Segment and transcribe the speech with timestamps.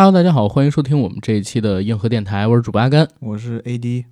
[0.00, 3.08] Hello，大家好，欢迎收听我们这一期的硬核电台，我是主播阿甘。
[3.18, 4.04] 我是 AD，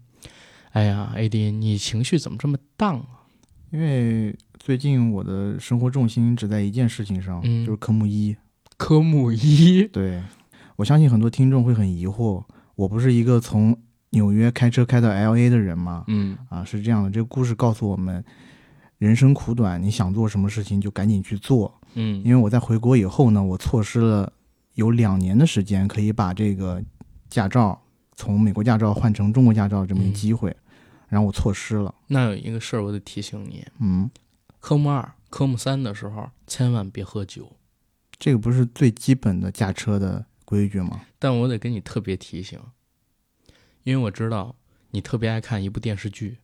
[0.73, 3.23] 哎呀，AD，你情绪怎么这么荡啊？
[3.71, 8.37] 因为最近我的生活重心只在一件事情上，嗯就是科目一。
[8.77, 10.21] 科目一，对，
[10.75, 12.43] 我相信很多听众会很疑惑，
[12.75, 13.79] 我不是一个从
[14.11, 16.03] 纽约开车开到 LA 的人吗？
[16.09, 18.25] 嗯啊，是这样的，这个故事告诉我们，
[18.99, 21.73] 人生苦短，你想做什么事情就赶紧去做。
[21.95, 24.33] 嗯因为我在回国以后呢，我错失了
[24.77, 26.83] 有两年的时间可以把这个
[27.29, 27.83] 驾照
[28.15, 30.55] 从美国驾照换成中国驾照这么一个机会，
[31.09, 31.95] 然后我错失了。
[32.07, 34.11] 那有一个事儿我得提醒你，嗯，
[34.61, 37.53] 科目二、科目三的时候千万别喝酒。
[38.19, 41.03] 这个不是最基本的驾车的规矩吗？
[41.19, 42.59] 但我得跟你特别提醒，
[43.83, 44.57] 因为我知道
[44.91, 46.39] 你特别爱看一部电视剧，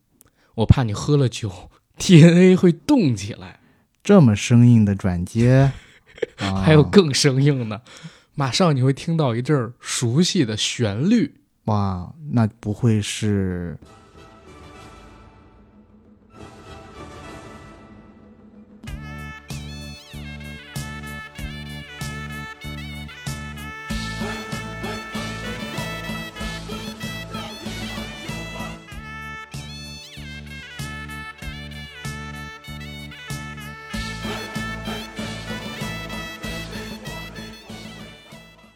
[0.55, 3.59] 我怕你喝了酒， DNA 会动起来。
[4.03, 5.71] 这么生硬的转接，
[6.37, 7.81] 啊、还有更生硬的，
[8.35, 11.33] 马上你会听到一阵熟悉的旋律。
[11.65, 13.77] 哇，那不会是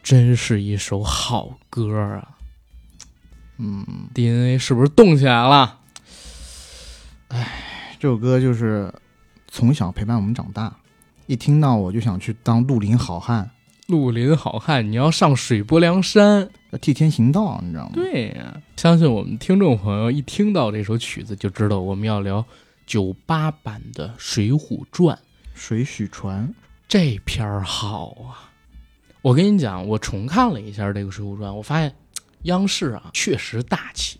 [0.10, 2.38] 真是一首好歌啊
[3.58, 5.80] 嗯，！DNA 是不是动起来了？
[8.00, 8.94] 这首歌就是
[9.50, 10.74] 从小陪伴我们长大，
[11.26, 13.52] 一听到我就想去当绿林好汉，
[13.88, 16.50] 绿林好汉，你要上水泊梁山。
[16.72, 17.92] 要替天行道，你知道吗？
[17.94, 22.46] 对呀、相信我们听众朋友一听到这首曲子，就知道我们要聊
[22.86, 25.18] 九八版的《水浒传》。
[25.54, 26.56] 水浒传，
[26.88, 28.47] 这篇儿好啊！
[29.22, 31.94] 我跟你讲，我重看了一下这个《水浒传》，我发现
[32.44, 34.20] 央视啊确实大气，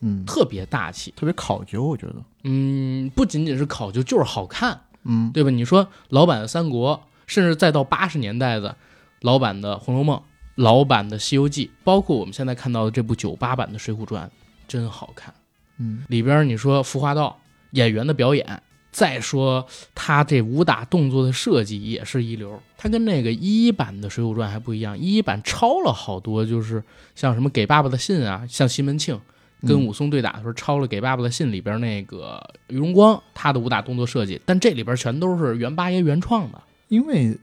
[0.00, 1.12] 嗯，特别大气。
[1.16, 5.50] 特别考究，我觉得，嗯，不仅仅是考究，就是好看，嗯，对吧？
[5.50, 6.96] 你说老版的《三国》，
[7.26, 8.76] 甚至再到八十年代的
[9.20, 10.16] 老版的《红楼梦》、
[10.54, 14.26] 老版的《西游记》，包括我们现在看到的这部九八版的《水浒传》，
[14.66, 15.34] 真好看。
[15.78, 17.38] 嗯，里边你说服化道
[17.72, 18.62] 演员的表演，
[18.98, 19.64] 再说
[19.94, 22.60] 他这武打动作的设计也是一流。
[22.76, 26.82] 他跟那个一版的《水浒传》还不一样，一版抄了好多，就是
[27.14, 29.20] 像什么给爸爸的信啊，像西门庆
[29.62, 36.60] 跟嗯武松对打的时候抄了给爸爸的信里边那个于荣光他的武打动作设计，但这里边全都是袁八爷原创的。
[36.88, 37.38] 因为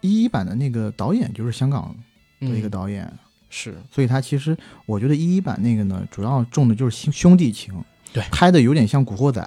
[0.00, 1.94] 一一版的那个导演就是香港
[2.40, 3.12] 的一个嗯导演，
[3.48, 4.56] 是所以他其实
[4.86, 7.74] 我觉得一一版那个呢，主要重的就是兄兄弟情，
[8.12, 9.40] 对拍的有点像《古惑仔》，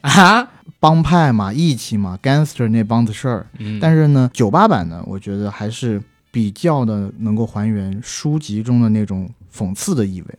[0.00, 3.46] 啊，帮派嘛，义气嘛，gangster 那帮子事儿。
[3.58, 10.38] 嗯，但是呢，九八版呢，我觉得还是比较的能够还原书籍中的那种讽刺的意味。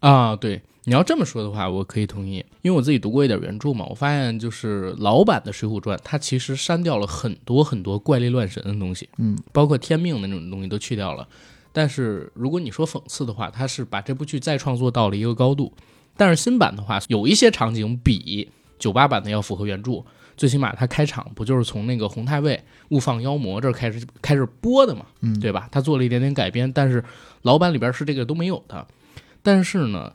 [0.00, 11.26] 啊，对，你要这么说的话，我可以同意，因为我自己读过一点原著嘛，我发现就是老版的《水浒传》，它其实删掉了很多很多怪力乱神的东西，嗯，包括天命的那种东西都去掉了。
[11.72, 15.72] 但是如果你说讽刺的话，它是把这部剧再创作到了一个高度。
[16.16, 20.02] 但是新版的话，有一些场景比九八版的要符合原著，
[20.36, 25.68] 最起码它开场不就是从那个洪太尉误放妖魔这儿开始开始播的嘛，嗯，对吧？
[25.70, 27.04] 他做了一点点改编，但是
[27.42, 28.84] 老版里边是这个都没有的。
[29.42, 30.12] 但是呢，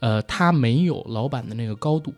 [0.00, 2.14] 呃，它没有老版的那个高度，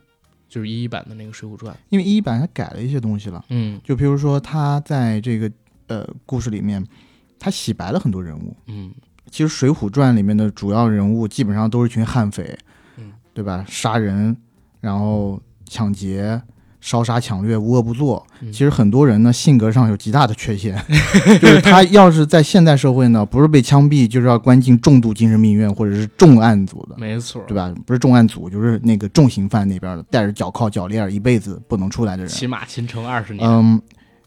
[0.49, 1.75] 就是一一版的那个《水浒传》。
[1.89, 5.51] 因为一一版它改了一些东西了，嗯就比如说他在这个
[5.89, 6.87] 呃故事里面，
[7.39, 8.55] 他洗白了很多人物。
[8.67, 8.93] 嗯
[9.31, 12.59] 其实《水浒传》里面的主要人物基本上都是一群悍匪，
[12.97, 13.63] 嗯，对吧？
[13.69, 14.35] 杀人，
[14.81, 15.39] 然后
[15.69, 16.41] 抢劫、
[16.81, 18.25] 烧杀抢掠，无恶不作。
[18.41, 20.81] 嗯其实很多人呢性格上有极大的缺陷，
[21.43, 27.75] 就是他要是在现代社会呢，不是被枪毙，就是要关进重度精神病院或者是重案组的，没错，对吧？
[27.85, 32.33] 不是重案组，就是那个重刑犯那边的，戴着脚铐脚链，一辈子不能出来的人。
[32.33, 33.45] 起码秦城二十年。
[33.49, 33.81] 嗯，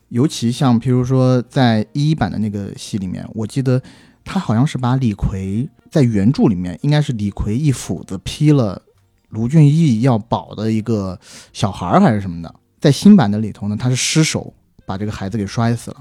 [0.09, 3.81] 尤其像譬如说在一一版的那个戏里面，我记得
[4.25, 8.81] 他好像是把李逵在原著里面应该是李逵一斧子劈了
[9.31, 11.19] 卢俊义要保的一个
[11.51, 14.53] 小孩儿还是什么的，在新版的里头呢，他是失手
[14.85, 15.97] 把这个孩子给摔死了。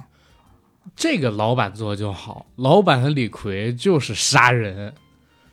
[0.97, 4.93] 这个老板做就好，老板和李逵就是杀人，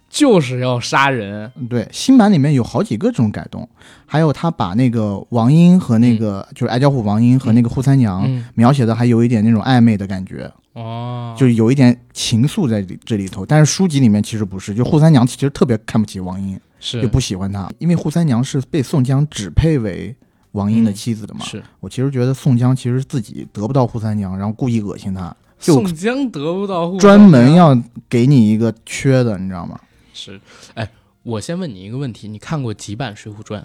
[0.09, 1.51] 就是要杀人。
[1.56, 3.68] 嗯对，新版里面有好几个这种改动，
[4.06, 10.51] 还有他把那个王英和那个、就是矮脚虎王英和那个扈三娘、嗯，描写的还有一点那种暧昧的感觉。
[10.73, 20.15] 哦，就是有一点情愫在里这里头，但是书籍里面其实不是，就扈三娘其实特别看不起王英，是就不喜欢她，因为扈三娘是被宋江指配为
[20.51, 21.45] 王英的嗯妻子的嘛。
[21.45, 27.77] 是我其实觉得宋江其实自己得不到扈三娘，然后故意恶心她，就宋江得不到护专门要
[28.09, 29.79] 给你一个缺的，你知道吗？
[30.13, 30.39] 是，
[30.74, 30.89] 哎，
[31.24, 33.62] 我先问你一个问题，你看过几版《水浒传》？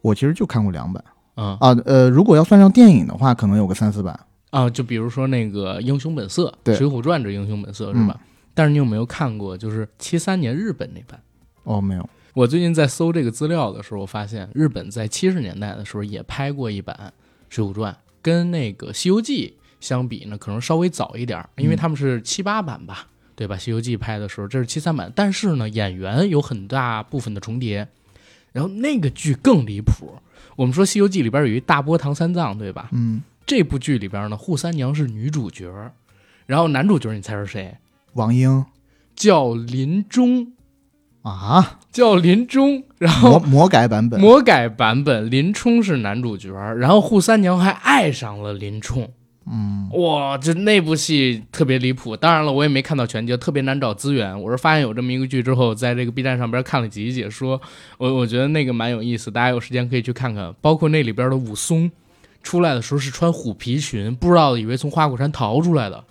[0.00, 1.02] 我其实就看过两版
[1.34, 4.18] 啊啊，呃，如果要算上电影的话，可能有个三四版。
[4.50, 8.20] 啊，就比如说那个《英雄本色》，对《水浒传》这《英雄本色》是吧？
[8.52, 11.18] 但是你有没有看过，就是七三年日本那版？
[11.62, 12.06] 哦，没有。
[12.34, 17.12] 我最近在搜这个资料的时候，我发现日本在七十年代的时候也拍过一版
[17.54, 17.92] 《水浒传》，
[18.22, 19.56] 跟那个《西游记》
[19.86, 23.56] 相比呢，可能稍微早一点儿，因为他们是七八版吧，对吧？
[23.58, 27.86] 《西游记》拍的时候这是七三版，但是呢，演员有很大部分的重叠。
[28.52, 30.14] 然后那个剧更离谱，
[30.56, 32.88] 我们说《西游记》里边有一大波唐三藏，对吧？
[32.92, 35.70] 嗯，这部剧里边呢，扈三娘是女主角，
[36.46, 37.76] 然后男主角你猜是谁？
[38.12, 38.64] 王英
[39.16, 40.52] 叫林冲，
[41.22, 42.82] 啊，叫林冲。
[42.98, 44.20] 然后魔魔改版本。
[44.20, 49.08] 魔改版本，林冲是男主角，然后扈三娘还爱上了林冲。
[49.44, 52.16] 嗯，哇，这那部戏特别离谱。
[52.16, 54.40] 当然了，我也没看到全集，特别难找资源。
[54.40, 57.60] 我是发现有这么一个剧之后，在这个 B 站上边看了几集解说，
[57.98, 60.54] 我我觉得那个蛮有意思，大家有时间可以去看看。
[60.60, 61.90] 包括那里边的武松
[62.44, 66.04] 出来的时候是穿虎皮裙，不知道以为从花果山逃出来的，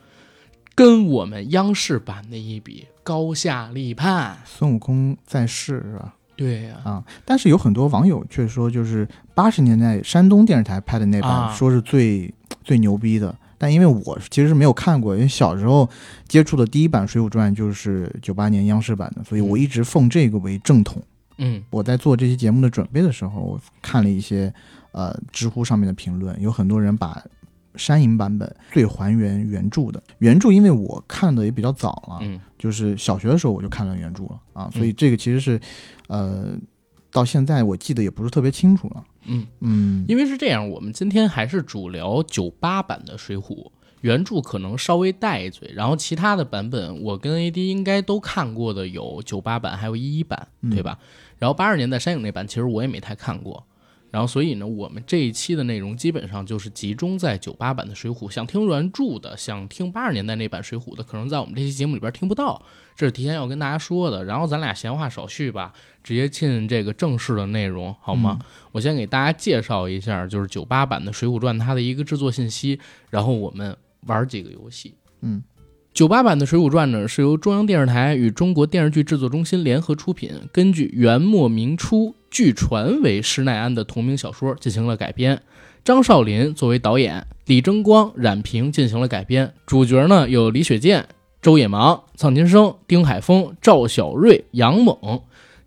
[0.75, 4.37] 跟我们央视版的一比，高下立判。
[4.45, 6.15] 孙悟空在世是吧？
[6.35, 12.33] 对呀、啊，但是有很多网友却说，就是八十年代山东电视台拍的那版，啊说是最
[12.63, 13.35] 最牛逼的。
[13.59, 15.87] 但因为我其实是没有看过，因为小时候
[16.27, 20.99] 接触的第一版《水浒传》就是九八年央视版的，所以我一直奉这个为正统。
[21.37, 24.51] 嗯我在做这期节目的准备的时候，我看了一些
[24.93, 27.21] 呃知乎上面的评论，有很多人把
[27.75, 35.59] 山影版本最还原原著的原著，因为我看的也比较早了，嗯就是小学的时候我就看了原著了啊，所以这个其实是
[36.07, 36.55] 呃
[37.11, 39.03] 到现在我记得也不是特别清楚了。
[39.25, 39.45] 嗯。
[39.59, 43.41] 嗯，因为是这样，我们今天还是主聊九八版的《水浒》，
[44.01, 50.97] 原著可能稍微带一嘴，然后其他的版本我跟 AD 应该都看过的有九八版，还有一一版，对吧？
[51.37, 53.65] 然后八十年代山影那版其实我也没太看过，
[54.11, 62.61] 然后所以呢，我们这一期的内容基本上就是集中在九八版的《水浒》，想听原著的，想听八十年代那版《水浒》的，可能在我们这期节目里边听不到，
[62.93, 64.25] 这是提前要跟大家说的。
[64.25, 65.71] 然后咱俩闲话少叙吧，
[66.03, 68.37] 直接进这个正式的内容，好吗？
[68.73, 72.77] 我先给大家介绍一下，就是九八版的《水浒传》它的一个制作信息，
[73.09, 73.75] 然后我们
[74.07, 74.93] 玩几个游戏。
[75.21, 75.41] 嗯，
[75.93, 85.41] 九八版的《水浒传》呢是由中央电视台与中国电视剧制作中心联合出品，根据元末明初据传为施耐庵的同名小说进行了改编。
[85.83, 89.53] 张少林作为导演，李争光、冉平进行了改编。
[89.65, 91.05] 主角呢有李雪健、
[91.41, 94.95] 周野芒、臧金生、丁海峰、赵小瑞、杨猛。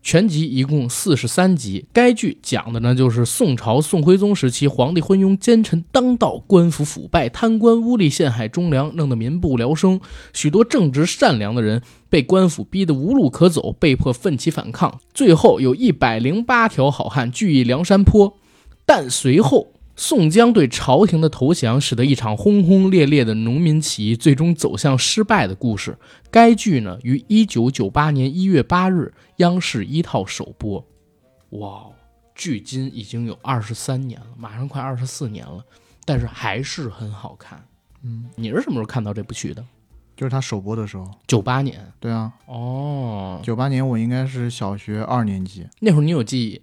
[0.04, 1.86] 全集一共四十三集。
[1.90, 9.98] 该剧讲的呢，就是宋朝宋徽宗时期，皇帝昏庸奸臣当道，官府腐败，贪官污吏陷害忠良，弄得民不聊生。
[10.34, 15.00] 许多正直善良的人被官府逼得无路可走，被迫奋起反抗。
[15.14, 18.36] 最后有一百零八条好汉聚义梁山坡，
[18.84, 19.73] 但随后。
[19.96, 25.96] 宋江对朝廷的投降，使得一场轰轰烈烈的农民起义最终走向失败的故事。
[26.30, 30.84] 该剧呢，于一九九八年一月八日央视一套首播。
[31.50, 31.86] 哇，
[32.34, 35.64] 距今已经有二十三年了，马上快二十四年了，
[36.04, 37.64] 但是还是很好看。
[38.02, 39.64] 嗯，你是什么时候看到这部剧的？
[40.16, 41.08] 就是他首播的时候。
[41.26, 41.80] 九八年。
[42.00, 46.60] 对啊，哦，九八年我应该是小学二年级，那会儿你有记忆，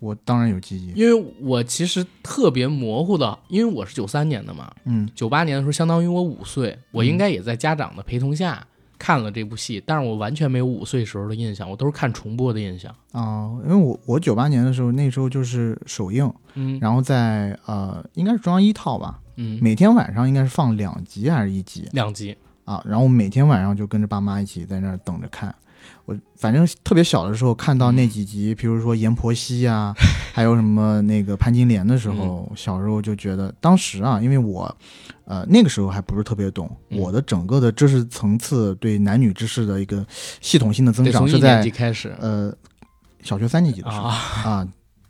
[0.00, 0.92] 我当然有记忆。
[0.94, 8.66] 因为我其实特别模糊的，因为我是九三年的嘛，嗯九八年的时候相当于我五岁，我应该也在家长的陪同下
[8.98, 12.94] 看了这部戏，但是我完全没有五岁时候的印象，我都是看重播的印象。
[13.12, 22.82] 啊、因为我我九八年的时候，那时候就是首映，嗯然后在呃应该是中央一套吧，嗯，每天晚上应该是放两集还是一集两集，啊？
[22.86, 25.54] 然后我每天晚上就跟着爸妈一起在那儿等着看。
[26.08, 29.94] 我反正特别小的时候看到那几集，比如说阎婆惜啊，
[30.32, 34.74] 还有什么那个潘金莲的时候，小时候就觉得，当时啊，因为我，
[35.26, 40.02] 呃，那个时候还不是特别懂，嗯我的整个的知识层次对男女之事的一个
[40.40, 42.16] 系统性的增长是在开始。
[42.18, 42.50] 呃
[43.22, 44.66] 小学三年级的时候啊。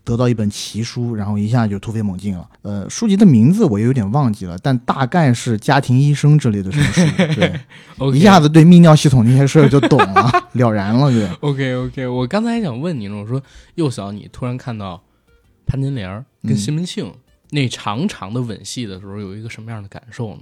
[0.08, 2.48] 啊，得到一本奇书，然后一下就突飞猛进了。
[2.62, 7.60] 呃，书籍的名字我也有点忘记了，但大概是家庭医生之类的什么书， 对
[7.98, 11.28] ，OK 一下子对泌尿系统那些事儿就懂了， 了然了，对。
[11.40, 13.42] OK OK，我刚才还想问你呢，我说
[13.74, 15.02] 幼小你突然看到
[15.66, 17.12] 潘金莲儿跟嗯西门庆
[17.50, 20.40] 那长长的吻戏的时候，有一个什么样的感受呢？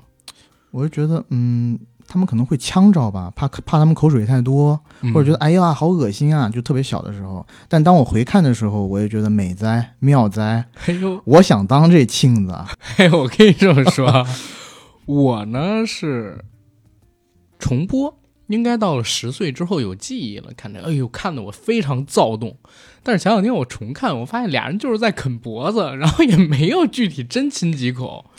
[0.70, 1.78] 我就觉得，嗯，
[2.08, 7.46] 他们可能会呛着吧，怕怕他们口水太多，嗯或者觉得哎呀好恶心啊，就特别小的时候。
[7.68, 12.68] 但当我回看的时候，我也觉得美哉妙哉，哎呦我想当这庆子啊。
[12.96, 14.26] 哎，我可以这么说啊，
[15.06, 16.44] 我呢是
[17.58, 22.56] 重播，应该到了十岁之后有记忆了，看着，哎呦，看得我非常躁动。
[23.02, 28.30] 但是前两天我重看，我发现俩人就是在啃脖子，然后也没有具体真亲几口。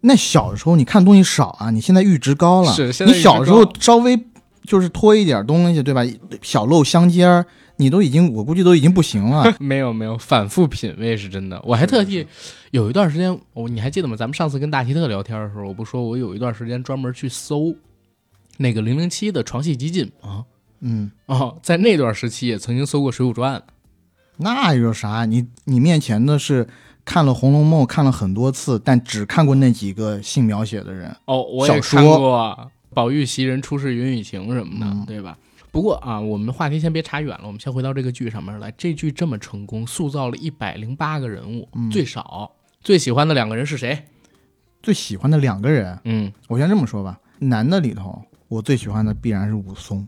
[0.00, 2.74] 那小时候你看东西少啊，你现在阈值高了。
[3.06, 4.18] 你小时候稍微
[4.64, 6.02] 就是拖一点东西，对吧？
[6.42, 7.44] 小露香肩儿，
[7.76, 9.52] 你都已经，我估计都已经不行了。
[9.58, 11.60] 没有没有反复品味是真的。
[11.64, 12.26] 我还特地
[12.70, 14.14] 有一段时间，我你还记得吗？
[14.14, 17.74] 咱们上次跟大提特聊天的时候，我不说我有一段时间专门去搜
[18.58, 20.44] 那个零零七的床戏集锦吗？
[20.80, 23.58] 嗯，哦，在那段时期也曾经搜过《水浒传》。
[24.36, 25.24] 那有啥？
[25.24, 26.68] 你你面前的是
[27.08, 31.10] 看了《红楼梦》看了很多次，但只看过那几个性描写的人。
[31.24, 35.38] 哦，我也看过“宝玉袭人出世云雨情”什么的，嗯对吧？
[35.72, 38.70] 不过啊，我们话题先别查远了，我们先回到这个剧上面来。
[38.76, 42.50] 这剧这么成功，塑造了一百零八个人物，嗯最少
[42.82, 44.04] 最喜欢的两个人是谁？
[44.82, 50.06] 最喜欢的两个人，嗯，我先这么说吧，男的里头，我最喜欢的必然是武松。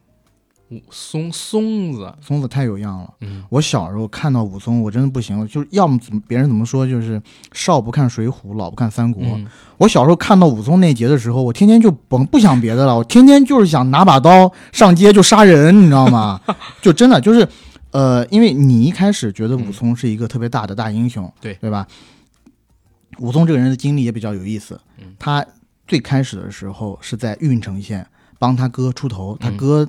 [0.71, 3.13] 武松松子，松子太有样了。
[3.21, 7.21] 嗯，我小时候看到武松，我真的不行了，就是要么怎么别人怎么说，就是
[7.53, 9.23] 少不看水浒，老不看三国。
[9.25, 9.47] 嗯
[9.79, 16.41] 我小时候看到武松那节的时候，我天天就甭不想别的了，我天天就是想拿把刀上街就杀人，你知道吗？
[16.83, 17.49] 就真的就是，
[17.91, 21.87] 呃，因为你一开始觉得武松是一个特别大的大英雄，对对吧？
[23.19, 25.45] 武松这个人的经历也比较有意思嗯，他
[25.89, 28.07] 最开始的时候是在郓城县
[28.39, 29.89] 帮他哥出头，他嗯哥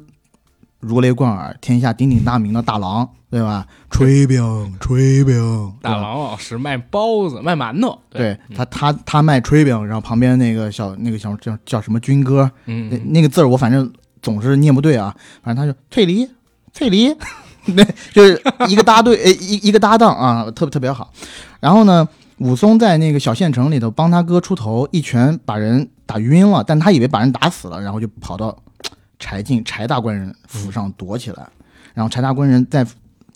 [0.82, 3.66] 如雷贯耳、天下鼎鼎大名的大郎，对吧？
[3.90, 4.42] 炊饼，
[4.80, 16.28] 炊饼，大郎老师卖包子，卖馒头，对他，他他卖炊饼，然后旁边那个小那个小叫叫什么军哥，那嗯，那个字儿我反正总是念不对啊，反正他就翠梨，
[16.74, 17.16] 翠梨，
[17.76, 21.12] 对，就是一个搭对，呃，一一个搭档啊，特特别好。
[21.60, 22.08] 然后呢，
[22.40, 28.58] 武松在那个小县城里头帮他哥出头，一拳把人打晕了，但他以为把人打死了，然后就跑到
[29.22, 31.48] 柴进柴大官人府上躲起来。
[31.94, 32.86] 然后柴大官人在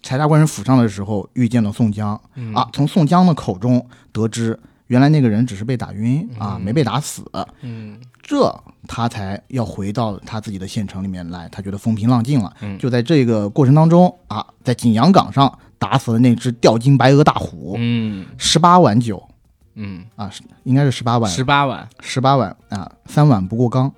[0.01, 7.23] 柴大官人府上的时候遇见了宋江，嗯啊，，从宋江的口中得知，原来那个人只是被打晕啊，嗯没被打死。
[7.61, 12.51] 嗯这他才要回到他自己的县城里面来，他觉得风平浪静了。
[12.61, 19.21] 嗯就在这个过程当中啊，在景阳冈上打死了那只吊睛白额大虎，嗯十八碗酒
[19.73, 20.31] 嗯，啊，
[20.63, 23.91] 应该是十八碗，十八碗，十八碗啊，三碗不过冈。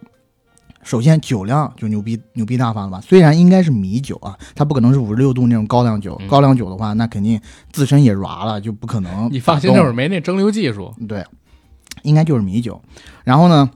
[0.88, 3.02] 首先酒量就牛逼牛逼大发了吧？
[3.02, 6.16] 虽然应该是米酒啊，它不可能是五十六度那种高粱酒。
[6.22, 7.38] 嗯高粱酒的话，那肯定
[7.74, 9.28] 自身也软了，就不可能。
[9.30, 11.26] 你放心，那会儿没那蒸馏技术，对，
[12.04, 12.82] 应该就是米酒。
[13.26, 13.70] 然后呢，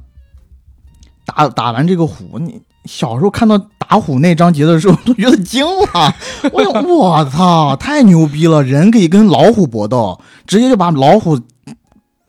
[1.26, 6.16] 打打完这个虎，你小时候看到打虎那章节的时候，都觉得惊了。
[6.54, 8.64] 我想， 我操，太牛逼了！
[8.64, 11.38] 人可以跟老虎搏斗，直接就把老虎，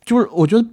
[0.04, 0.68] 就是我觉得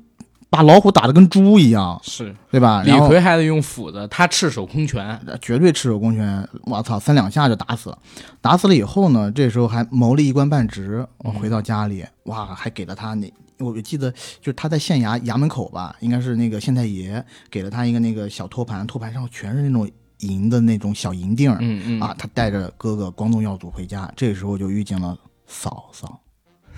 [0.49, 2.81] 把老虎打得跟猪一样，是对吧？
[2.83, 7.97] 李逵还得用斧子，他赤手空拳，绝对赤手空拳，我操，三两下就打死了。
[8.41, 11.05] 打死了以后呢，这时候还谋了一官半职。
[11.19, 19.87] 我回到家里，哇，还给了他那，我记得就是他在县衙衙门口吧，应该是那个县太爷给了他一个那个小托盘，托盘上全是那种
[20.21, 22.15] 银的那种小银锭儿、嗯嗯啊。
[22.17, 25.15] 他带着哥哥光宗耀祖回家，这时候就遇见了
[25.45, 26.19] 嫂嫂。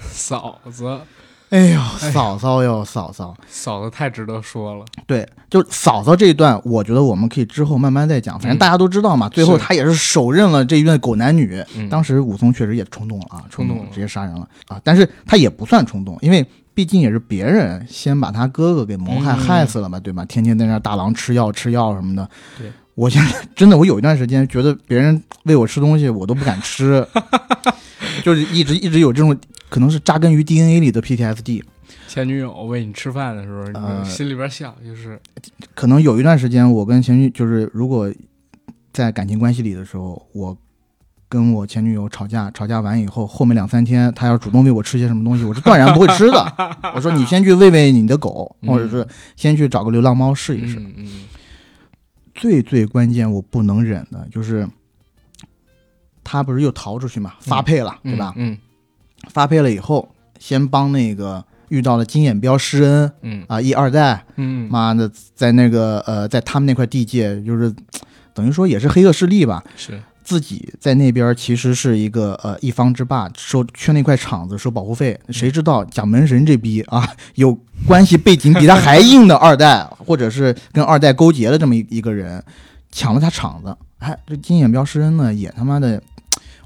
[0.11, 0.99] 嫂子，
[1.51, 1.81] 哎呦，
[2.13, 8.39] 嫂嫂哟，嫂嫂，嫂子太值得说了，对，就嫂嫂这一段，我觉得我们可以之后慢慢再讲。
[8.39, 11.61] 反正大家都知道嘛，最后是他也是手刃了这一对狗男女。
[11.75, 14.79] 嗯当时武松确实也冲动了啊，冲动了直接杀人了啊！
[14.81, 20.23] 但是他也不算冲动，因为毕竟也是别人先把他哥哥给谋害、嗯害死了嘛，对吧？
[20.23, 22.25] 天天在那大郎吃药吃药什么的。
[22.57, 27.05] 对，我现在真的，我有一段时间觉得别人喂我吃东西，我都不敢吃，
[28.23, 29.37] 就是一直一直有这种
[29.71, 31.63] 可能是扎根于 DNA 里的 PTSD。
[32.09, 35.17] 前女友喂你吃饭的时候，你呃心里边想就是，
[35.73, 38.13] 可能有一段时间，我跟前女就是如果
[38.91, 40.57] 在感情关系里的时候，我
[41.29, 46.55] 跟我前女友吵架，吵架完以后，后面两三天她要主动喂我吃些什么东西，我是断然不会吃的。
[46.93, 50.77] 我说你先去喂喂你的狗，嗯或者是先去找个流浪猫试一试。
[50.79, 51.07] 嗯嗯
[52.35, 54.67] 最最关键，我不能忍的就是。
[56.23, 58.31] 他不是又逃出去嘛，发配了，嗯，对吧？
[58.37, 58.55] 嗯
[59.29, 60.09] 发配了以后，
[60.39, 67.73] 先帮那个遇到了金眼彪施恩嗯啊，一二代，嗯，妈的，在那个呃，在他们那块地界，就是
[68.33, 75.19] 等于说也是黑恶势力吧，是，自己在那边其实是一个呃一方之霸，收缺那块场子收保护费。
[75.29, 82.43] 谁知道蒋门神这逼啊，有关系背景比他还硬的二代， 或者是跟二代勾结的这么一一个人，
[82.91, 83.75] 抢了他场子。
[83.99, 86.01] 哎，这金眼彪施恩呢，也他妈的。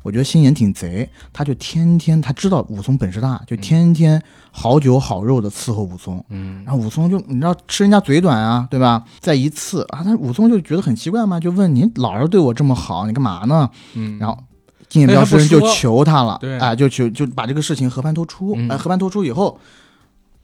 [0.06, 4.22] 我觉得心眼挺贼，他就天天他知道武松本事大，就天天
[4.52, 6.24] 好酒好肉的伺候武松。
[6.30, 9.04] 嗯然后武松就你知道吃人家嘴短啊，对吧？
[9.20, 13.68] 再一次啊，他武松就觉得很奇怪嘛，就问您老是对我这么好，你干嘛呢？
[13.96, 14.38] 嗯，然后
[14.88, 19.60] 金眼镖师人就求他了，对哎，就求就把这个事情和盘托出，嗯哎，和盘托出以后，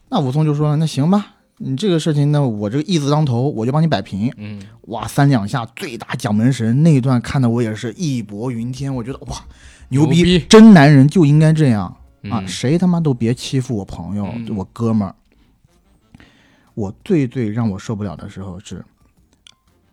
[0.10, 4.34] 那武松就说那行吧，你这个事情呢，我这个义字当头，我就帮你摆平。
[4.38, 9.38] 嗯哇，三两下最大蒋门神那一段看的我也是义薄云天，我觉得哇
[9.90, 11.86] 牛逼，真男人就应该这样
[12.24, 12.40] 啊！
[12.42, 15.16] 嗯谁他妈都别欺负我朋友，嗯我哥们儿。
[16.74, 18.84] 我最最让我受不了的时候是，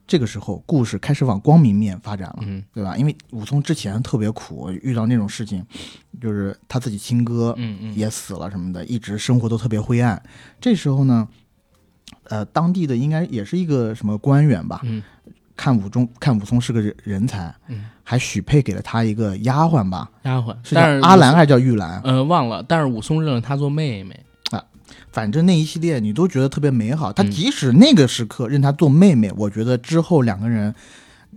[0.06, 2.38] 这个时候故事开始往光明面发展了。
[2.42, 2.96] 嗯对吧？
[2.96, 5.62] 因为武松之前特别苦，遇到那种事情，
[6.20, 7.54] 就是他自己亲哥
[7.94, 10.22] 也死了什么的，一直生活都特别灰暗。
[10.60, 11.28] 这时候呢，
[12.24, 15.02] 呃，当地的应该也是一个什么官员吧，嗯
[15.56, 22.00] 看武中看武松是个人人才，嗯，还许配给了他一个丫鬟吧，丫鬟，是叫阿兰还是叫玉兰？
[22.04, 24.18] 呃忘了，但是武松认了她做妹妹
[24.52, 24.62] 啊。
[25.10, 27.12] 反正那一系列你都觉得特别美好。
[27.12, 30.72] 他嗯即使那个时刻认她做妹妹，我觉得之后两个人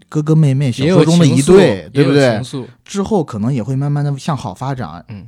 [0.08, 2.40] 哥哥妹妹小说中的一对，对不对
[2.86, 5.04] 之后可能也会慢慢的向好发展。
[5.08, 5.28] 嗯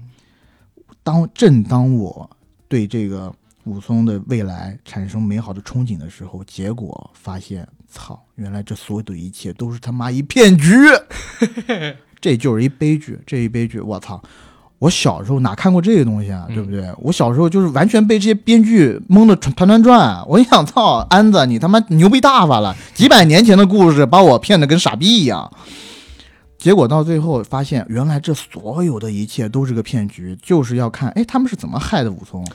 [1.01, 2.29] 当正当我
[2.67, 3.33] 对这个
[3.65, 10.73] 武松的未来产生美好的憧憬的时候，结果发现，操，原来这所有的一切都是他妈一骗局，
[12.19, 14.21] 这就是一悲剧，这一悲剧，我操！
[14.79, 16.93] 我小时候哪看过这个东西啊，嗯对不对？
[16.97, 20.21] 我小时候就是完全被这些编剧蒙的团团转。
[20.27, 22.75] 我一想，操，安子，你他妈牛逼大发了！
[22.93, 25.49] 几百年前的故事把我骗得跟傻逼一样。
[26.57, 32.45] 结果到最后发现，原来这所有的一切都是个骗局，就是要看，哎，他们是怎么害的武松，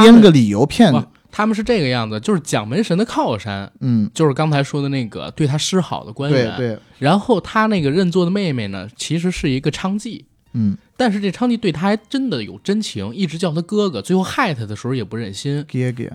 [0.00, 6.56] 编个理由骗哇，他们是这个样子，就是蒋门神的靠山，嗯，就是刚才说的那个对他示好的官员。
[6.56, 15.64] 对对，然后他那个认错的妹妹呢，其实是一个娼妓，嗯，但是这娼妓对他还真的有真情，一直叫他哥哥，最后害他的时候也不忍心。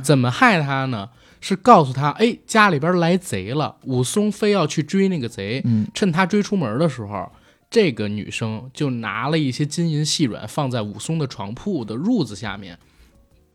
[0.03, 1.09] 怎么害他呢？
[1.41, 5.85] 是告诉他，哎，家里边来贼了，武松非要去追那个贼，嗯。
[5.93, 7.31] 趁他追出门的时候，
[7.69, 12.75] 这个女生就拿了一些金银细软放在武松的床铺的褥子下面，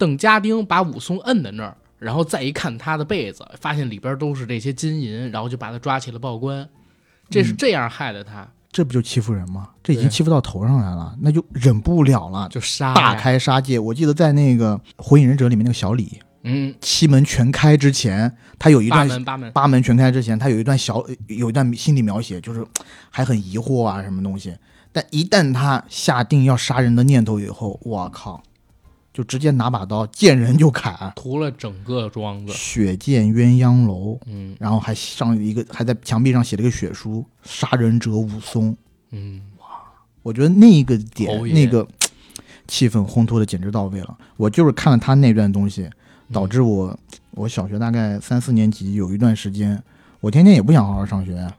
[0.01, 6.67] 等家丁把武松摁在那儿，然后再一看他的被子，发现里边都是这些金银，然后就把他抓起来报官。
[7.29, 9.69] 这是这样害的他，这不就欺负人吗？
[9.83, 13.79] 这已经欺负到头上来了，那就忍不了了，就杀大，开杀戒。
[13.79, 22.67] 我记得在那个《火影忍者》里面那个小李，嗯，七门全开之前，他有一八段门八门，八门全开之前，他有一段小有一段心理描写，就是
[23.11, 24.57] 还很疑惑啊，什么东西。
[24.91, 28.43] 但一旦他下定要杀人的念头以后，我靠，
[29.13, 34.57] 就直接拿把刀见人就砍，屠了整个庄子，血溅鸳鸯楼，嗯。
[34.59, 38.77] 然后还上一个还在墙壁上写了个血书：“杀人者武松。
[39.11, 39.43] 嗯，”
[40.23, 41.87] 我觉得那个点那个
[42.69, 44.17] 气氛烘托的简直到位了。
[44.37, 45.91] 我就是看了他那段东西，
[46.33, 46.97] 导致我
[47.33, 49.83] 我小学大概三四年级有一段时间，
[50.21, 51.51] 我天天也不想好好上学，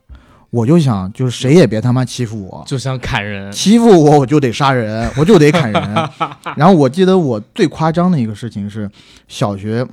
[0.52, 5.82] 我就想就是谁也别他妈欺负我，就想砍人，欺负我我就得杀人， 我就得砍人。
[6.56, 8.90] 然后我记得我最夸张的一个事情是
[9.30, 9.86] 小学，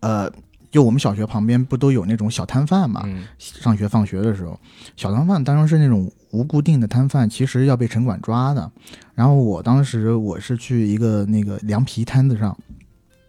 [0.00, 0.30] 呃，
[0.70, 3.02] 就我们小学旁边不都有那种小摊贩嘛？
[3.04, 4.58] 嗯上学放学的时候，
[4.96, 8.70] 小摊贩当然是那种无固定的摊贩，其实要被城管抓的。
[9.14, 12.56] 然后我当时我是去一个那个凉皮摊子上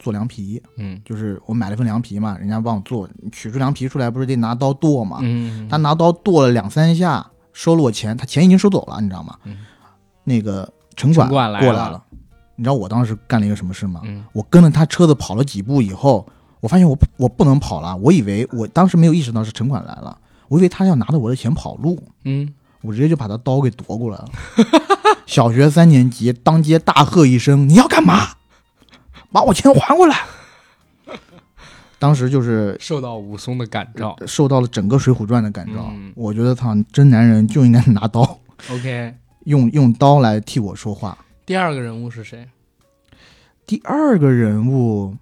[0.05, 5.17] 做凉皮，嗯就是我买了份凉皮嘛，人家帮我做，取出凉皮出来不是得拿刀剁嘛？
[5.23, 9.35] 嗯，他拿刀剁了两三下，收了我钱，他钱已经收走了，你知道吗？
[9.45, 9.57] 嗯
[10.23, 12.03] 那个城管过来了，
[12.55, 14.01] 你知道我当时干了一个什么事吗？
[14.03, 16.27] 嗯我跟着他车子跑了几步以后，
[16.59, 20.15] 我发现我我不能跑了，我以为我当时没有意识到是城管来了，
[20.49, 24.29] 我以为他要拿着我的钱跑路，嗯，我直接就把他刀给夺过来了。
[25.25, 28.27] 小学三年级，当街大喝一声：“你要干嘛？
[29.35, 30.15] 把我钱还过来！”
[31.99, 34.15] 当时就是受到武松的感召。
[34.25, 35.89] 受到了整个《水浒传》的感召。
[35.91, 38.21] 嗯我觉得他，真男人就应该拿刀，
[38.71, 39.13] OK，
[39.45, 41.17] 用用刀来替我说话。
[41.45, 42.47] 第二个人物是谁？
[43.65, 45.15] 第二个人物，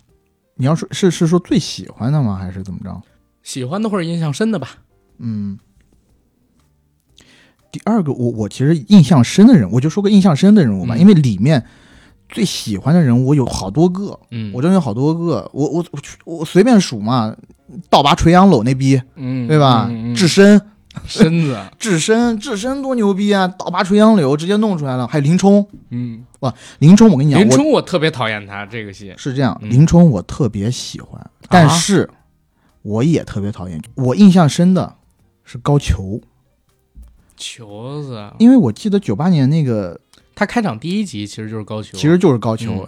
[0.55, 2.35] 你要说是是说最喜欢的吗？
[2.37, 3.01] 还是怎么着？
[3.41, 4.77] 喜欢的或者印象深的吧？
[5.17, 5.57] 嗯，
[7.71, 11.65] 第二个我我其实印象深的人，我就说个印象深的人物吧，嗯因为里面
[12.33, 15.99] 最喜欢的人物有好多个，嗯，我真有好多个，我我我
[16.39, 17.33] 我随便数嘛，
[17.89, 19.87] 倒拔垂杨柳那逼，嗯，对吧？
[20.15, 20.59] 智深，
[21.05, 21.43] 身。
[21.45, 23.47] 子， 智深，智深多牛逼啊！
[23.47, 25.07] 倒拔垂杨柳直接弄出来了。
[25.07, 29.69] 还有林冲，嗯，哇林冲我跟你讲，林冲我特别讨厌他这个戏，是这样，嗯。
[29.69, 32.09] 林冲我特别喜欢，但是
[32.81, 33.79] 我也特别讨厌。
[33.93, 34.95] 我印象深的
[35.43, 36.19] 是高俅，
[37.37, 39.99] 球子，因为我记得九八年那个
[40.35, 42.69] 他开场第一集其实就是高俅，其实就是高俅。
[42.85, 42.87] 嗯。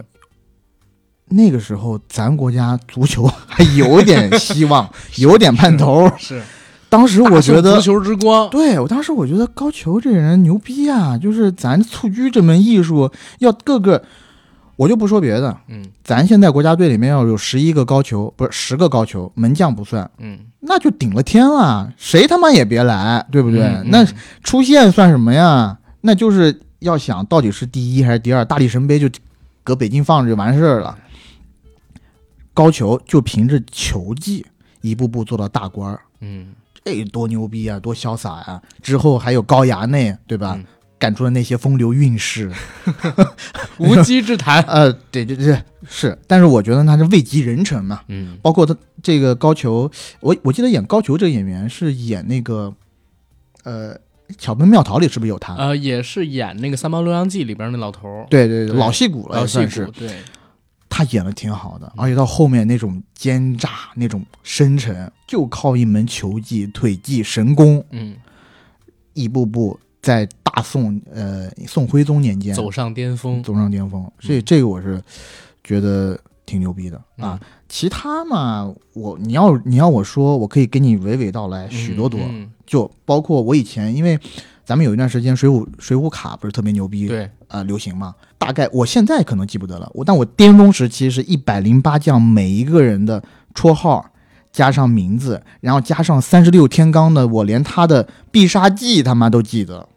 [1.28, 6.08] 那个时候，咱国家足球还有点希望， 有点盼头。
[6.20, 6.40] 是，
[6.88, 14.04] 当时我觉得足球之光，对我当时我觉得高俅这人牛逼啊，就是咱蹴鞠这门艺术要各个，
[14.76, 15.84] 我就不说别的，嗯。
[16.04, 23.62] 咱现在国家队里面要有十一个高俅，不是十个高俅，门将不算，嗯，那就顶了天了，谁他妈也别来，对不对？
[23.64, 24.06] 嗯那
[24.44, 25.80] 出线算什么呀？
[26.02, 29.10] 那就是要想到底是第一还是第二，大力神杯就
[29.64, 30.98] 搁北京放着就完事儿了。
[32.54, 34.46] 高俅就凭着球技
[34.82, 40.54] 一步步做到大官儿，嗯，这多牛逼啊，多潇洒呀、之后还有高衙内，对吧？
[40.58, 40.66] 嗯。
[40.98, 42.50] 赶出了那些风流韵事，
[43.78, 46.18] 无稽之谈， 呃，对对对，是。
[46.26, 48.40] 但是我觉得他是位极人臣嘛，嗯。
[48.42, 52.74] 包括他这个高俅，我我记得演高俅这个演员是演那个，
[53.66, 53.94] 呃，
[54.38, 55.56] 《巧奔妙逃》里是不是有他？
[55.56, 59.86] 呃，也是演那个《三毛流浪记》里边那老头儿，对对对，老戏骨了，老戏也算是。
[59.86, 60.18] 骨，对，
[60.90, 68.16] 他演的挺好的，而且到后面那种奸诈、那种深沉，就靠一门球技、腿技、神功，嗯，
[69.14, 74.10] 一步步在大宋呃宋徽宗年间走上巅峰，走上巅峰。
[74.20, 75.02] 所以这个我是
[75.64, 76.98] 觉得挺牛逼的。
[77.18, 77.40] 啊。
[77.42, 84.20] 嗯其他嘛，我你要你要我说，我可以给你娓娓道来许多多，嗯就包括我以前因为。
[84.68, 88.16] 咱们有一段时间水浒水浒卡不是特别牛逼，对，呃流行嘛。
[88.40, 93.22] 大概我现在可能记不得了，我但我巅峰时期是一百零八将每一个人的
[93.54, 94.04] 绰号
[94.52, 99.88] 加上名字，然后加上三十六天罡的，我连他的必杀技他妈都记得，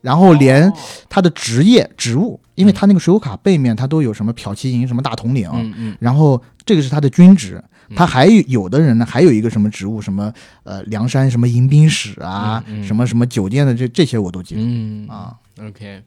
[0.00, 0.72] 然后连哦
[1.08, 10.32] 他的职业职务，因为他那个水浒卡背面他都有什么骠骑营什么大统领，嗯嗯然后这个是他的军职嗯，他还有有的人呢，还有一个什么职务，什么
[10.64, 12.84] 呃梁山什么迎宾使啊，嗯嗯。
[12.84, 16.02] 什么什么酒店的这这些我都记得、嗯啊，，OK，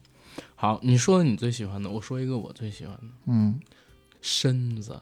[0.54, 3.08] 好，你说你最喜欢的，我说一个我最喜欢的。
[3.26, 3.58] 嗯，
[4.20, 5.00] 身子。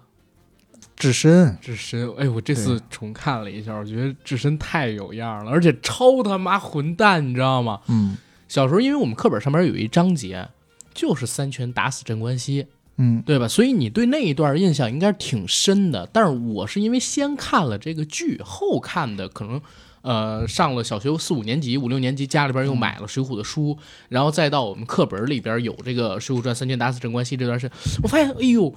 [0.97, 7.81] 智深，智深，哎，我这次重看了一下，我觉得智深太有样了，而且超他妈混蛋，你知道吗？
[7.88, 8.19] 嗯。
[8.49, 10.49] 小时候，因为我们课本上面有一章节，
[10.93, 12.66] 就是三拳打死镇关西，
[13.03, 13.49] 嗯对吧？
[13.49, 16.07] 所以你对那一段印象应该是挺深的。
[16.13, 19.59] 但是我是因为先看了这个剧，后看的，可能
[20.03, 23.79] 呃上了小学四五年级、五六年级，家里边又买了《水浒》的书，
[24.11, 27.71] 然后再到我们课本里边有这个《水浒传》三拳打死镇关西这段事，
[28.03, 28.75] 我发现，哎呦，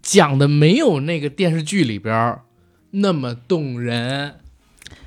[0.00, 2.38] 讲的没有那个电视剧里边
[2.92, 4.36] 那么动人。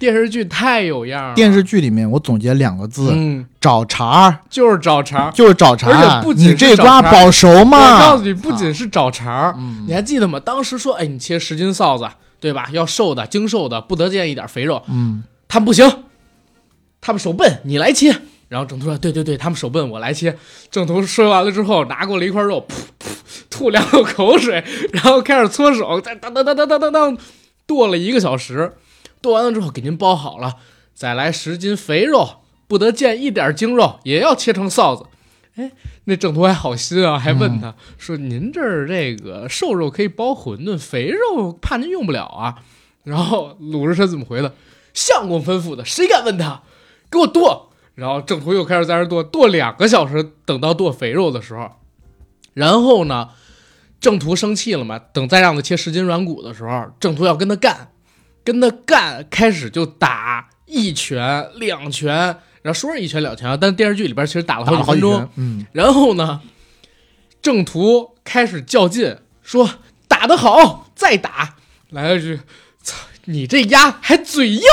[0.05, 1.33] 电视剧太有样了。
[1.33, 3.11] 电视剧里面，我总结两个字：
[3.59, 5.93] 找茬儿，就是找茬儿，就是找茬儿。
[5.95, 7.95] 而且不仅这瓜保熟吗？
[7.95, 9.55] 我告诉你，不仅是找茬儿。
[9.87, 10.39] 你还记得吗？
[10.39, 12.07] 当时说，哎，你切十斤臊子，
[12.39, 12.67] 对吧？
[12.71, 14.79] 要瘦的、精瘦的，不得见一点肥肉。
[14.89, 16.03] 嗯，他们不行，
[17.01, 18.15] 他们手笨，你来切。
[18.47, 20.37] 然后郑屠说，对对对，他们手笨，我来切。
[20.69, 23.09] 郑屠说完了之后，拿过来一块肉，噗噗
[23.49, 24.63] 吐两口口水，
[24.93, 27.17] 然后开始搓手，再当当当当当当，
[27.65, 28.71] 剁了一个小时。
[29.25, 30.57] 剁完了之后，给您包好了，
[30.93, 35.07] 再来十斤肥肉，不得见一点精肉，也要切成臊子。
[35.55, 35.71] 哎，
[36.03, 42.61] 那郑屠还好心啊，还问他、说：“您这儿这个瘦肉可以包馄饨，肥肉怕您用不了啊。”
[43.03, 44.53] 然后鲁智深怎么回的？
[44.93, 46.61] 相公吩咐的，谁敢问他？
[47.09, 47.71] 给我剁！
[47.95, 51.71] 然后郑屠又开始在那剁，剁两个小时，等到剁肥肉的时候，
[52.53, 53.29] 然后呢，
[53.99, 54.99] 郑屠生气了嘛？
[54.99, 57.89] 等再让他切十斤软骨的时候，郑屠要跟他干，
[58.45, 62.15] 跟他干，开始就打一拳、两拳，
[62.61, 66.41] 然后说是一拳两拳啊，但是电视剧里边其实打了打了好几分钟。，嗯然后呢，
[67.41, 69.69] 正途开始较劲，说
[70.07, 71.55] 打得好，再打。
[71.89, 72.39] 来了句
[72.81, 74.63] ：“操，你这丫还嘴硬，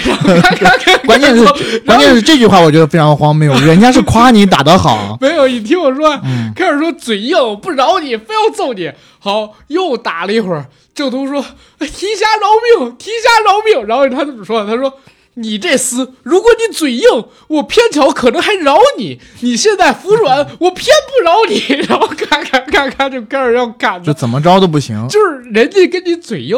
[1.06, 1.44] 关键是
[1.80, 8.90] 关键是这句话我觉得非常荒谬，人家是夸你打得好，没有，你听我说，嗯开始说嘴硬，我不饶你，非要揍你。
[9.18, 11.44] 好，又打了一会儿，郑屠说
[11.78, 14.64] ：“哎提辖饶命，提辖饶命。”然后他怎么说？
[14.66, 14.94] 他说
[15.34, 17.06] ：“你这厮，如果你嘴硬，
[17.48, 25.06] 我偏巧可能还饶你；你现在服软，我偏不饶你。”然后咔咔咔咔就开始要干的，就怎么着都不行。
[25.08, 26.56] 就是人家跟你嘴硬，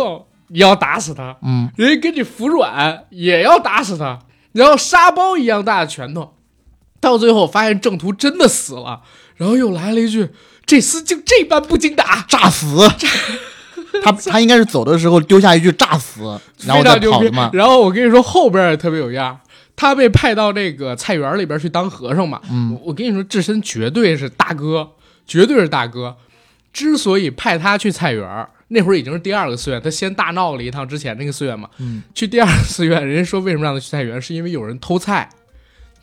[0.53, 4.19] 你要打死他；嗯，人家跟你服软，也要打死他。
[4.53, 6.35] 然后沙包一样大的拳头，
[7.01, 9.01] 到最后发现郑屠真的死了，
[9.37, 10.29] 然后又来了一句
[10.67, 12.77] ：“这厮竟这般不经打。”炸死。
[14.05, 17.51] 他他应该是走的时候丢下一句炸死，然后再跑的嘛。
[17.53, 19.39] 然后我跟你说，后边也特别有样。
[19.75, 22.41] 他被派到那个菜园里边去当和尚嘛。
[22.51, 24.91] 嗯我我跟你说，智深绝对是大哥，
[25.27, 26.17] 绝对是大哥。
[26.73, 31.69] 之所以派他去菜园儿，那会儿已经是第二个寺院，他先大闹了一趟之前那个寺院嘛。
[31.79, 35.29] 嗯，去第二个寺院，人家说为什么让他去菜园，是因为有人偷菜。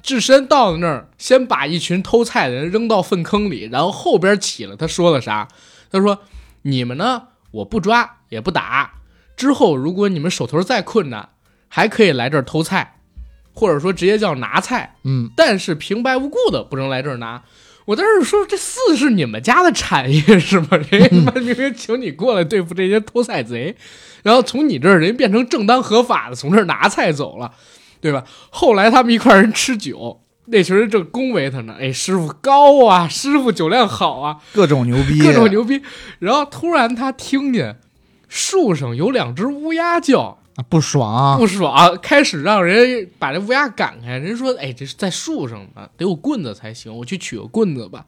[0.01, 5.47] 智深到了那儿，先把一群偷菜的人扔到粪坑里，然后后边起了，他说了啥？
[5.91, 6.19] 他说
[6.63, 8.93] ：“你们呢，我不抓也不打。
[9.35, 11.29] 之后如果你们手头再困难，
[11.67, 12.99] 还可以来这儿偷菜，
[13.53, 14.95] 或者说直接叫拿菜。
[15.03, 17.41] 嗯，但是平白无故的不能来这儿拿。”
[17.89, 20.67] 我当时说：“这四是你们家的产业是吗？
[20.91, 23.75] 人家他妈明明请你过来对付这些偷菜贼，
[24.21, 27.51] 然后从你这儿人变成正当合法的从这儿拿菜走了。”
[27.99, 28.23] 对吧？
[28.51, 31.75] 后来他们一块人吃酒，那群人正恭维他呢。
[31.79, 35.81] 哎，师傅高啊，师傅酒量好啊，各种牛逼，各种牛逼。
[36.19, 37.79] 然后突然他听见
[38.27, 44.17] 树上有两只乌鸦叫，啊不爽，不爽，开始让人把这乌鸦赶开。
[44.17, 48.05] 人说：“哎，这是在树上呢，得有棍子才行，我去取个棍子吧。”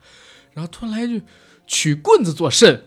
[0.54, 1.24] 然后突然来一句
[1.66, 2.86] ：“取棍子作甚？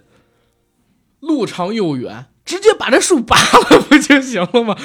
[1.20, 4.76] 路长又远，直接把这树拔了 不就行了吗？”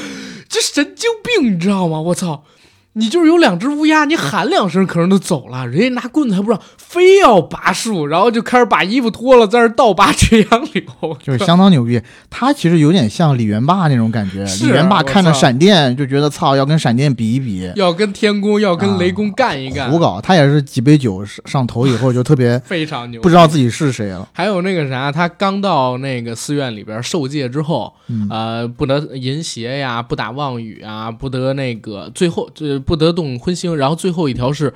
[0.48, 2.00] 这神经病，你知道吗？
[2.00, 2.46] 我操！
[2.94, 5.66] 你就是有两只乌鸦，你喊两声，可能都走了。
[5.68, 12.02] 人家拿棍子还不让，非要拔树，然后就开始把衣服脱了，在那倒拔垂杨柳，就是相当牛逼。
[12.32, 14.44] 他其实有点像李元霸那种感觉。
[14.46, 20.20] 是李元霸看着闪电就觉得操，要跟闪电比一比，要跟天宫，要跟雷公干一干，胡搞。
[20.20, 23.22] 他也是几杯酒上上头以后就特别非常牛。
[23.22, 24.28] 不知道自己是谁了。
[24.34, 34.74] 还有那个啥，他刚到那个寺院里边受戒之后，嗯呃，不得淫邪呀，不打妄语啊，不得那个最后这不得动荤腥，然后最后一条是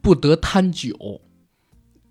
[0.00, 1.20] 不得贪酒。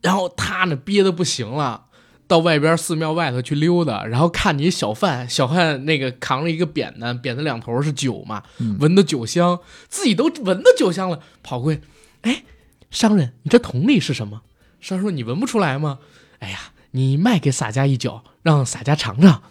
[0.02, 1.86] 然后他呢憋得不行了，
[2.28, 11.82] 到外边寺庙外头去溜达，然后看你小贩，小贩那个扛了一个扁担，扁担两头是酒嘛，嗯闻的酒香，自己都闻到酒香了，跑过去，
[12.22, 12.44] 哎，
[12.92, 14.44] 商人，你这桶里是什么？
[14.80, 15.98] 商人说你闻不出来吗？
[16.38, 16.60] 哎呀，
[16.92, 19.42] 你卖给洒家一酒，让洒家尝尝。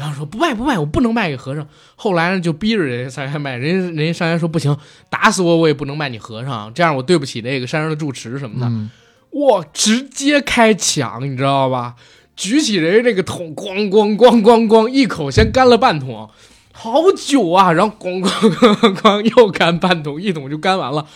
[0.00, 1.68] 然后说不卖不卖，我不能卖给和尚。
[1.94, 4.74] 后来呢，就逼着人家洒家卖，人家人家商人说不行，
[5.10, 8.66] 打死我我也不能卖你和尚，这样我对不起那个山上的住持什么的。
[8.66, 8.88] 嗯，
[9.32, 11.96] 哇，直接开抢，你知道吧？
[12.34, 16.30] 举起人家那个桶，咣咣咣咣咣，一口先干了半桶，
[16.72, 17.70] 好久啊！
[17.70, 21.06] 然后咣咣咣咣又干半桶，一桶就干完了。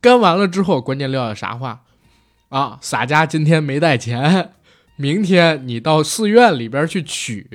[0.00, 1.80] 干完了之后，关键撂下啥话
[2.50, 2.78] 啊？
[2.80, 4.50] 洒家今天没带钱，
[4.94, 7.48] 明天你到寺院里边去取。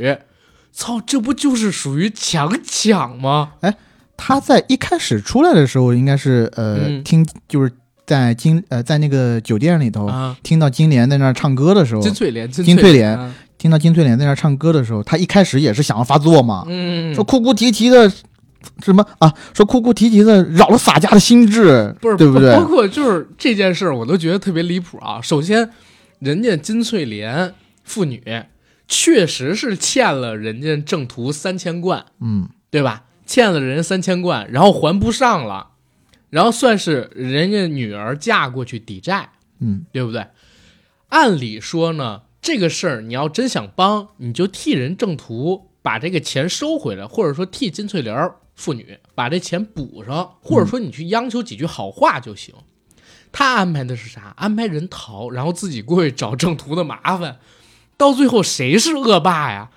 [0.74, 3.54] 操，这不就是属于强抢吗？
[3.62, 3.74] 哎
[4.16, 7.72] 他在一开始出来的时候，应该是呃、嗯听就是
[8.06, 18.10] 在金呃在那个酒店里头、啊，听到金莲在那儿唱歌的时候，金翠莲，金金翠莲啊听到金翠莲在那儿唱歌的时候，他一开始也是想要发作嘛，嗯，说哭哭啼啼的
[18.84, 22.54] 什么啊，说哭哭啼啼的扰了洒家的心智，不是对不对？
[22.56, 25.20] 包括就是这件事儿，我都觉得特别离谱啊。
[25.22, 25.70] 首先，
[26.20, 28.22] 人家金翠莲妇女
[28.88, 33.06] 确实是欠了人家正途三千贯，嗯，对吧？
[33.26, 35.72] 欠了人三千贯，然后还不上了，
[36.30, 40.28] 然后算是人家女儿嫁过去抵债，嗯，对不对？
[41.10, 52.54] 按理说呢，这个事儿你要真想帮，你就替人正途把这个钱收回来，或者说替金翠莲儿妇女把这钱补上，或者说你去央求几句好话就行。
[53.32, 54.34] 他安排的是啥？
[54.38, 57.39] 安排人逃，然后自己过去找正途的麻烦。
[58.04, 59.70] 到最后谁是恶霸呀？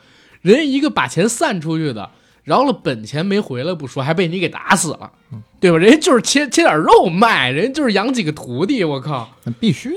[0.42, 2.10] 人一个把钱散出去的，
[2.44, 5.12] 饶了本钱没回来不说，还被你给打死了，
[5.60, 5.78] 对吧？
[5.78, 9.30] 人家就是切切点肉卖，人家就是养几个徒弟，我靠！
[9.44, 9.90] 那必须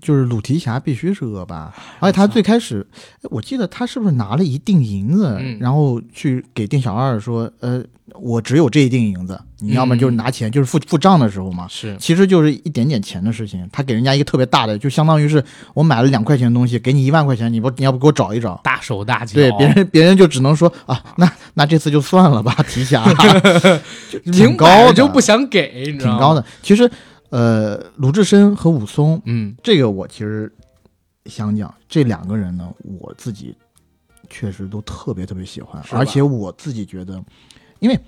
[0.00, 2.86] 就是鲁提辖必须是恶霸，而且他最开始，
[3.24, 7.82] 我记得他是不是拿了一锭银子，嗯然后去给店小二说，呃，
[8.14, 11.66] 我只有这一锭银子，你要么就是拿钱，就是付付账的时候嘛。
[11.68, 15.42] 是其实就是一点点钱的事情，他给人家一个特别大的，就相当于是
[15.74, 18.60] 我买了两块钱的东西，给你一万块钱，你不你要不给我找一找？
[18.64, 23.04] 大手大脚，对，别人别人就只能说啊，那那这次就算了吧，提辖，
[24.10, 26.18] 就挺高的，就不想给，你知道吗？
[26.18, 26.44] 挺高的。
[26.62, 26.90] 其实，
[27.30, 30.52] 呃，鲁智深和武松嗯这个我其实
[31.26, 33.56] 想讲，这两个人呢，我自己
[34.28, 37.22] 确实都特别特别喜欢，而且我自己觉得，
[37.78, 37.98] 因为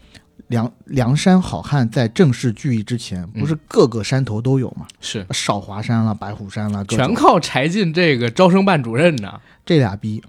[0.49, 9.41] 梁梁山好汉在正式聚义之前，不是各个山头都有嘛，是少华山了、白虎山了，全靠柴进这个招生办主任呢。
[9.65, 10.23] 这俩逼。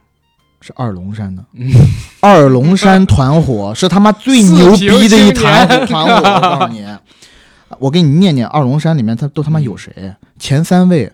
[0.65, 1.69] 是二龙山的，嗯
[2.21, 6.13] 二龙山团伙是他妈最牛逼的一团 伙团伙。
[6.13, 6.88] 我告诉你，
[7.80, 10.14] 我给你念念二龙山里面他都他妈有谁？
[10.40, 11.12] 前三位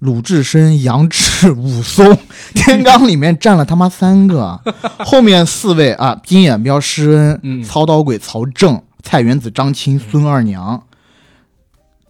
[0.00, 2.16] 鲁智深、杨志、武松，
[2.54, 4.60] 天罡里面占了他妈三个，
[4.98, 7.62] 后面四位啊，金眼彪、施恩、嗯。
[7.62, 10.80] 操刀鬼曹正、蔡元子、张青、孙二娘，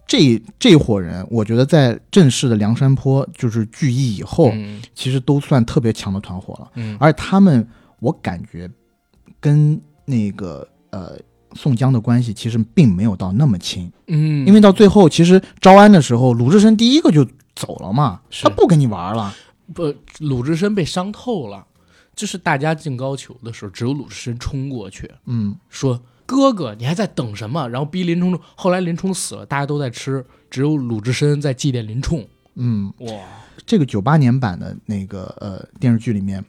[0.05, 4.81] 这这伙人，我觉得在正式的梁山泊就是聚义以后，嗯。
[4.93, 6.71] 其实都算特别强的团伙了。
[6.75, 6.95] 嗯。
[6.99, 7.67] 而他们，
[7.99, 8.69] 我感觉
[9.39, 11.17] 跟那个呃
[11.53, 19.33] 宋江的关系其实并没有到那么亲，嗯，因为到最后其实招安的时候，鲁智深第一个就走了嘛，他不跟你玩了。
[19.73, 21.65] 不鲁智深被伤透了，
[22.15, 28.39] 就是大家进高俅的时候，只有鲁智深冲过去嗯，说：“哥哥，你还在等什么？”然后逼林冲。
[28.55, 32.25] 后来林冲死了，大家都在吃，只有鲁智深在祭奠林冲。
[32.55, 33.11] 嗯，哇，
[33.65, 36.43] 这个九八年版的那个呃电视剧里面，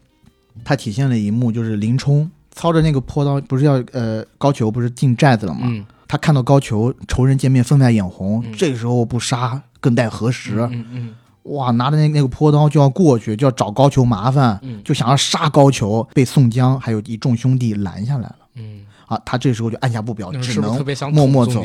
[0.64, 5.60] 它体现了一幕，就是林冲操着那个破刀，不是要呃高俅不是进寨子了吗？
[5.64, 10.58] 嗯，他看到高俅仇人见面分外眼红，嗯这个时候不杀更待何时？
[10.72, 18.36] 嗯嗯哇，拿着那那个破刀就要过去，就要找高俅麻烦，嗯就想要杀高俅，被宋江还有一众兄弟拦下来了。
[18.56, 21.64] 嗯，啊，他这时候就按下不表，只能默默走？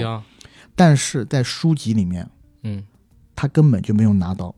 [0.75, 2.29] 但是在书籍里面，
[2.63, 2.83] 嗯
[3.35, 4.55] 他根本就没有拿刀，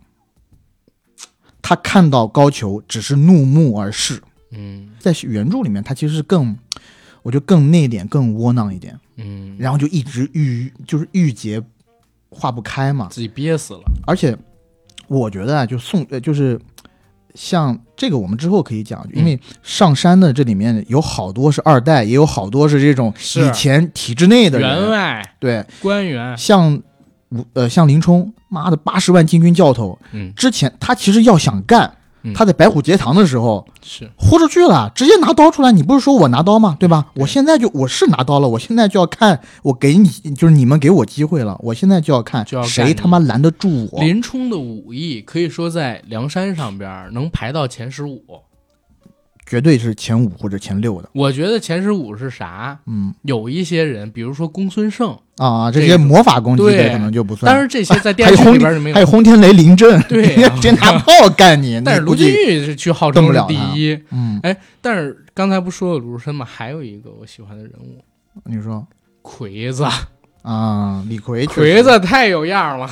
[1.61, 4.21] 他看到高俅只是怒目而视。
[4.57, 6.57] 嗯在原著里面，他其实是更，
[7.21, 11.61] 我觉得更内敛、更窝囊一点，嗯，然后就一直郁，就是郁结
[12.29, 13.07] 化不开嘛。
[13.11, 13.81] 自己憋死了。
[14.05, 14.37] 而且
[15.07, 16.59] 我觉得啊，就宋呃，就是
[17.35, 26.81] 像这个，我们之后可以讲，因为上山的这里面有好多是二代，也有好多是这种是以前体制内的员人，外对，官员，像
[27.29, 31.93] 吴呃像林冲，妈的八十万禁军教头，嗯之前他其实要想干嗯，
[32.35, 35.71] 他在白虎节堂的时候是豁出去了，直接拿刀出来。
[35.71, 36.75] 你不是说我拿刀吗？
[36.79, 37.07] 对吧？
[37.15, 44.01] 我现在就我是拿刀了，我现在就要看，我给你就是你们给我机会了，我现在就要看谁他妈拦得住我。
[44.01, 48.21] 林冲的武艺可以说在梁山上边能排到前十五。
[49.47, 51.09] 绝对是前五或者前六的。
[51.13, 52.77] 我觉得前十五是啥？
[52.85, 57.51] 嗯有一些人，比如说公孙胜，啊，这这个些魔法攻击可能就不算。
[57.51, 59.11] 但是这些在电视剧里边是没有还有有。
[59.11, 61.79] 轰天雷林阵，对呀 直接拿炮干你。
[61.85, 63.97] 但是卢俊义是去号称是第一。
[64.11, 66.45] 嗯，哎，但是刚才不说了鲁智深吗？
[66.45, 68.03] 还有一个我喜欢的人物，
[68.43, 68.85] 你说
[69.21, 69.85] 魁子。
[70.41, 72.89] 啊，李逵魁子太有样了。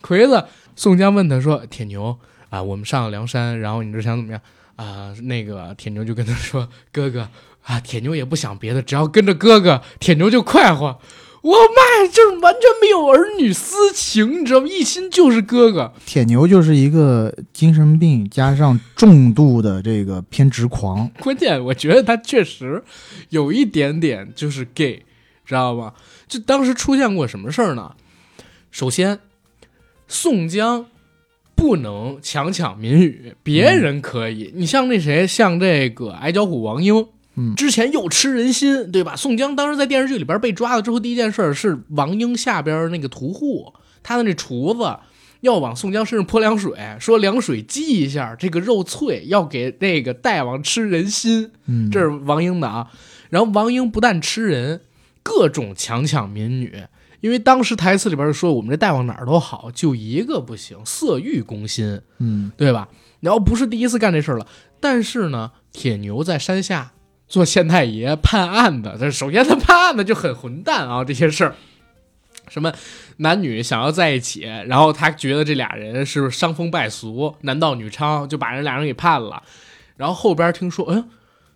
[0.00, 0.44] 魁子，
[0.76, 2.16] 宋江问他说：“铁牛
[2.48, 4.40] 啊，我们上了梁山，然后你这想怎么样
[4.84, 7.28] 啊？”那个铁牛就跟他说：“哥哥
[7.64, 11.00] 啊，铁牛也不想别的，只要跟着哥哥，铁牛就快活。
[11.42, 14.66] 我妈呀，就是完全没有儿女私情，你知道吗？
[14.68, 15.94] 一心就是哥哥。
[16.04, 21.10] 铁牛就是一个精神病加上重度的这个偏执狂。
[21.20, 22.84] 关键我觉得他确实
[23.30, 25.02] 有一点点就是 gay，
[25.46, 25.94] 知道吗？
[26.28, 27.94] 就当时出现过什么事儿呢？
[28.70, 29.18] 首先，
[30.08, 30.84] 宋江
[31.60, 34.50] 不能强抢民女，别人可以。
[34.54, 39.14] 你像那谁，像这个矮脚虎王英，嗯之前又吃人心，对吧？
[39.14, 44.96] 宋江当时在电视剧里边被抓了之后，第一件事是王英下边那个屠户，他的那厨子。
[45.42, 51.50] 要往宋江身上泼凉水，说凉水激一下，这个肉脆，要给那个大王吃人心。
[51.66, 52.90] 嗯，这是王英的啊。
[53.30, 54.82] 然后王英不但吃人，
[55.22, 56.82] 各种强抢民女。
[57.20, 62.88] 因为当时台词里边说我们这大王哪儿都好，就一个不行，色欲攻心，嗯对吧？
[63.20, 64.46] 然后不是第一次干这事儿了，
[64.80, 66.92] 但是呢，铁牛在山下
[67.28, 71.54] 做县太爷判案的，这首先他判案的就很混蛋啊，这些事儿。
[72.48, 72.72] 什么
[73.18, 79.44] 男女想要在一起，然后他觉得这俩人是伤风败俗、男盗女娼，就把人俩人给判了。
[79.96, 81.08] 然后后边听说，嗯，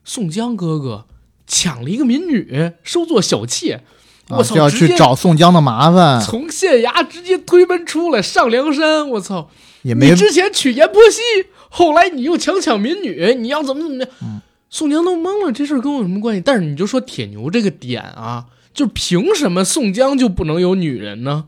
[0.05, 1.07] 宋江哥哥
[1.47, 3.83] 抢了一个民女，收做小妾，啊
[4.29, 9.51] 我操，就要去找宋江的麻烦，从县衙直接推门出来上梁山，我操！
[9.83, 11.21] 也没你之前娶阎婆惜，
[11.69, 14.09] 后来你又强抢民女，你要怎么怎么的？
[14.23, 16.43] 嗯宋江都懵了，这事儿跟我有什么关系？
[16.45, 21.45] 但是你就说铁牛这个点啊，就凭什么宋江就不能有女人呢？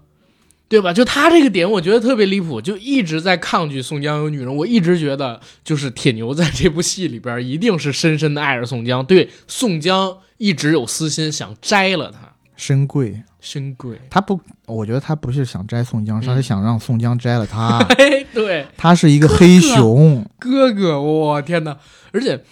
[0.69, 0.93] 对吧？
[0.93, 4.55] 就他这个点，我觉得特别离谱，就一直在抗拒宋江有女人。
[4.55, 12.36] 我一直觉得，就是铁牛在这部戏里边一定是深深的爱着宋江，对宋江一直有私心，想摘了他。
[12.57, 13.23] 深贵。
[13.39, 17.79] 深贵，他不，我觉得他不是想摘宋江，他是嗯想让宋江摘了他。
[17.97, 21.79] 哎，对，他是一个黑熊，哥哥，我天哪！
[22.13, 22.43] 而且，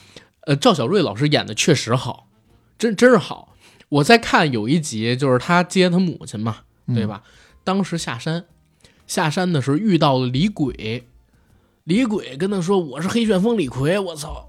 [0.43, 2.29] 呃，赵小瑞老师演的确实好，
[2.79, 3.57] 真真是好。
[3.89, 6.59] 我在看有一集，就是他接他母亲嘛，
[6.95, 7.25] 对吧？
[7.65, 8.45] 当时下山，
[9.09, 11.09] 下山的时候遇到了李鬼，
[11.83, 14.49] 李鬼跟他说：“我是黑旋风李逵。”我操！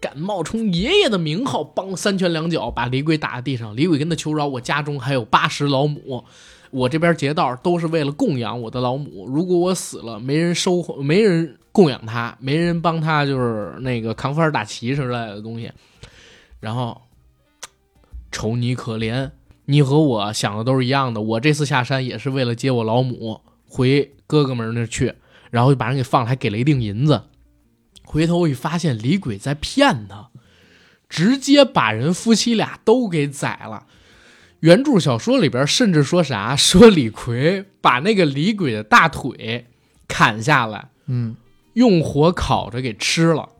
[0.00, 3.76] 敢冒充爷爷的名号，帮三拳两脚把李鬼打在地上。
[3.76, 6.24] 李鬼跟他求饶：“我家中还有八十老母，
[6.70, 9.26] 我这边劫道都是为了供养我的老母。
[9.26, 15.70] 如果我死了，没人收，没人供养他，没人帮他，就是那个扛幡打旗之类的东西。
[16.60, 17.02] 然后，
[18.30, 19.30] 瞅你可怜，
[19.66, 25.14] 你和我想的都是一样的，我这次下山也是为了接我老母回哥哥们那去，
[25.50, 27.22] 然后就把人给放了，还给了一锭银子。
[28.06, 30.30] 回头一发现李鬼在骗他，
[31.08, 33.86] 直接把人夫妻俩都给宰了。
[34.60, 39.66] 原著小说里边甚至说啥，说李逵把那个李鬼的大腿
[40.08, 41.36] 砍下来，嗯，
[41.74, 43.50] 用火烤着给吃了，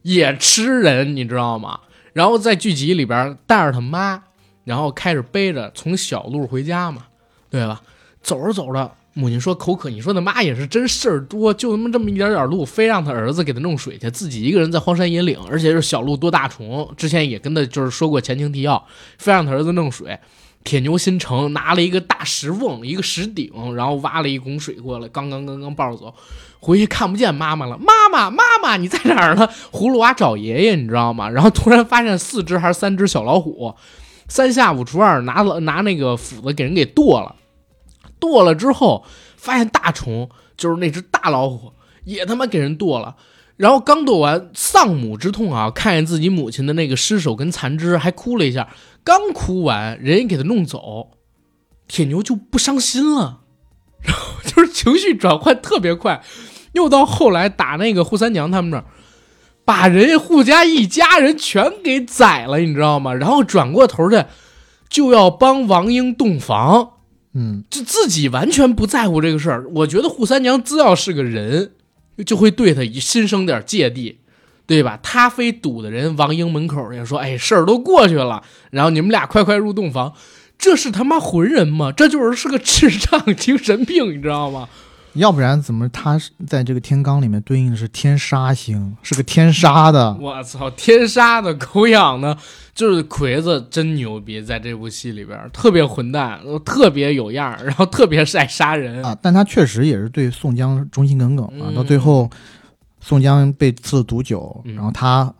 [0.00, 1.80] 也吃人，你知道吗？
[2.14, 4.22] 然后在剧集里边带着他妈，
[4.64, 7.06] 然后开始背着从小路回家嘛，
[7.50, 7.82] 对吧？
[8.22, 16.88] 走着走着，母亲说口渴，你说他妈也是真事儿多，就他妈这么一点点路，非让他儿子给他弄水去，自己一个人在荒山野岭，而且是小路多大虫。
[16.96, 18.86] 之前也跟他就是说过前情提要，
[19.18, 20.18] 非让他儿子弄水。
[20.64, 26.14] 铁牛心诚，拿了一个大石瓮，一个石鼎，然后挖了一拱水过来，刚刚刚刚抱着走，
[26.60, 27.76] 回去看不见妈妈了。
[27.78, 29.48] 妈妈，妈妈，你在哪儿呢？
[29.72, 31.28] 葫芦娃找爷爷，你知道吗？
[31.28, 33.74] 然后突然发现四只还是三只小老虎，
[34.28, 37.34] 三下五除二拿了拿那个斧子给人给剁了，
[38.22, 39.04] 剁了之后
[39.36, 41.72] 发现大虫就是那只大老虎
[42.04, 43.16] 也他妈给人剁了。
[43.56, 45.70] 然后刚剁完，丧母之痛啊！
[45.70, 48.68] 看见自己母亲的那个尸首跟残肢，还哭了一下。
[49.04, 51.10] 刚哭完，人家给他弄走，
[51.86, 53.40] 铁牛就不伤心了，
[54.02, 56.22] 然后就是情绪转换特别快。
[56.72, 58.84] 又到后来打那个扈三娘他们那儿，
[59.64, 63.12] 把人家扈家一家人全给宰了，你知道吗？
[63.12, 64.24] 然后转过头去
[64.88, 66.91] 就要帮王英洞房，
[67.34, 69.66] 嗯，就自己完全不在乎这个事儿。
[69.74, 71.72] 我觉得扈三娘只要是个人，
[72.26, 74.18] 就会对他心生点芥蒂。
[74.64, 74.98] 对吧？
[75.02, 80.14] 他非堵的人王英门口也，说：“哎，事儿都过去了，然后你们俩快快入洞房。”
[80.56, 81.90] 这是他妈浑人吗？
[81.90, 84.68] 这就是是个智障精神病，你知道吗？
[85.14, 90.14] 要不然怎么他在这个天罡里面对应的是天杀星，是个天杀的？
[90.20, 92.36] 我操，天杀的狗养的，
[92.74, 99.16] 就是魁子真牛逼，在这部戏里边特别混蛋，特别有样然后特别爱杀人啊。
[99.20, 102.30] 但他确实也是对宋江忠心耿耿啊，嗯到最后。
[103.04, 105.34] 宋江被赐毒酒，嗯然后他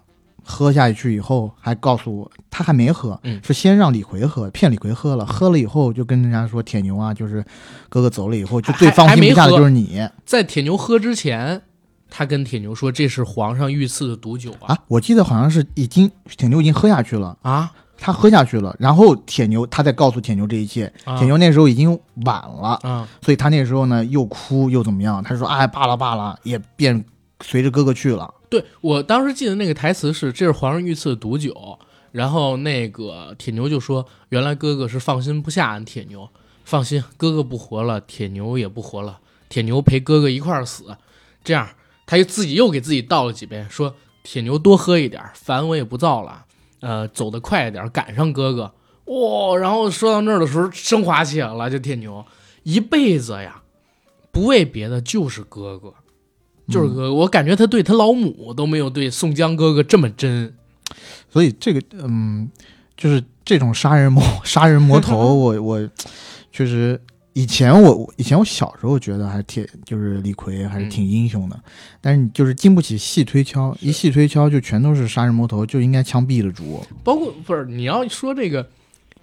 [0.44, 3.40] 喝下去以后，还告诉我他还没喝，嗯。
[3.42, 7.44] 是先让李逵喝，骗李逵喝了，喝了以后就跟人家说铁牛啊，就是
[7.88, 10.08] 哥哥走了以后，就最还放心不下的就是你。
[10.24, 11.62] 在铁牛喝之前，
[12.10, 14.74] 他跟铁牛说：“这是皇上御赐的毒酒啊。
[14.74, 14.78] 啊！
[14.88, 17.72] 我记得好像是已经铁牛已经喝下去了，啊？
[18.04, 21.16] 他喝下去了，然后铁牛他再告诉铁牛这一切，啊。
[21.16, 23.08] 铁牛那时候已经晚了，啊！
[23.22, 27.02] 所以他那时候呢又哭又怎么样，他说哎罢了罢了，也便
[27.42, 28.32] 随着哥哥去了。
[28.48, 31.78] 对我当时记得那个台词是：“这是皇上御赐的毒酒。”
[32.12, 36.28] 然后那个铁牛就说：“原来哥哥是放心不下俺铁牛，
[36.62, 39.18] 放心，哥哥不活了，铁牛也不活了，
[39.48, 40.94] 铁牛陪哥哥一块儿死。
[41.42, 41.66] 这样，
[42.04, 46.44] 他又自己又给自己倒了几杯，说铁牛多喝一点，烦我也不造了，
[46.80, 48.74] 呃，走得快一点，赶上哥哥。
[49.06, 52.22] 哇、然后说到那儿的时候，升华起来了，这铁牛
[52.62, 53.62] 一辈子呀，
[54.30, 55.94] 不为别的，就是哥哥。”
[56.72, 60.52] 就是哥哥，我感觉他对他老母都没有对宋江哥哥这么真。
[61.30, 62.50] 所以这个嗯，
[62.96, 65.90] 就是这种杀人魔 杀人魔头， 我我
[66.50, 67.00] 确实
[67.32, 71.58] 以前我以前我小时候觉得还挺就是李逵还是挺英雄的，
[72.00, 76.84] 但是你就是经不起细推敲，一细推敲就全都是杀人魔头，就应该枪毙了主。
[77.02, 78.68] 包括不是你要说这个，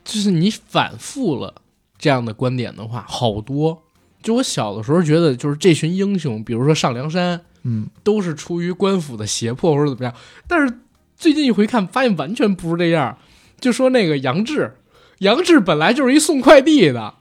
[0.04, 1.54] 就是你反复了
[2.00, 3.84] 这样的观点的话，好多。
[4.22, 10.14] 就我小的时候觉得，就是这群英雄，比如说上梁山，嗯，都是出于官府的胁迫或者怎么样。
[10.48, 10.80] 但是
[11.16, 13.18] 最近一回看，发现完全不是这样。
[13.60, 14.76] 就说那个杨志，
[15.20, 17.16] 杨志本来就是一送快递的，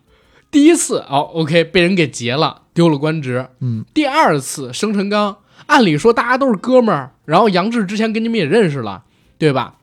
[0.51, 3.49] 第一次哦，OK 被人给劫了，丢了官职。
[3.61, 9.05] 嗯，第二次生辰纲，按理说大家都是哥们儿，然后杨志之前跟你们也认识了，
[9.37, 9.75] 对吧？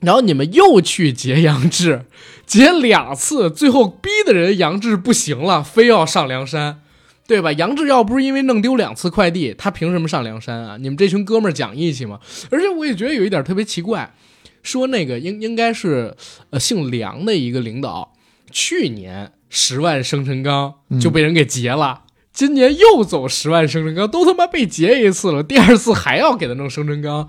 [0.00, 2.04] 然后你们又去劫杨志，
[2.46, 6.80] 劫两次，最后逼的人杨志不行了，非要上梁山，
[7.26, 7.52] 对吧？
[7.52, 10.76] 杨志要不是因为弄丢两次快递，他凭什么上梁山啊？
[10.76, 12.20] 你们这群哥们儿讲义气吗？
[12.50, 14.14] 而且我也觉得有一点特别奇怪，
[14.62, 16.14] 说那个应应该是
[16.50, 18.12] 呃姓梁的一个领导，
[18.50, 22.02] 去年十万生辰纲就被人给劫了。
[22.32, 27.28] 今年又走十万生辰纲，都他妈被劫一次了，第二次还要给他弄生辰纲，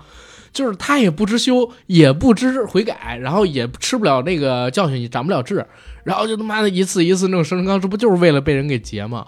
[0.56, 5.66] 就是他也不知羞，也不知悔改，然后也吃不了那个教训，也长不了志，
[6.02, 9.26] 然后就他妈的一次一次弄生辰纲，这不就是为了被人给劫吗？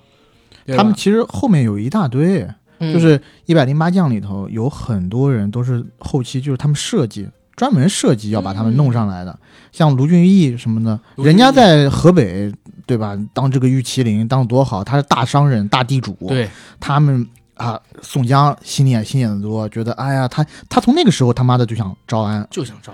[0.74, 2.48] 他们其实后面有一大堆，
[2.78, 2.94] 嗯。
[2.94, 9.38] 就是一百零八将里头有很多人都是后期就是他们设计专门设计要把他们弄上来的，
[9.70, 12.50] 像卢俊义什么的，人家在河北
[12.86, 16.48] 对吧，当这个玉麒麟当多好，他是大商人大地主，对，
[16.80, 17.26] 他们
[17.58, 22.92] 啊，宋江心眼心眼子多，觉得哎呀，他他从那个时候他妈的就想招安，就想招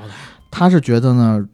[0.50, 1.46] 他，他是觉得呢，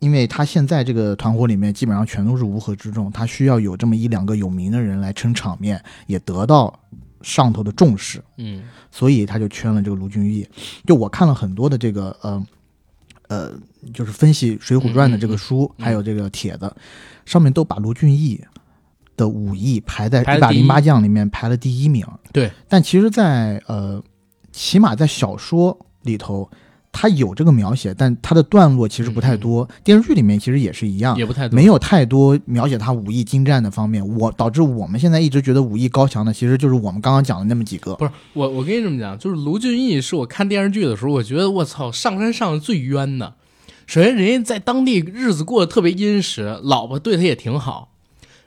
[0.00, 6.78] 因为他现在这个团伙里面基本上全都是乌合之众，他需要有这么一两个有名的人来撑场面，也得到
[7.22, 8.62] 上头的重视，嗯。
[8.90, 10.48] 所以他就圈了这个卢俊义。
[10.86, 12.46] 就我看了很多的这个呃
[13.28, 13.52] 呃，
[13.92, 15.84] 就是分析《水浒传》的这个书，嗯嗯。
[15.84, 16.74] 还有这个帖子，
[17.24, 18.42] 上面都把卢俊义
[19.16, 22.06] 的武艺排在一一百零八将里面排了第一名。
[22.32, 24.02] 对，但其实在，呃，
[24.52, 26.50] 起码在小说里头，
[26.92, 29.68] 他有这个描写，但他的段落其实不太多。
[29.84, 34.06] 电视剧里面其实也是一样，嗯也不太多没有太多描写他武艺精湛的方面。
[34.16, 37.94] 我导致我们现在一直觉得武艺高强的，其实就是我们刚刚讲的那么几个。
[37.96, 43.34] 不是我，我跟你这么讲，就是卢俊义是我看电视剧的时候，我觉得我操，上山上的最冤的。
[43.86, 47.92] 首先，人家在当地日子过得特别殷实，老婆对他也挺好。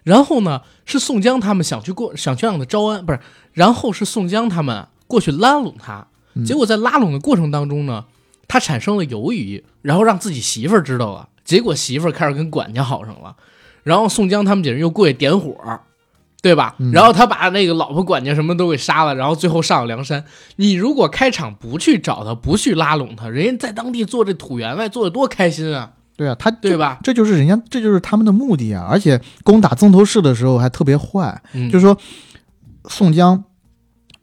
[0.09, 3.19] 然后呢，是宋江他们想去过，想去让他招安，不是？
[3.53, 8.05] 然后是宋江他们过去拉拢他，嗯结果在拉拢的过程当中呢，
[8.47, 13.35] 他产生了犹豫，然后让自己媳妇儿知道了，结果媳妇儿开始跟管家好上了，
[13.83, 15.55] 然后宋江他们几人又过去点火，
[16.41, 16.73] 对吧？
[16.79, 20.25] 嗯然后他把那个老婆管家什么都给杀了，然后最后上了梁山。
[20.55, 26.99] 你如果开场不去找他，不去拉拢他，人家在当地做这土员外做的多开心啊，对啊，他对吧？
[27.01, 28.85] 这就是人家，这就是他们的目的啊！
[28.91, 31.97] 而且攻打曾头市的时候还特别坏，嗯，就是说
[32.89, 33.41] 宋江，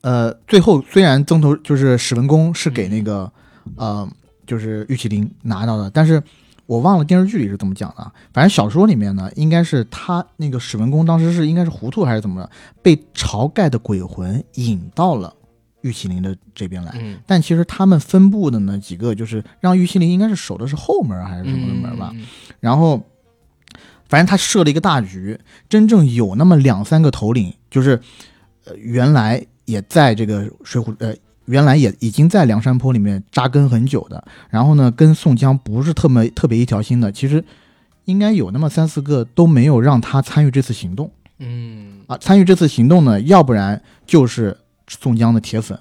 [0.02, 3.32] 呃，最后虽然曾头就是史文恭是给那个、
[3.76, 4.06] 呃，
[4.46, 6.22] 就是玉麒麟拿到的，但是
[6.66, 8.12] 我忘了电视剧里是怎么讲的啊。
[8.34, 12.50] 反正小说里面呢，应该是他那个史文恭当时是应该是糊涂还是怎么着，
[12.82, 15.32] 被晁盖的鬼魂引到了
[15.86, 16.92] 玉麒麟的这边来。
[17.00, 22.26] 嗯，但其实他们分布的呢几个，就是让玉麒麟应该是守的是后门还是什么门吧，嗯？
[22.60, 23.02] 然后，
[24.08, 28.00] 反正他设了一个大局，真正有那么两三个头领，就是
[28.64, 31.14] 呃原来也在这个水浒呃
[31.46, 37.44] 原来也已经在梁山泊里面扎根很久的，然后呢跟宋江不是特么特别一条心的，其实
[38.04, 42.16] 应该有那么三四个都没有让他参与这次行动嗯啊。
[42.18, 44.56] 参与这次行动呢，要不然就是
[44.88, 45.78] 宋江的铁粉，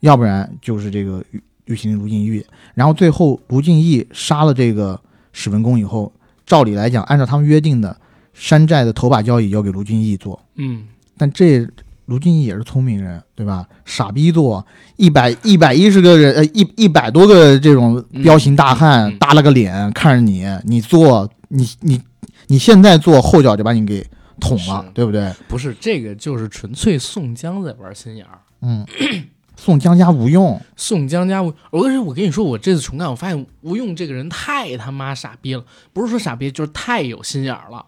[0.00, 2.44] 要不然就是这个玉玉麒麟卢俊义。
[2.74, 5.00] 然后最后卢俊义杀了这个
[5.32, 6.12] 史文恭以后，
[6.46, 7.96] 照理来讲，按照他们约定的，
[8.34, 10.84] 山寨的头把交椅要给卢俊义做，嗯，
[11.16, 11.66] 但这
[12.06, 13.66] 卢俊义也是聪明人，对吧？
[13.84, 14.66] 傻逼做
[14.96, 22.00] 一百一百一十个人，呃，一一百多个这种彪形大汉，嗯嗯耷拉个脸看着你，你做，你你
[22.48, 24.04] 你现在做，后脚就把你给
[24.42, 25.32] 捅了，对不对？
[25.46, 28.40] 不是这个，就是纯粹宋江在玩心眼儿。
[28.60, 28.84] 嗯，
[29.56, 37.86] 宋江加吴用，宋江加吴，而且我跟你说，我这次重看，我发现吴用这个人太他妈傻逼了，不是说傻逼，就是太有心眼儿了。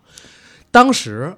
[0.71, 1.37] 当时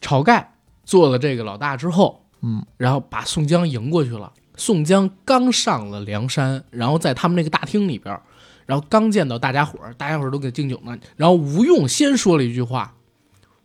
[0.00, 0.54] 晁盖
[0.84, 4.32] 做了这个老大之后，嗯，然后把宋江迎过去了。
[4.56, 8.20] 宋江刚上了梁山，然后在他们那个大厅里边，
[8.66, 10.98] 然后刚见到大家伙儿，大家伙儿都给敬酒呢。
[11.16, 12.94] 然后吴用先说了一句话，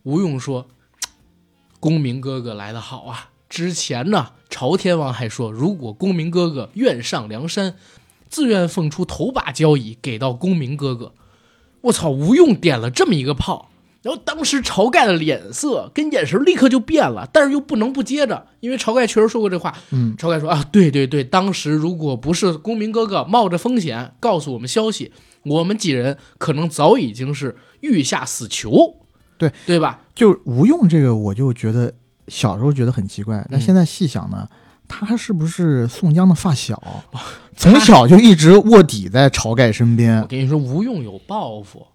[0.04, 0.68] 吴用说
[1.80, 3.30] ：“公明哥哥来得好啊！
[3.48, 7.76] 之前呢，朝天王还说，如果公明哥哥愿上梁山，
[8.28, 11.12] 自愿奉出头把交椅给到公明哥哥。”
[11.82, 12.10] 我操！
[12.10, 13.70] 吴用点了这么一个炮，
[14.02, 19.74] 然后当时晁盖的脸色跟眼神立刻就变了，但是又不能不接着，因为晁盖确实说过这话。
[19.90, 25.12] 嗯，晁盖说啊，对对对，当时如果不是公明哥哥冒着风险告诉我们消息，
[25.44, 28.96] 我们几人可能早已经是欲下死囚，
[29.38, 30.00] 对对吧？
[30.14, 31.92] 就吴用这个，我就觉得
[32.28, 34.48] 小时候觉得很奇怪，但嗯现在细想呢，
[34.88, 36.80] 他是不是宋江的发小？
[37.56, 40.40] 从小就一直卧底在晁盖身边我边。
[40.40, 41.86] 跟你说，吴用有抱负，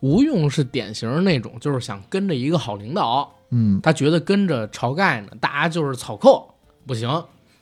[0.00, 6.54] 吴用是典型那种就是想跟着一个好领导，嗯，他觉得跟着晁盖呢，大家就是草寇，
[6.86, 7.08] 不行。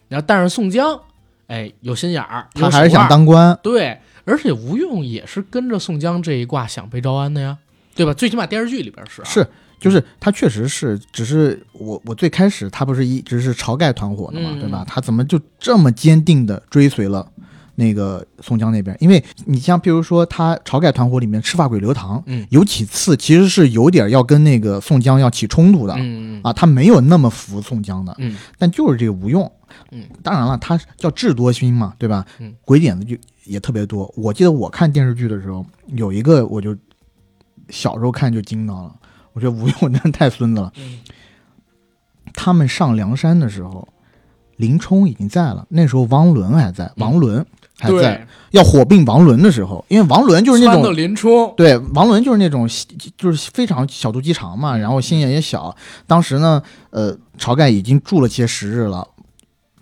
[0.08, 0.98] 然后但是宋江，
[1.46, 3.58] 哎，有心眼儿，他还是想当官。
[3.62, 7.58] 对，而且吴用也是跟着宋江这一挂想被招安的呀，
[7.94, 8.12] 对吧？
[8.14, 9.46] 最起码电视剧里边是、啊、是，
[9.78, 14.84] 就是他确实是，只是我我最开始他不是一直是晁盖团伙的嘛，嗯对吧？
[14.86, 17.26] 他怎么就这么坚定的追随了
[17.74, 18.96] 那个宋江那边？
[19.00, 25.94] 因为你像比如说他晁盖团伙里面赤发鬼刘唐，嗯有几次其实是有点要跟那个宋江要起冲突的。
[25.94, 29.50] 嗯嗯啊，他没有那么服宋江的，嗯但就是这个吴用，
[29.90, 32.24] 嗯，当然了，他叫智多星嘛，对吧？
[32.38, 34.12] 嗯，鬼点子就也特别多。
[34.16, 35.64] 我记得我看电视剧的时候，
[35.94, 36.76] 有一个我就
[37.72, 38.94] 小时候看就惊到了，
[39.32, 40.72] 我觉得吴用真的太孙子了。
[40.76, 41.00] 嗯
[42.34, 43.86] 他们上梁山的时候，
[44.56, 47.44] 林冲已经在了，那时候王伦还在，王伦
[47.78, 50.96] 还在，对，要火并王伦的时候，因为王伦就是那种。
[50.96, 52.66] 林冲，对，王伦就是那种，
[53.18, 55.76] 就是非常小肚鸡肠嘛，然后心眼也小。
[56.06, 59.06] 当时呢，呃，晁盖已经住了些时日了，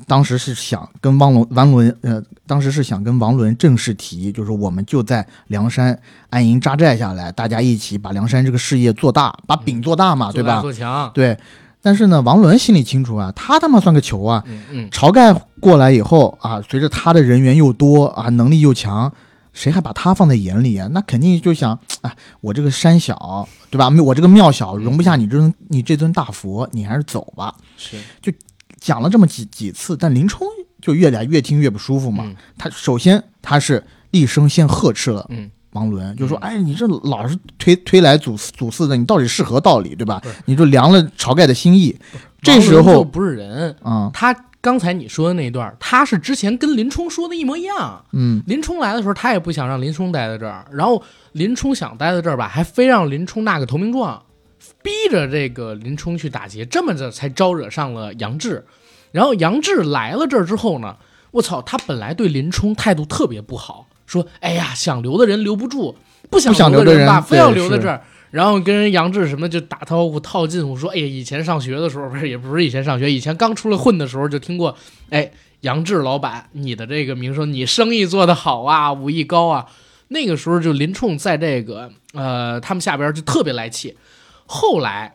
[0.06, 5.98] 当时是想跟王伦王伦呃，当时是想跟王伦正式提，就是我们就在梁山
[6.28, 10.60] 安营扎寨下来，大家一起把梁山这个事业做大，把饼做大嘛，对吧？
[10.60, 11.36] 做强，对。
[11.82, 14.44] 但是呢，王伦心里清楚啊，他他妈算个球啊！
[14.46, 19.10] 嗯嗯，晁盖过来以后啊，随着他的人员又多啊，能力又强，
[19.54, 20.86] 谁还把他放在眼里啊？
[20.92, 23.88] 那肯定就想，哎，我这个山小，对吧？
[24.04, 27.54] 我这个庙小，容不下你这尊你这尊大佛，你还是走吧。
[27.78, 28.30] 是，就
[28.80, 30.46] 讲了这么几几次，但林冲
[30.80, 32.24] 就越来越听越不舒服嘛。
[32.26, 40.20] 嗯他首先他是厉声先呵斥了嗯王伦，就说：“哎，你这老是推推来阻阻四的，你到底是何道理，对吧？
[40.46, 41.96] 你就凉了晁盖的心意。
[42.42, 48.04] 这时候就不是人，啊，他刚才你说的那一段，他是之前跟林冲说的一模一样。
[48.12, 51.00] 嗯，林冲来的时候，他也不想让林冲待在这儿，然后
[51.32, 54.20] 林冲想待在这儿吧，还非让林冲纳个投名状，
[54.82, 58.64] 逼着这个林冲去打劫，这么着才招惹上了杨志。
[59.12, 60.96] 然后杨志来了这儿之后呢，
[61.32, 65.96] 我操，他本来对林冲态度特别不好，说：“哎呀，想留的人留不住，
[66.30, 74.76] 不想留的人吧，非要留在这儿。”然后跟人杨志什么就打招呼套近乎，说：“哎呀，以前上学的时候不是，也不是以前上学，以前刚出来混的时候就听过，
[75.10, 75.30] 哎，
[75.62, 79.66] 杨志老板，你的这个名声，你生意做得好啊，武艺高啊。
[80.12, 83.96] 那个时候就林冲在这个呃他们下边就特别来气。
[84.52, 85.14] 后来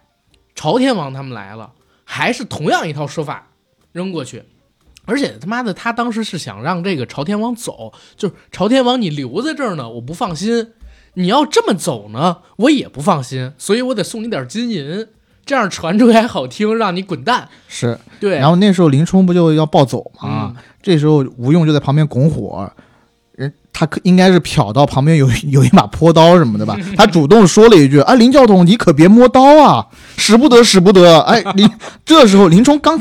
[0.56, 1.74] 朝天王他们来了，
[2.06, 3.50] 还是同样一套说法
[3.92, 4.46] 扔过去，
[5.04, 10.72] 而且他妈的他当时是想让这个朝天王走，就是朝天王你留在这儿呢，我不放心。
[11.16, 15.06] 你要这么走呢，我也不放心，所以我得送你点金银，
[15.46, 17.50] 这样传出来好听，让你滚蛋。
[17.68, 18.00] 是。
[18.22, 20.54] 对，然后那时候林冲不就要暴走吗？
[20.56, 22.72] 嗯这时候吴用就在旁边拱火，人
[23.78, 31.70] 他可应该是瞟到旁边有 有一把坡刀什么的吧， 他主动说了一句：“啊，林教头，你可别摸刀啊，使不得，使不得。”哎，林
[32.06, 32.98] 这时候林冲刚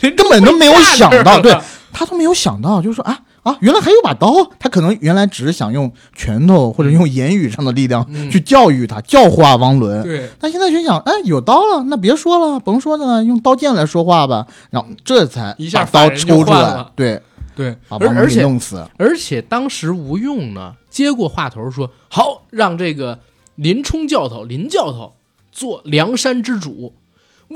[0.00, 1.52] 根本都没有想到，对
[1.92, 8.30] 他都没有想到，就是说啊啊，原来还有把刀，他可能原来只是想用拳头或者用言语上的力量嗯。
[8.30, 14.46] 去教育他、教化汪伦，对，他现在就想，哎，有刀了，那别说了，甭说了，用刀剑来说话吧。
[14.70, 17.20] 然后这才一下把刀抽出来，对，
[17.54, 18.86] 对，把王伦给而而且弄死。
[18.98, 23.20] 而且当时吴用呢接过话头说：“好，让这个
[23.54, 25.14] 林冲教头林教头
[25.50, 26.94] 做梁山之主。”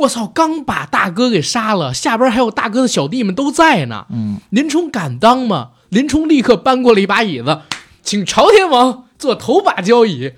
[0.01, 0.27] 我操！
[0.27, 4.05] 刚把大哥给杀了，下边还有大哥的小弟们都在呢。
[4.11, 5.71] 嗯，林冲敢当吗？
[5.89, 7.63] 林冲立刻搬过了一把椅子，
[8.03, 10.33] 请朝天王做头把交椅。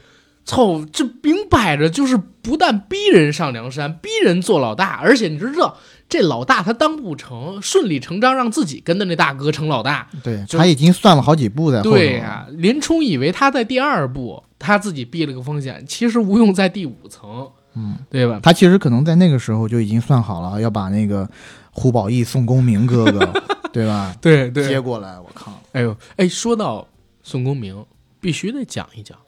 [0.45, 5.77] 操，这明摆着就是不但逼人上梁山，逼人做老大，而且你知道，
[6.09, 10.09] 这老大他当不成，顺理成章让自己跟的那大哥成老大。
[10.23, 11.83] 对他已经算了好几步在。
[11.83, 18.41] 对呀、林冲以为他在第二步，他自己避了个风险，其实吴用在第五层，嗯，对吧？
[18.43, 21.29] 他其实可能在那个时候就已经算好了，要把那个
[21.71, 23.33] 胡宝义、宋公明哥哥，
[23.71, 24.17] 对吧？
[24.21, 26.89] 对接过来，我靠，哎呦，哎，说到
[27.23, 27.85] 宋公明，
[28.19, 29.19] 必须得讲一讲。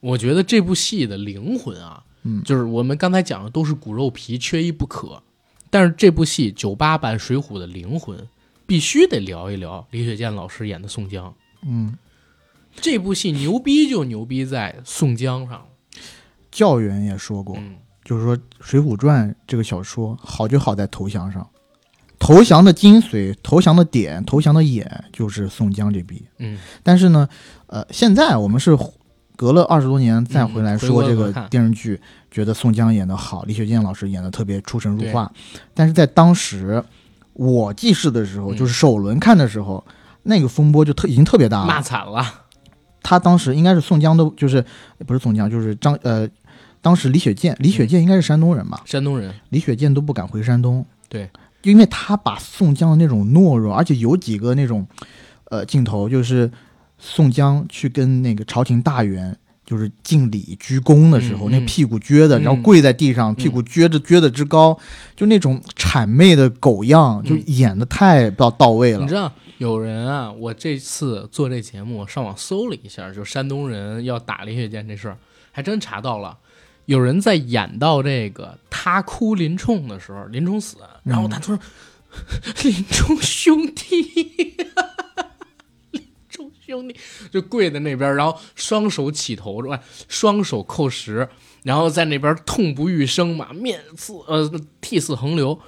[0.00, 5.22] 我觉得这部戏的灵魂啊，嗯就是我们刚才讲的都是骨肉皮，缺一不可。
[5.70, 8.28] 但是这部戏九八版《水浒》的灵魂，
[8.66, 11.32] 必须得聊一聊李雪健老师演的宋江。
[11.62, 11.96] 嗯，
[12.74, 15.64] 这部戏牛逼就牛逼在宋江上。
[16.50, 21.48] 教员也说过，嗯，就是说《水浒传》这个小说好就好在投降上，
[22.18, 26.24] 投降的精髓、投降的点、投降的眼就是宋江这笔。
[26.38, 27.28] 嗯，但是呢，
[27.66, 28.76] 呃，现在我们是
[29.40, 31.98] 隔了二十多年再回来嗯说这个电视剧，
[32.30, 35.32] 觉得宋江演的好，李雪健老师演的特别出神入化。
[35.72, 36.84] 但是在当时
[37.32, 39.82] 我记事的时候，嗯就是首轮看的时候，
[40.24, 41.82] 那个风波就特已经特别大了骂了。
[41.82, 42.22] 惨了。
[43.02, 44.62] 他当时应该是宋江都就是
[45.06, 46.28] 不是宋江，就是张呃，
[46.82, 48.82] 当时李雪健，李雪健应该是山东人吧？
[48.84, 51.30] 山东人，李雪健都不敢回山东，对，
[51.62, 54.86] 因为他把宋江的那种懦弱，而且有几个那种，
[55.44, 56.50] 呃，镜头就是
[57.00, 62.42] 宋江去跟那个朝廷大员就是敬礼鞠躬的时候，那屁股撅的，嗯。
[62.42, 64.78] 然后跪在地上，屁股撅着撅的之高，
[65.16, 69.00] 就那种谄媚的狗样，就演的太到到位了。
[69.00, 69.14] 你知。
[69.14, 75.18] 道有人啊，我这次做这节目上网搜了一下，就山东人要打林雪健这事儿，
[75.52, 76.38] 还真查到了。
[76.86, 81.60] 有人在演到这个他哭林冲的时候，林冲死，然后他突然、
[82.64, 84.56] 林冲兄弟，
[86.70, 86.96] 兄弟
[87.30, 89.62] 就跪在那边，然后双手起头？
[90.08, 91.28] 双手扣十，
[91.62, 94.50] 然后在那边痛不欲生嘛，面似呃
[94.80, 95.58] 涕泗横流。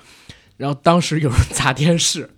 [0.57, 2.31] 然后当时有人砸电视，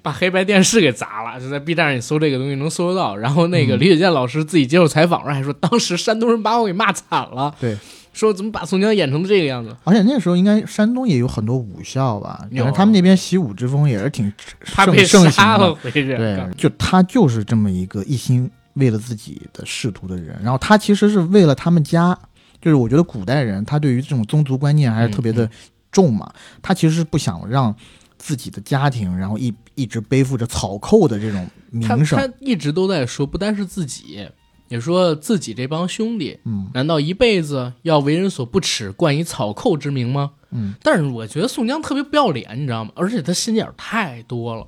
[0.00, 3.16] 把黑白电视给砸了，就在 B 站上你搜这个东西能搜得到。
[3.16, 7.76] 然后那个李雪健老师自己接受采访时候还说，当时山东人把我给骂惨了，对，
[8.18, 9.76] 说怎么把宋江演成这个样子？
[9.84, 14.32] 而且那个时候应该山东也有很多武校吧，有反正他们那边习武之风也是挺
[14.64, 15.76] 盛盛行的。
[15.92, 22.18] 对，就他就是这么一个一心为了自己的仕途的人，然后他其实是为了他们家，
[22.60, 25.50] 就是我觉得古代人他对于这种宗族观念还是特别的嗯
[25.92, 27.72] 重嘛，他其实是不想让
[28.18, 34.28] 自己的家庭，然后一一直背负着草寇的这种名声，他一直都在说，不单是自己，
[34.68, 40.32] 也说自己这帮兄弟，嗯难道一辈子要为人所不齿，冠以草寇之名吗？
[40.50, 42.92] 嗯，但是我觉得宋江特别不要脸，你知道吗？
[42.94, 44.66] 而且他心眼太多了。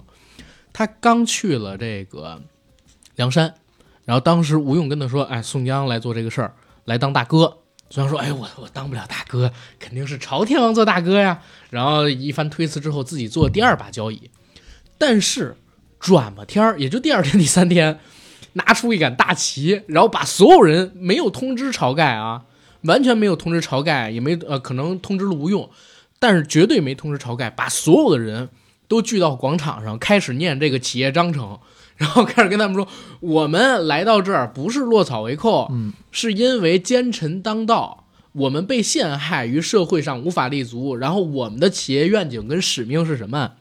[0.72, 2.40] 他刚去了这个
[3.16, 3.54] 梁山，
[4.04, 7.58] 然后当时吴用跟他说：“哎，宋江来做这个事儿，来当大哥。”
[7.90, 14.30] 宋江说：“哎，我我当不了大哥，肯定是朝天王做大哥呀。”然后一番推辞之后，自己做第二把交椅。
[14.96, 15.56] 但是
[15.98, 17.98] 转吧天儿，也就第二天、第三天，
[18.54, 22.44] 拿出一杆大旗，然后把所有人没有通知晁盖啊，
[22.82, 25.68] 完全没有通知晁盖，也没呃可能通知了吴用，
[26.18, 28.48] 但是绝对没通知晁盖，把所有的人
[28.88, 31.58] 都聚到广场上，开始念这个企业章程，
[31.96, 32.88] 然后开始跟他们说，
[33.20, 38.04] 我们来到这儿不是落草为寇，嗯，是因为奸臣当道。
[38.32, 43.54] 我们被陷害于社会上无法立足，然后我们的企业愿景跟使命是什么？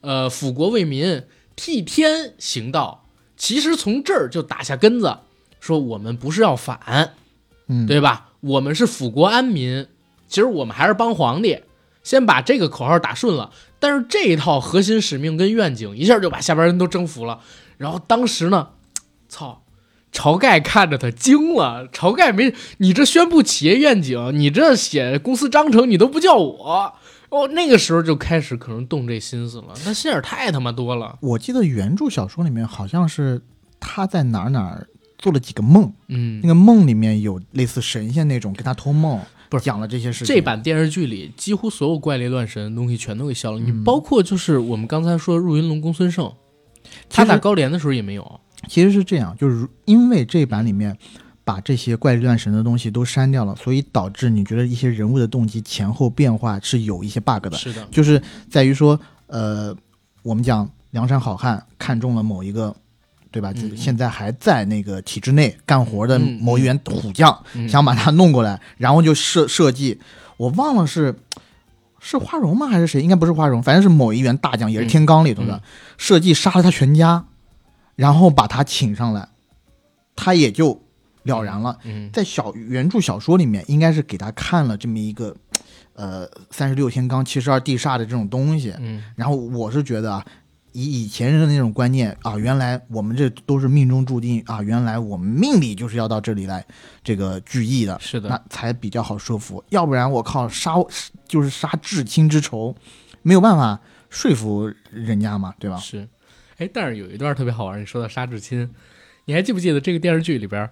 [0.00, 1.22] 呃，辅国为民，
[1.54, 3.01] 替天行道。
[3.42, 5.18] 其实从这儿就打下根子，
[5.58, 7.14] 说我们不是要反，
[7.66, 8.28] 嗯，对吧？
[8.38, 9.88] 我们是辅国安民，
[10.28, 11.58] 其实我们还是帮皇帝。
[12.04, 17.40] 先把这个口号打顺了，但是这一套核心使命跟愿景一下就把下边人都征服了。
[17.78, 18.68] 然后当时呢，
[19.28, 19.64] 操，
[20.12, 21.88] 晁盖看着他惊了。
[21.88, 26.94] 晁盖没你这宣布企业愿景，你这写公司章程，你都不叫我。
[27.32, 31.18] 哦，那个时候就开始可能动这心思了，那心眼儿太他妈多了。
[31.22, 33.40] 我记得原著小说里面好像是
[33.80, 34.86] 他在哪儿哪儿
[35.18, 39.18] 做了几个梦，嗯那，个梦里面有类似神仙那种跟他托梦，
[39.48, 40.34] 不是讲了这些事情。
[40.34, 46.30] 这版电视剧里几乎所有怪力乱神的东西全都给消了，你嗯包括就是我们刚才说入云龙公孙胜，
[47.08, 48.40] 他打高廉的时候也没有。
[48.68, 50.96] 其实是这样，就是因为这版里面
[51.52, 59.76] 把这些怪力乱神的东西都删掉了，所以导致你觉得一些人物的动机前后变化是有一些 bug 的，是的，就是在于说，呃，
[60.22, 62.74] 我们讲梁山好汉看中了某一个。
[63.32, 63.50] 对吧？
[63.74, 69.98] 现在还在那个体制内干活的嗯某一员虎将，嗯想把他弄过来，然后就设设计，
[70.36, 71.14] 我忘了是
[71.98, 72.66] 是花荣吗？
[72.66, 73.00] 还是谁？
[73.00, 75.60] 应该不是花荣，反正是某一员大将，也是天罡里头的，嗯
[75.96, 77.24] 设计杀了他全家，
[77.96, 79.26] 然后把他请上来，
[80.14, 80.82] 他也就
[81.24, 81.78] 了然了。
[81.84, 85.34] 嗯在小原著小说里面，应该是给他看了这么一个，
[85.94, 90.26] 呃，三十六天罡、七十二地煞的这种东西，嗯然后我是觉得啊，
[90.72, 96.64] 以以前人的那种观念啊，原来我们这都是命中注定啊，原来我们命里就是要到这里来
[97.04, 99.62] 这个聚义的，是的，那才比较好说服。
[99.68, 100.74] 要不然我靠，杀
[101.28, 102.74] 就是杀至亲之仇，
[103.22, 105.76] 没有办法说服人家嘛，对吧？
[105.76, 106.08] 是。
[106.58, 108.68] 哎，但是有一段特别好玩，你说到杀至亲，
[109.24, 110.68] 你还记不记得这个电视剧里边，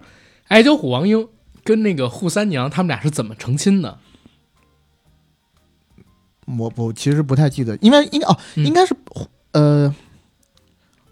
[0.51, 1.27] 矮脚虎王英
[1.63, 3.97] 跟那个扈三娘他们俩是怎么成亲的？
[6.57, 8.93] 我我其实不太记得，因为应该哦，嗯应该是
[9.53, 9.95] 呃，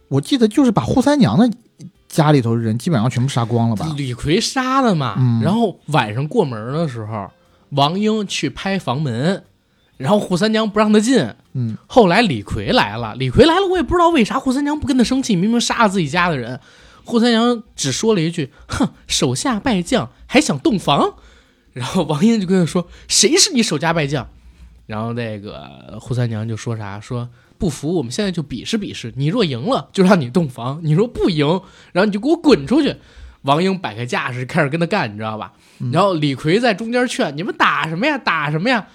[0.10, 1.50] 我记得就是把扈三娘的
[2.10, 3.94] 家里头人基本上全部杀光了吧？
[3.96, 5.16] 李逵杀的嘛。
[5.18, 7.32] 嗯然后晚上过门的时候，
[7.70, 9.46] 王英去拍房门，
[9.96, 11.26] 然后扈三娘不让他进。
[11.54, 16.60] 嗯，后来李逵来了，李逵来了，我也不知道为啥扈三娘不跟他生气，明明杀了自己家的人。
[17.06, 21.16] 扈三娘只说了一句：“哼，手下败将还想洞房。
[21.74, 24.28] ”然后王英就跟他说：“谁是你手下败将？”
[24.88, 27.30] 然后那个扈三娘就说啥说。
[27.60, 29.12] 不服，我们现在就比试比试。
[29.18, 31.46] 你若赢了，就让你洞房；你若不赢，
[31.92, 32.96] 然后你就给我滚出去。
[33.42, 35.52] 王英摆开架势，开始跟他干，你知道吧？
[35.92, 38.18] 然后李逵在中间劝：“你们打什么呀？
[38.18, 38.88] 打什么呀？”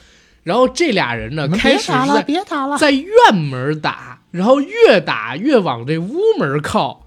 [0.44, 2.78] 然后这俩人呢，开始别打了，在别打了。
[2.78, 7.03] 在院门打，然后越打越往这屋门靠，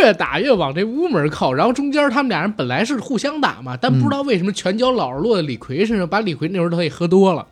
[0.00, 1.52] 越打越往这屋门靠。
[1.52, 7.46] 然后中间他们俩人本来是互相打嘛，但不知道为什么拳脚老是落在李逵身上，把李逵那会儿他也喝多了，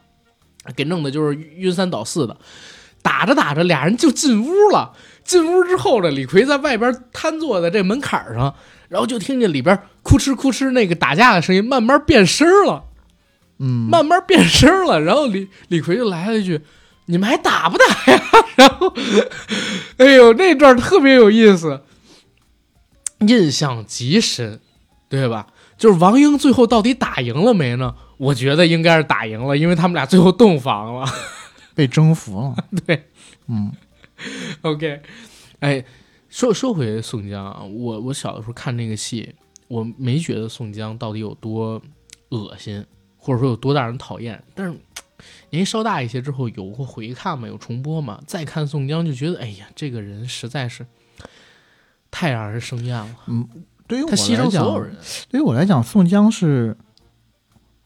[0.75, 2.37] 给弄的就是晕三倒四的。
[3.03, 4.93] 打着打着，俩人就进屋了。
[5.23, 8.55] 进屋之后呢，李逵在外边瘫坐在这门槛上，
[8.89, 12.83] 然后就听见里边哭哧哭哧那个打架的声音慢慢变声了。
[13.59, 15.01] 嗯，慢慢变声了。
[15.01, 16.61] 然后李李逵就来了一句
[17.07, 18.23] ：“你们还打不打呀？”
[18.57, 18.93] 然后，
[19.99, 21.81] 哎呦，那段特别有意思，
[23.21, 24.61] 印象极深，
[25.09, 25.49] 对吧？
[25.79, 27.95] 就是王英最后到底打赢了没呢？
[28.19, 31.07] 我觉得应该是打赢了，因为他们俩最后洞房了。
[31.77, 32.57] 被征服了。
[32.87, 33.11] 对，
[33.49, 33.71] 嗯
[34.63, 35.03] OK，
[35.61, 35.85] 哎，
[36.31, 39.35] 说说回宋江啊，我我小的时候看那个戏，
[39.69, 41.83] 我没觉得宋江到底有多
[42.31, 42.83] 恶心，
[43.19, 44.43] 或者说有多让人讨厌。
[44.55, 44.73] 但是
[45.51, 50.87] 年纪稍大一些之后，有过回看嘛，有重播嘛，再看宋江就觉得，哎呀，这个人实在是
[52.17, 53.07] 太让人生厌了。
[53.27, 53.47] 嗯
[53.87, 54.97] 对于我来讲所有，人，
[55.29, 56.75] 对于我来讲，宋江是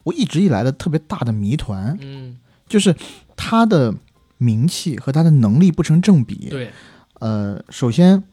[0.03, 2.95] 我一直以来的特别大的谜团，嗯，就是
[3.35, 3.93] 他的
[4.37, 6.47] 名气和他的能力不成正比。
[6.49, 6.71] 对，
[7.19, 8.23] 呃，首先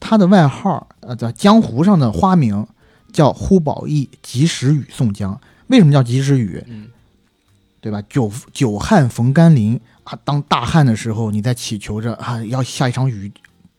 [0.00, 2.66] 他的外号，呃，在江湖上的花名
[3.12, 5.38] 叫呼保义、及时雨宋江。
[5.68, 6.64] 为什么叫及时雨？
[6.66, 6.88] 嗯，
[7.80, 8.02] 对吧？
[8.08, 13.30] 久久旱逢甘霖啊，当大旱的时候，你在祈求着啊，要下一场雨，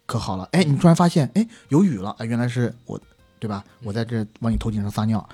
[0.05, 0.47] 可好了。
[0.51, 2.99] 哎，你突然发现，哎，有雨了，哎，原来是我，
[3.39, 3.63] 对吧？
[3.83, 5.27] 我在这往你头顶上撒尿，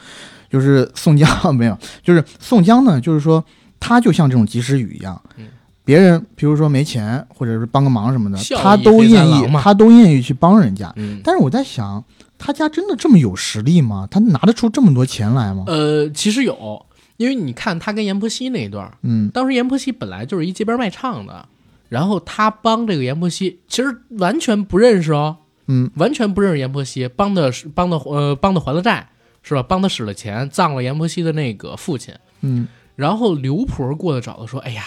[0.50, 3.44] 就是宋江 没有，就是宋江呢，就是说
[3.80, 5.48] 他就像这种及时雨一样，嗯
[5.86, 10.94] 别人比如说没钱或者是帮个忙什么的，他都愿意他都愿意去帮人家。
[10.98, 12.04] 嗯，但是我在想，
[12.38, 14.08] 他家真的这么有实力吗？
[14.12, 15.64] 他拿得出这么多钱来吗？
[15.66, 16.86] 呃，其实有，
[17.18, 21.44] 因为你看他跟阎婆惜那一段，嗯当时阎婆惜本来就是一街边卖唱的，
[21.90, 25.38] 然后他帮这个阎婆惜，其实完全不认识哦，
[25.68, 29.10] 嗯完全不认识阎婆惜，帮的是帮的呃帮他还了债，
[29.44, 29.64] 是吧？
[29.64, 32.14] 帮他使了钱，葬了阎婆惜的那个父亲。
[32.42, 34.84] 嗯然后刘婆过来找他说：“哎呀，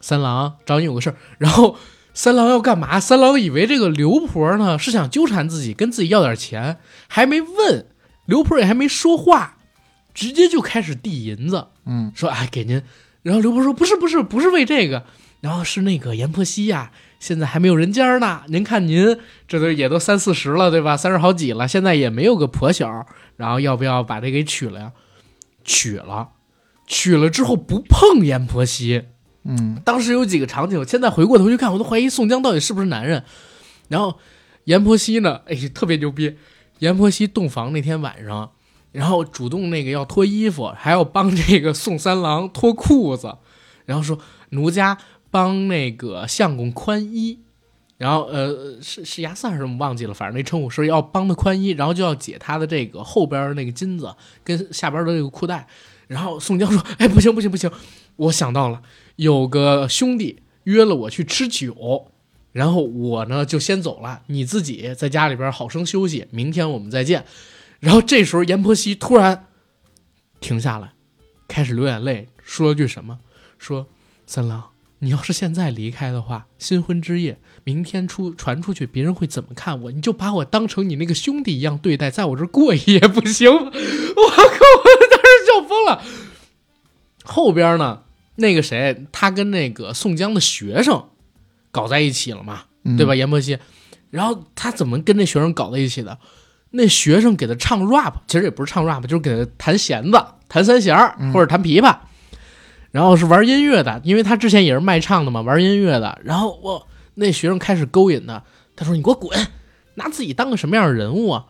[0.00, 1.76] 三郎找你有个事儿。”然后
[2.12, 3.00] 三郎要干嘛？
[3.00, 6.76] 三郎以为这个刘婆呢是想纠缠自己，跟自己要点钱，
[7.08, 7.86] 还没问
[8.26, 9.56] 刘婆也还没说话，
[10.12, 11.68] 直接就开始递银子。
[11.86, 12.82] 嗯说哎给您，
[13.22, 15.04] 然后刘婆说不是不是不是为这个，
[15.40, 18.42] 然后是那个阎婆惜呀、现在还没有人家呢。
[18.48, 19.18] 您看您
[19.48, 20.96] 这都也都三四十了对吧？
[20.96, 24.92] 三十好几了，现在也没有个婆小，然后要不要把这给娶了呀？
[25.64, 26.30] 娶了，
[26.86, 29.04] 娶了之后不碰阎婆惜。
[29.44, 33.24] 嗯当时有几个场景，我现在回过头去看，我都怀疑宋江到底是不是男人。
[33.88, 34.18] 然后
[34.64, 36.36] 阎婆惜呢，哎，特别牛逼。
[36.80, 38.52] 阎婆惜洞房那天晚上，
[38.92, 43.36] 然后主动那个要脱衣服，还要帮这个宋三郎脱裤子，
[43.84, 44.18] 然后说
[44.50, 44.96] 奴家
[45.30, 47.40] 帮那个相公宽衣，
[47.96, 55.66] 然后呃是是牙四还是什么忘记了，反正那称呼是要帮他宽衣，然后就要解他的这个后边那个金子跟下边的这个裤带。
[56.08, 57.70] 然后宋江说：“哎，不行不行不行，
[58.16, 58.82] 我想到了，
[59.14, 62.10] 有个兄弟约了我去吃酒，
[62.50, 67.24] 然后我呢就先走了，你自己在家里边好生休息，明天我们再见。”
[67.78, 69.46] 然后这时候阎婆惜突然
[70.40, 70.92] 停下来，
[71.46, 73.20] 开始流眼泪，说了句什么？
[73.56, 73.86] 说
[74.26, 74.69] 三郎，
[75.00, 79.90] 你要是现在离开的话，新婚之夜，明天出传出去，别人会怎么看我？
[79.90, 83.60] 你就把我当成你那个兄弟一样对待，在我这儿过一夜不行吗？
[83.72, 84.44] 我靠！
[84.44, 86.02] 我当时笑疯了。
[87.24, 88.02] 后边呢，
[88.36, 91.08] 那个谁，他跟那个宋江的学生
[91.70, 93.14] 搞在一起了嘛，嗯，对吧？
[93.14, 93.58] 阎婆惜，
[94.10, 96.18] 然后他怎么跟那学生搞在一起的？
[96.72, 100.96] 那学生给他唱 rap，其实也不是唱 rap，就是给他弹弦子、弹三弦
[101.32, 101.96] 或者弹琵琶，
[102.90, 106.18] 然后是玩音乐的，因为他之前也是卖唱的嘛，玩音乐的。
[106.24, 108.42] 然后我那学生开始勾引他，
[108.74, 109.38] 他说：“你给我滚，
[109.94, 111.44] 拿自己当个什么样的人物啊？”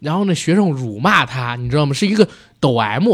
[0.00, 1.92] 然后那学生辱骂他，你知道吗？
[1.94, 2.28] 是一个
[2.60, 3.08] 抖 M，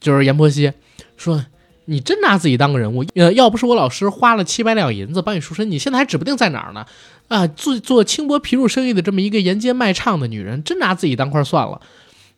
[0.00, 0.72] 就是阎婆惜
[1.16, 1.44] 说
[1.86, 3.04] ：“你真拿自己当个人物？
[3.14, 6.84] 呃，要不是我老师花了七百两银子帮你赎身，你现在还指不定在哪儿呢。
[7.28, 11.80] 啊，做做轻薄皮肉生意的这么一个沿街卖唱的女人，真拿自己当块蒜了。”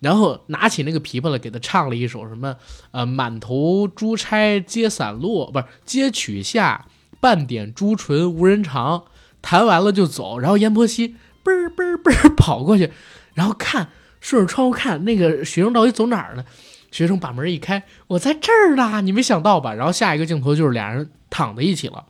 [0.01, 2.57] 然后拿起那个琵琶来，给他唱了一首什么
[2.91, 6.87] 呃，满头珠钗皆散落，不是皆取下，
[7.21, 9.05] 半点朱唇无人尝。
[9.43, 12.91] 弹完了就走，然后阎婆惜嘣儿嘣儿嘣儿跑过去，
[13.35, 13.91] 然后看
[14.21, 16.45] 顺着窗户看那个学生到底走哪儿呢？
[16.91, 19.73] 学生把门一开，我在这儿呢，你没想到吧？
[19.73, 22.07] 然后下一个镜头就是俩人躺在一起了。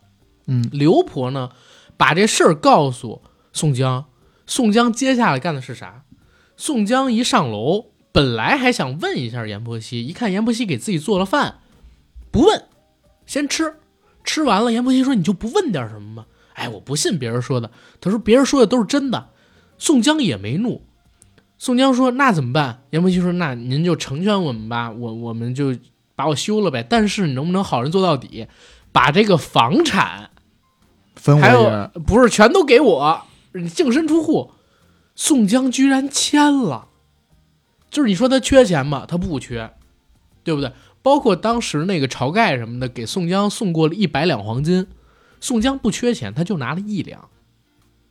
[0.47, 1.51] 嗯，刘婆呢，
[1.99, 3.20] 把这事儿告诉
[3.53, 4.07] 宋江，
[4.47, 6.05] 宋江接下来干的是啥？
[6.57, 11.59] 宋江一上楼，本来还想问一下阎婆惜，一看阎婆惜给自己做了饭，
[12.31, 12.65] 不问，
[13.27, 13.75] 先吃，
[14.25, 17.71] 吃完了，阎婆惜说：“你就不问点什么吗？”哎，我不信别人说的。
[18.01, 19.29] 他说：“别人说的都是真的。”
[19.77, 20.83] 宋江也没怒。
[21.59, 25.77] 宋江说：“那怎么办？”阎婆惜说：“那您就成全我们吧，我我们就
[26.15, 26.83] 把我休了呗。
[26.89, 28.47] 但是你能不能好人做到底，
[28.93, 30.31] 把这个房产
[31.15, 33.23] 分我还有不是全都给我，
[33.75, 34.53] 净身出户。
[35.17, 36.89] 宋江居然签了，
[37.91, 39.05] 就是你说他缺钱吗？
[39.09, 39.73] 他不缺，
[40.45, 40.71] 对不对？
[41.03, 44.87] 包括当时那个晁盖什么的，给宋江送过了一百两黄金，
[45.41, 47.29] 宋江不缺钱，他就拿了一两，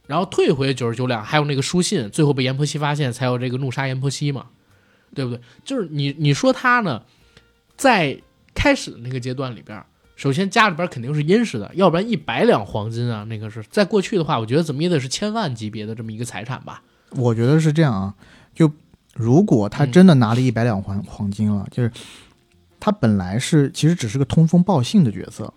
[0.07, 4.47] 然后退回九十九两，还有那个书信，最后被阎婆惜发现，才有这个怒杀阎婆惜嘛，
[5.13, 5.41] 对不对？
[5.63, 7.03] 就是你你说他呢，
[7.77, 8.19] 在
[8.55, 9.83] 开始的那个阶段里边，
[10.15, 16.81] 首先家里边肯定是殷实的，要不然一百两黄金啊，那个是在过去的话，我觉得怎么也得是千万级别的这么一个财产吧。
[17.17, 18.13] 我觉得是这样啊，
[18.53, 18.71] 就
[19.13, 21.91] 如果他真的拿了一百两黄黄金了，就是
[22.79, 25.53] 他本来是其实只是个通风报信的角色，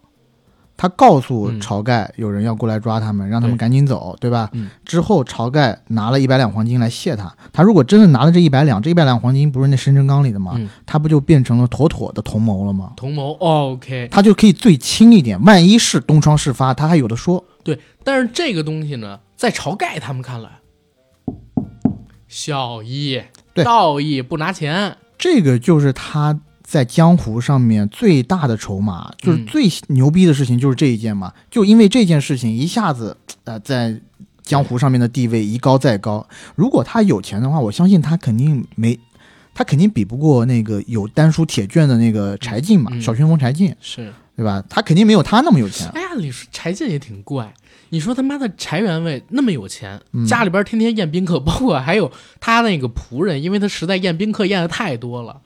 [0.76, 4.48] 他告诉嗯晁盖有人要过来抓他们，让他们赶紧走，对吧？
[4.52, 10.52] 嗯之后晁盖拿了一百两黄金来谢他，他如果真的拿了这一百两，这一百两黄金不是那生辰纲里的吗？
[10.56, 12.92] 嗯，他不就变成了妥妥的同谋了吗？
[12.96, 14.08] 同谋、哦 OK。
[14.10, 17.44] 他就可以最轻一点，万一是东窗事发，他还有的说。
[17.64, 20.48] 对，但是这个东西呢，在晁盖他们看来，
[22.28, 23.20] 效益、
[23.52, 31.32] 对道义不拿钱，这个就是他在江湖上面最大的筹码，就是嗯最牛逼的事情就是这一件嘛。
[31.50, 33.98] 就因为这件事情，一下子呃在
[34.42, 36.26] 江湖上面的地位一高再高。
[36.54, 38.98] 如果他有钱的话，我相信他肯定没，
[39.54, 44.12] 他肯定比不过那个有丹书铁卷的那个柴进嘛，嗯小旋风柴进，是。
[44.36, 44.62] 对吧？
[44.68, 45.88] 他肯定没有他那么有钱。
[45.88, 47.52] 哎，呀，你说柴进也挺怪。
[47.90, 52.10] 你说他妈的柴员外那么有钱，嗯家里边天天宴宾客，包括还有
[52.40, 55.40] 他那个仆人，因为他实在宴宾客宴的太多了，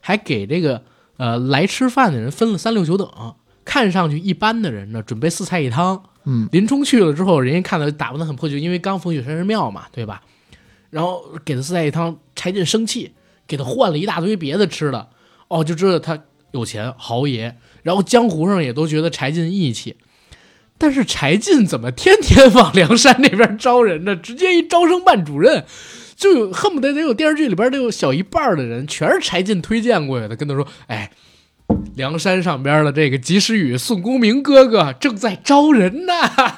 [0.00, 0.82] 还给这个
[1.16, 3.08] 呃来吃饭的人分了三六九等。
[3.62, 6.02] 看上去一般的人呢，准备四菜一汤。
[6.24, 10.22] 嗯，林冲去了之后，人家看到打扮的很破旧，因为刚逢雪山神庙嘛，对吧？
[10.90, 13.12] 然后给他四菜一汤，柴进生气，
[13.46, 15.10] 给他换了一大堆别的吃的。
[15.48, 17.56] 哦，就知道他有钱豪爷。
[17.82, 19.96] 然后江湖上也都觉得柴进义气，
[20.80, 24.16] 但是柴进怎么天天往梁山那边招人呢？
[24.16, 25.62] 直接一招生办主任，
[26.16, 31.10] 就有恨不得得有电视剧里边得有小一半的人全是柴进推荐过去的，跟他说：“哎，
[31.96, 36.14] 梁山上边的这个及时雨宋公明哥哥正在招人呢，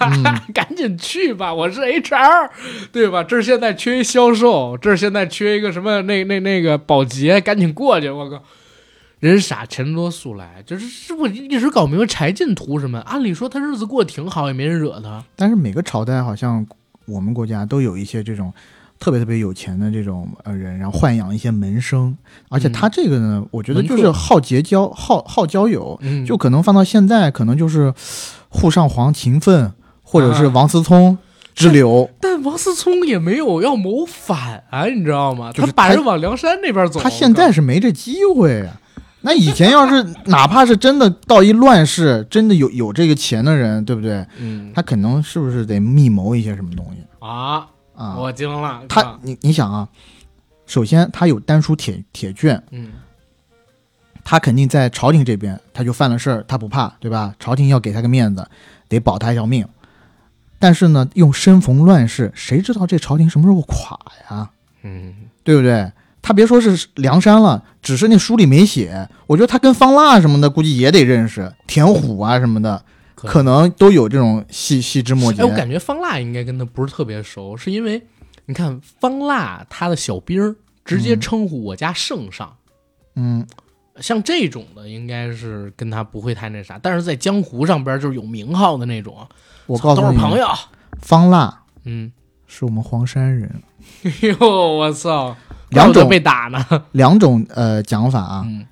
[0.54, 2.50] 赶紧去吧，我是 HR，
[2.92, 3.24] 对吧？
[3.24, 8.40] 这现在缺一销售，这现在缺一个什么那那那个保洁，赶紧过去，我靠！”
[9.28, 12.98] 人傻钱多速来，就是是我一直搞不明白柴进图什么。
[13.02, 15.22] 按理说他日子过得挺好，也没人惹他。
[15.36, 16.66] 但是每个朝代好像
[17.06, 18.52] 我们国家都有一些这种
[18.98, 22.18] 特别特别有钱的这种呃人，然后豢养一些门生，
[22.48, 27.94] 而且他这个呢，我觉得就是好结交、好好交友，嗯就可能放到现在，可能就是
[28.48, 31.16] 沪上皇秦奋或者是啊王思聪
[31.54, 32.10] 之流。
[32.20, 35.52] 但王思聪也没有要谋反啊，你知道吗？
[35.52, 36.98] 就是他他把人往梁山那边走。
[36.98, 38.80] 他现在是没这机会啊。
[39.22, 44.26] 那以前要是 哪怕是真的到一乱世，真的有有这个钱的人，对不对？
[44.38, 48.16] 嗯他可能是不是得密谋一些什么东西啊，啊？
[48.16, 48.82] 我惊了。
[48.88, 49.88] 他你你想啊，
[50.66, 52.92] 首先他有丹书铁铁券，嗯
[54.24, 57.34] 他肯定在朝廷这边他就犯了事儿，他不怕，对吧？
[57.38, 58.46] 朝廷要给他个面子，
[58.88, 59.66] 得保他一条命。
[60.58, 63.98] 但是呢，用身逢乱世，谁知道这朝廷什么时候垮
[64.30, 64.48] 呀？
[64.82, 65.12] 嗯，
[65.42, 65.90] 对不对？
[66.22, 72.82] 他别说是梁山了，只是那书里没写，我觉得他跟方腊什么的估计也得认识，田虎啊什么的，
[73.14, 75.42] 可可能都有这种细细枝末节。
[75.42, 78.00] 哎，我感觉方腊应该跟他不是特别熟，是因为
[78.46, 80.54] 你看方腊他的小兵儿
[80.84, 82.56] 直接称呼我家圣上。
[83.16, 83.46] 嗯，
[84.00, 89.26] 像这种的，应该是跟他不会太那啥，但是在江湖上边就是有名号的那种，
[89.66, 90.46] 我告诉你，都是朋友。
[91.00, 92.12] 方腊嗯，
[92.46, 93.62] 是我们黄山人，
[94.04, 95.36] 哎呦，我操，
[95.72, 96.64] 两种被打呢。
[96.92, 98.42] 两种呃讲法啊。
[98.46, 98.66] 嗯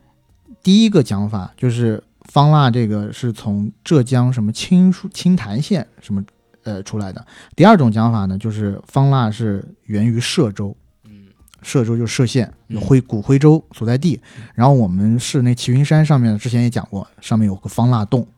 [0.62, 6.22] 第一个讲法就是方腊这个是从浙江什么青书青潭县什么
[6.64, 7.26] 呃出来的。
[7.56, 11.28] 第二种讲法呢，就是方腊是源于歙州，嗯
[11.64, 14.20] 歙州就是歙县，有徽古徽州所在地。
[14.54, 18.28] 然后我们是那齐云山上面，之前也讲过，上面有个方腊洞。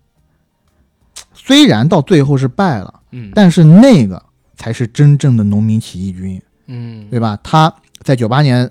[1.34, 4.22] 虽然到最后是败了，嗯但是那个
[4.54, 6.40] 才是真正的农民起义军。
[6.66, 7.36] 嗯，对吧？
[7.42, 8.70] 他在九八年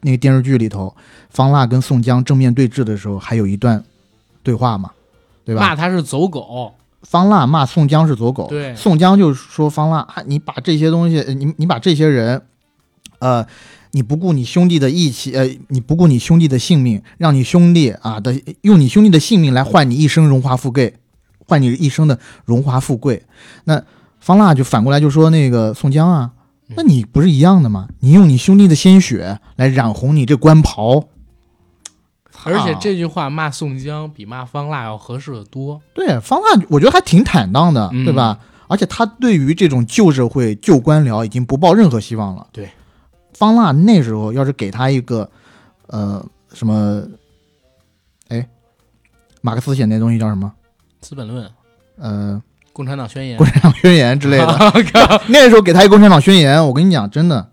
[0.00, 0.94] 那个电视剧里头，
[1.30, 3.84] 方腊跟宋江正面对峙的时候，还有一段
[4.42, 4.90] 对话嘛，
[5.44, 5.60] 对吧？
[5.60, 6.72] 骂他是走狗。
[7.02, 12.40] 方腊骂宋江是走狗，对宋江就说方腊啊，你把这些东西，呃你你把这些人，
[13.18, 13.46] 呃，
[13.90, 20.94] 你不顾你兄弟的义气，呃，你不顾你兄弟的性命，让你兄弟啊的用你兄弟的性命来换你一生荣华富贵，
[21.46, 23.22] 换你一生的荣华富贵。
[23.64, 23.82] 那
[24.18, 26.30] 方腊就反过来就说那个宋江啊，
[26.68, 27.88] 那你不是一样的吗？
[28.00, 31.08] 你用你兄弟的鲜血来染红你这官袍，
[32.44, 35.80] 而且啊这句话骂宋江比骂方腊要合适的多。
[35.94, 38.38] 对方腊，我觉得还挺坦荡的，嗯对吧？
[38.66, 42.46] 而且他对于这种旧社会、旧官僚已经不抱任何希望了。
[42.50, 42.68] 对，
[43.34, 45.30] 方腊那时候要是给他一个，
[45.88, 47.02] 呃，什么，
[48.28, 48.48] 哎，
[49.42, 50.50] 马克思写那东西叫什么？
[51.06, 51.44] 《资本论》
[51.98, 52.42] 《呃，
[52.74, 54.46] 共产党宣言共》产党宣言之类的。
[54.92, 57.48] 靠那时候给他一共产党宣言，我跟你讲，真的，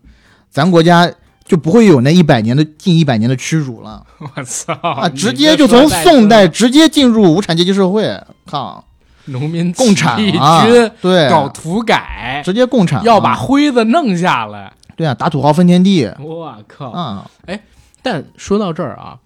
[0.50, 1.10] 咱国家
[1.46, 5.08] 就不会有那一百年的近一百年的屈辱了我操啊！
[5.08, 8.84] 直接就从宋代直接进入无产阶级社会，靠，
[9.26, 14.74] 农民共产啊军，对，搞土改，直接共产啊，要把灰子弄下来。
[14.96, 16.90] 对啊，打土豪分田地我靠！
[16.92, 17.60] 啊，哎
[18.02, 19.18] 但说到这儿啊，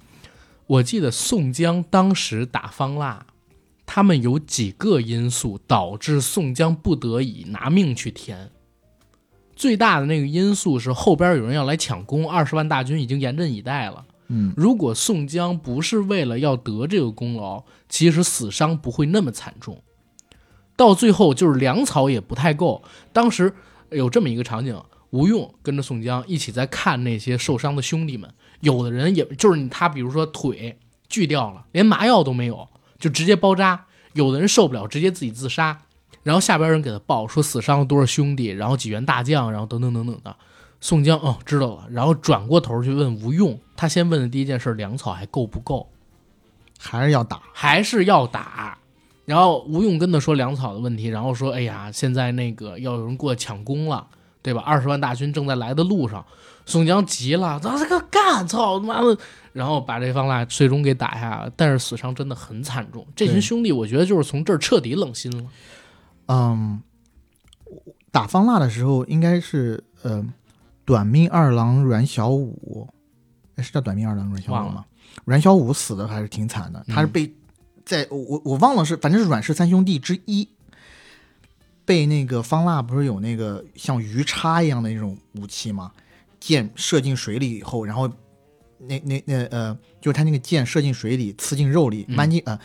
[0.68, 3.26] 我记得宋江当时打方腊，
[3.86, 8.50] 他们有几个因素导致宋江不得已拿命去填。
[9.56, 14.06] 最大的那个因素是后边有人要来抢功，二十万大军已经严阵以待了。
[14.28, 19.82] 嗯，如果宋江不是为了要得这个功劳，其实死伤不会那么惨重。
[20.76, 22.84] 到最后就是粮草也不太够。
[23.14, 23.54] 当时
[23.92, 24.78] 有这么一个场景，
[25.12, 30.78] 吴用跟着宋江一起在看那些受伤的兄弟们，有的人也就是他，比如说腿
[31.08, 32.68] 锯掉了，连麻药都没有，
[33.00, 35.82] 就直接包扎；有的人受不了，直接自己自杀。
[36.24, 40.36] 然后下边人给他报说死伤了多少兄弟，然后几员大将，然后等等等等的。
[40.82, 45.88] 宋江哦知道了，然后转过头去问吴用，他先问的第一件事，粮草还够不够？
[46.80, 47.42] 还是要打。
[47.54, 48.78] 还是要打。
[49.26, 54.06] 然后吴用跟他说粮草的问题，然后说：“哎呀，现在那个要有人过来抢功了，
[54.44, 54.62] 对吧？
[54.66, 56.24] 二十万大军正在来的路上。”
[56.66, 59.18] 宋江急了：“咱这个干，操他妈的！”
[59.54, 63.06] 然后把这方腊最终给打下来了，但是死伤真的很惨重。
[63.16, 65.50] 这群兄弟，我觉得就是从这儿彻底冷心了。
[66.28, 66.82] 嗯，
[68.12, 70.26] 打方腊的时候应该是呃，
[70.84, 72.90] 短命二郎阮小五，
[73.56, 74.84] 哎是叫短命二郎阮小五吗？
[75.24, 77.34] 阮小五死的还是挺惨的，他是嗯被
[77.86, 80.50] 在我我我忘了是，反正是阮氏三兄弟之一，
[81.86, 85.92] 被那个方腊不是有那个像鱼叉一样的那种武器吗？
[86.46, 88.08] 箭射进水里以后，然后
[88.78, 92.60] 那那那呃，就是他那个箭射进水里，刺进肉里，嗯弯进呃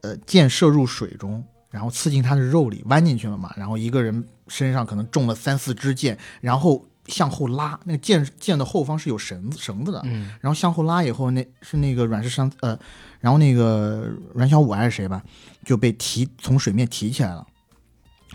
[0.00, 3.54] 呃箭射入水中，然后刺进他的肉里，弯进去了嘛。
[3.56, 12.76] 然后一个人身上可能中了三四支箭，然后向后拉，那个箭箭的后方是有绳子绳子的，嗯然后向后拉以后，那是那个阮氏三呃，
[13.20, 15.22] 然后那个阮小五还是谁吧，
[15.64, 17.46] 就被提从水面提起来了，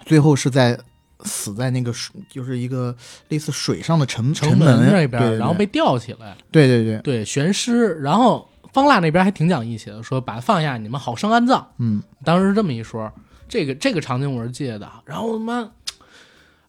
[0.05, 0.79] 最后是在
[1.23, 2.95] 死在那个水，就是一个
[3.29, 7.95] 类似水上的城城门那边，对对然后被吊起来，对对对，对悬尸。
[8.01, 11.67] 然后方腊那边还挺讲义气的，说把他放下，你们好生安葬。
[11.77, 13.11] 嗯当时是这么一说，
[13.47, 14.89] 这个这个场景我是记得的。
[15.05, 15.71] 然后他妈，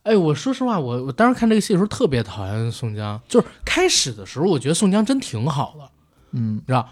[0.03, 5.91] 哎，我说实话，我我当时看这个戏的时候特别讨厌宋江，就是开始的时候我觉得宋江真挺好的，
[6.33, 6.89] 嗯知道？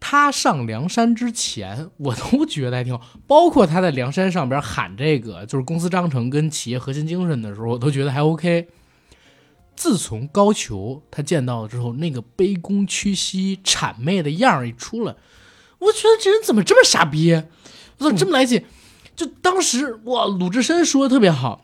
[0.00, 8.68] 他上梁山之前， 我都觉得还挺好，包括他在梁山上边喊这个就是公司章程跟企业核心精神的时候，我都觉得还 OK。
[9.76, 15.14] 自从高俅他见到了之后，那个卑躬屈膝、谄媚的样儿一出来，
[15.78, 17.32] 我觉得这人怎么这么傻逼？
[17.98, 18.64] 我怎么这么来劲？
[19.16, 21.62] 就当时哇，鲁智深说的特别好，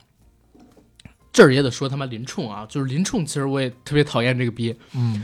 [1.32, 4.74] 这儿也得说他妈林冲啊，就是林冲，其实我也特别讨厌这个逼。
[4.94, 5.22] 嗯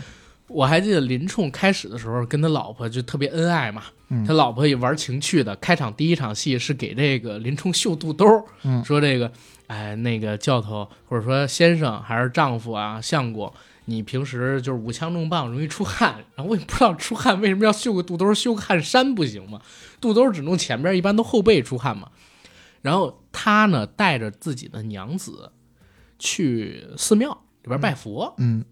[0.53, 5.57] 我还记得林冲开始的时候跟他老婆就特别恩爱嘛，嗯他老婆也玩情趣的。
[5.57, 8.25] 开场第一场戏是给这个林冲绣肚兜，
[8.63, 9.33] 嗯说这个，
[9.67, 13.53] 哎，那个教头或者说先生还是丈夫啊，相公，
[13.87, 19.61] 你平时就是舞枪弄棒，容易出汗，然后我也不知道出汗为什么要绣个肚兜儿，绣个汗衫不行吗？
[20.01, 22.11] 肚兜只弄前边，一般都后背出汗嘛。
[22.83, 25.53] 然后他呢带着自己的娘子
[26.19, 27.31] 去寺庙
[27.63, 28.65] 里边拜佛，嗯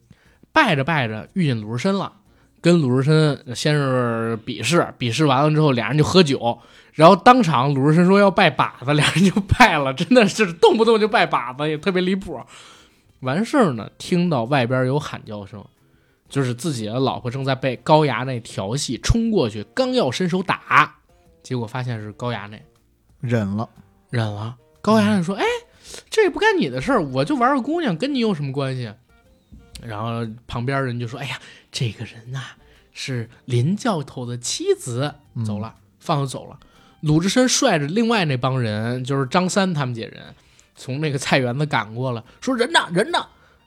[0.53, 2.13] 拜着拜着遇见鲁智深了，
[2.61, 6.59] 跟鲁智深先是比试，比试完了之后俩人就喝酒，
[6.93, 12.41] 然后当场鲁智深说要拜把子， 俩人就拜了，真的是动不动就拜把子，也特别离谱。
[13.21, 15.65] 完事儿呢，听到外边有喊叫声，
[16.29, 20.97] 就是自己的老婆正在被高衙内调戏，冲过去刚要伸手打，
[21.43, 22.63] 结果发现是高衙内，
[23.21, 23.69] 忍了，
[24.11, 24.57] 忍了。
[24.83, 25.45] 高衙内说：“哎，
[26.09, 28.91] 这也不干你的事儿，我就玩个姑娘，跟你有什么关系？”
[29.83, 31.39] 然后旁边人就说：“哎呀，
[31.71, 32.43] 这个人呐、
[32.93, 36.59] 是林教头的妻子。”嗯走了，放他走了。
[37.01, 40.35] 鲁智深率着另外那帮人，就是张三他们几人，
[40.75, 42.81] 从那个菜园子赶过来，说：“人呢？
[42.93, 43.19] 人呢？”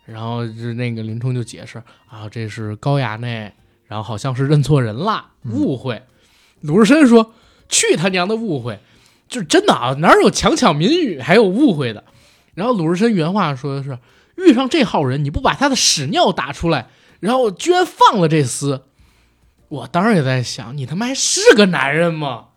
[0.05, 3.51] 然后就那个林冲就解释：“啊，这是高衙内，
[3.87, 6.03] 然后好像是认错人了，误会。
[6.61, 7.33] 鲁智深说
[7.69, 8.79] ：“去他娘的误会！”
[9.29, 12.03] 就是真的啊，哪有强抢民女还有误会的？
[12.53, 13.97] 然后鲁智深原话说的是：
[14.35, 16.87] 遇上这号人，你不把他的屎尿打出来，
[17.19, 18.81] 然后居然放了这厮。
[19.69, 22.47] 我当时也在想，你他妈还是个男人吗？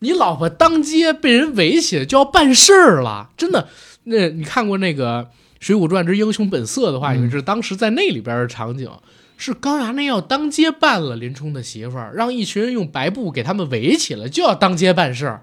[0.00, 3.68] 你老婆当街被人围起来就要办事儿了，真的。
[4.04, 5.24] 那你看过那个
[5.58, 8.90] 《水浒传之英雄本色》的话，嗯你知道当时在那里边的场景
[9.36, 15.42] 是高衙内要当街办了林冲的媳妇儿，让一群人用白布给他们围起来，就要当街办事儿。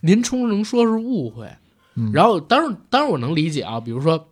[0.00, 1.48] 林冲能说是误会，
[1.96, 4.31] 嗯然后当然当然我能理解啊，比如说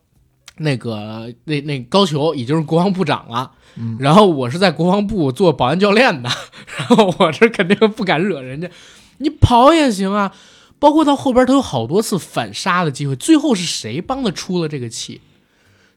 [0.61, 6.28] 那个那那高俅已经是国防部长了，嗯然后我是在国防部做保安教练的，
[6.78, 8.70] 然后我这肯定不敢惹人家，
[9.19, 10.32] 你跑也行啊。
[10.78, 15.20] 包括到后边他有好多次反杀的机会，最后是谁帮他出了这个气？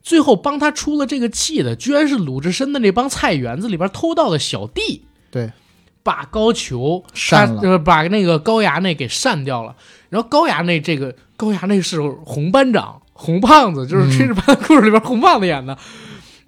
[0.02, 5.06] 最后帮他出了这个气的，居然是鲁智深的那帮菜园子里边偷盗的小弟。
[5.32, 5.54] 对，
[6.04, 9.74] 把高俅扇了把那个高衙内给扇掉了。
[10.10, 15.78] 然后高衙内这个高衙内是红班长，红胖子，就是《炊事班的故事》里边红胖子演的。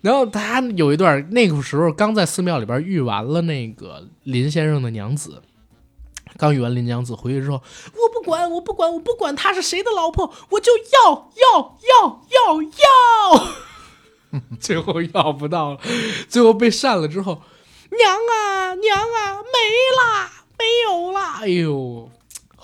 [0.01, 5.41] 然后他有一段，那个时候刚在寺庙里边遇完了那个林先生的娘子，
[6.37, 15.79] 刚遇完林娘子回去之后，我不管，我不管，我不管她是谁的老婆，我就要要要要要， 最后要不到了，
[16.29, 17.41] 最后被扇了之后，
[17.89, 19.57] 娘啊娘啊，没
[19.97, 22.11] 啦，没有啦，哎呦。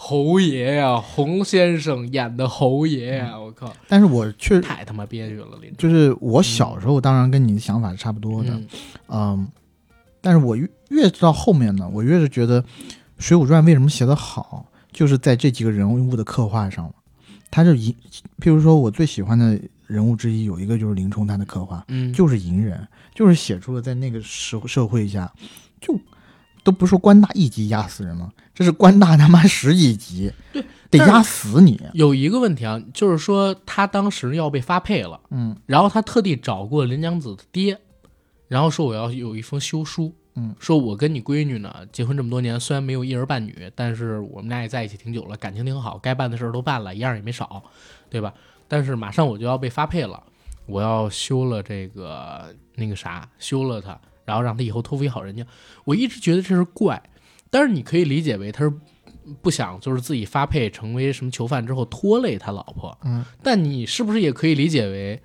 [0.03, 8.67] 侯爷呀、洪先生演的侯爷呀、我靠，但是我确实太他妈憋屈了，林就是我小时候，当然跟你的想法是差不多的，嗯。
[9.09, 9.47] 嗯，
[10.19, 12.63] 但是我越越到后面呢，我越是觉得
[13.19, 16.93] 《水浒传》为什么写得好，就是在这几个人物的刻画上了。
[17.51, 17.95] 他就银，
[18.39, 25.31] 譬如说我最喜欢的人物之一，有一个就是林冲，他的刻画嗯，就是隐忍，就是写出了在那个社社会下，
[25.79, 25.95] 就
[26.63, 28.31] 都不是说官大一级压死人了，
[28.61, 31.81] 这是官大他妈十几级，对，得压死你。
[31.93, 37.79] 有一个问题啊，就是说他当时要被发配了，嗯然后他特地找过林娘子的爹，
[38.47, 47.63] 然后说我要有一封休书，嗯，说我跟你闺女呢结婚这么多年，虽然没有一儿半女，但是我们俩也在一起挺久了，感情挺好，该办的事儿都办了，一样也没少，
[48.09, 48.31] 对吧？
[48.67, 50.21] 但是马上我就要被发配了，
[50.67, 55.45] 我要休了这个那个啥，休了他，然后让他以后托付于好人家。
[55.83, 57.01] 我一直觉得这是怪，
[57.51, 58.73] 但是你可以理解为他是
[59.43, 65.21] 不想就是自己发配成为什么囚犯之后拖累他老婆，嗯，但你是不是也可以理解为，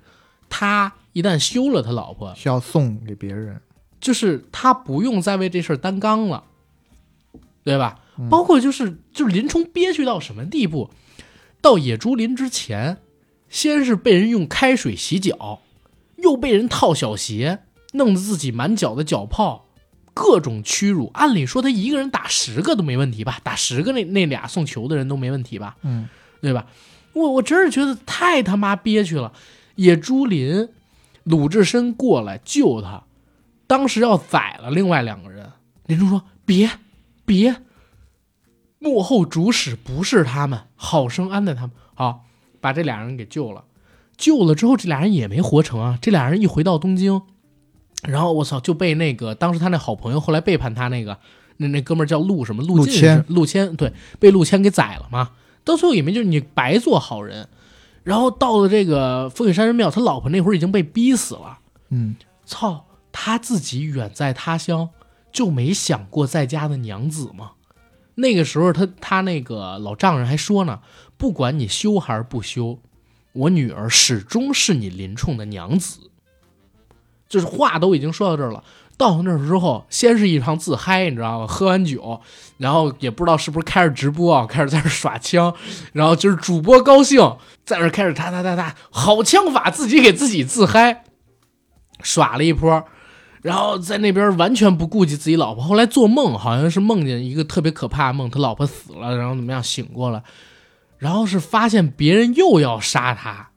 [0.47, 3.59] 他一旦休了他老婆，需要送给别人。
[3.99, 6.43] 就是他不用再为这事儿担纲了，
[7.63, 7.99] 对吧？
[8.19, 10.89] 嗯包括就是就是林冲憋屈到什么地步，
[11.61, 12.97] 到野猪林之前，
[13.47, 15.61] 先是被人用开水洗脚，
[16.17, 17.59] 又被人套小鞋，
[17.93, 19.66] 弄得自己满脚的脚泡，
[20.17, 21.11] 各种屈辱。
[21.13, 23.39] 按理说他一个人打十个都没问题吧？
[23.43, 25.77] 打十个那那俩送球的人都没问题吧？
[25.83, 26.09] 嗯，
[26.41, 26.65] 对吧？
[27.13, 29.31] 我我真是觉得太他妈憋屈了。
[29.75, 30.69] 野猪林，
[31.23, 33.03] 鲁智深过来救他，
[33.67, 35.51] 当时要宰了另外两个人。
[35.85, 36.71] 林冲说：“别，
[37.23, 37.57] 别，
[38.79, 42.25] 幕后主使不是他们，好生安待他们。”好，
[42.59, 43.65] 把这俩人给救了。
[44.17, 45.99] 救了之后，这俩人也没活成啊。
[46.01, 47.21] 这俩人一回到东京，
[48.03, 51.17] 然后我操就被那个当时他那好朋友后来背叛他那个
[51.57, 55.31] 那那哥们儿叫陆什么陆谦陆谦对，被陆谦给宰了嘛。
[55.63, 57.49] 到最后也没就是你白做好人。
[58.03, 61.59] 然后到了这个风雪山神庙，他老婆那会儿已经被逼死了。
[61.89, 62.15] 嗯，
[62.45, 64.89] 操，他自己远在他乡，
[65.33, 67.51] 就没想过在家的娘子吗？
[68.15, 70.79] 那个时候他他那个老丈人还说呢，
[71.17, 72.79] 不管你休还是不休，
[73.33, 76.09] 我女儿始终是你林冲的娘子。
[77.29, 78.63] 就是话都已经说到这儿了，
[78.97, 81.47] 到那儿之后，先是一场自嗨，你知道吗？
[81.47, 82.21] 喝完酒，
[82.57, 85.53] 然后也不知道是不是开始直播啊，开始在那耍枪，
[85.93, 91.03] 然后就是主播高兴，在那开始哒哒哒哒，好枪法，自己给自己自嗨，
[92.01, 92.85] 耍了一波，
[93.41, 95.63] 然后在那边完全不顾及自己老婆。
[95.63, 100.23] 后来做梦，好像是梦见一个特别可怕的梦，他老婆死了，然后怎么样醒过来，
[100.97, 103.49] 然后是发现别人又要杀他，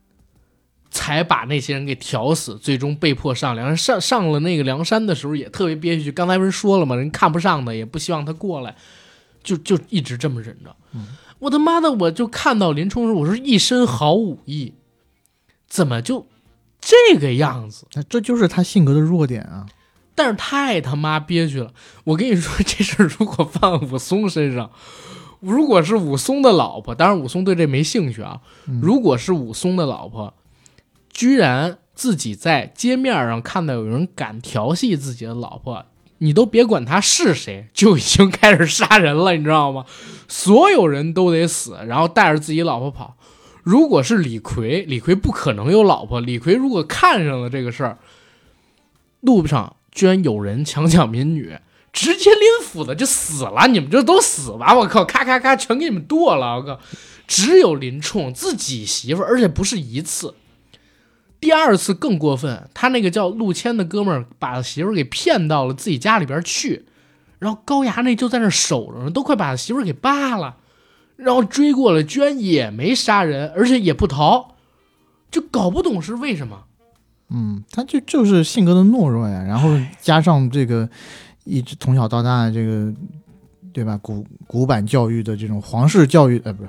[0.90, 6.10] 才把那些人给挑死，最终被迫上梁上上了那个梁山的时候也特别憋屈。
[6.10, 6.96] 刚才不是说了吗？
[6.96, 8.74] 人看不上他，也不希望他过来，
[9.42, 10.74] 就就一直这么忍着。
[11.38, 14.74] 我他妈的，我就看到林冲的时候，我说一身好武艺，
[15.66, 16.26] 怎么就
[16.80, 17.86] 这个样子？
[17.94, 19.66] 那这就是他性格的弱点啊。
[20.14, 21.72] 但是太他妈憋屈了。
[22.04, 24.70] 我跟你说，这事儿如果放武松身上，
[25.38, 28.40] 如果是武松的老婆，当然武松对这没兴趣啊。
[28.82, 30.34] 如果是武松的老婆，
[31.20, 35.84] 居然自己在街面上看到有人敢调戏自己的老婆，
[36.16, 39.84] 你都别管他是谁，就已经开始杀人了，你知道吗？
[40.28, 43.18] 所有人都得死，然后带着自己老婆跑。
[43.62, 46.20] 如果是李逵，李逵不可能有老婆。
[46.20, 47.98] 李逵如果看上了这个事儿，
[49.20, 51.54] 路上居然有人强抢民女，
[51.92, 53.68] 直接拎斧子就死了。
[53.68, 54.74] 你们就都死吧！
[54.74, 56.56] 我靠，咔咔咔，全给你们剁了！
[56.56, 56.80] 我靠，
[57.26, 60.34] 只有林冲自己媳妇，而且不是一次。
[61.40, 66.84] 第二次更过分，他那个叫陆谦的哥们儿把媳妇儿给骗到了自己家里边去，
[67.38, 70.56] 然后高衙内就在那儿守着呢，都快把他媳妇儿给扒了，
[71.16, 74.54] 然后追过来，居然也没杀人，而且也不逃，
[75.30, 76.64] 就搞不懂是为什么。
[77.30, 80.88] 嗯，他就就是性格的懦弱呀，然后加上这个
[81.44, 82.92] 一直从小到大的这个，
[83.72, 83.98] 对吧？
[84.02, 86.68] 古古板教育的这种皇室教育，呃，不是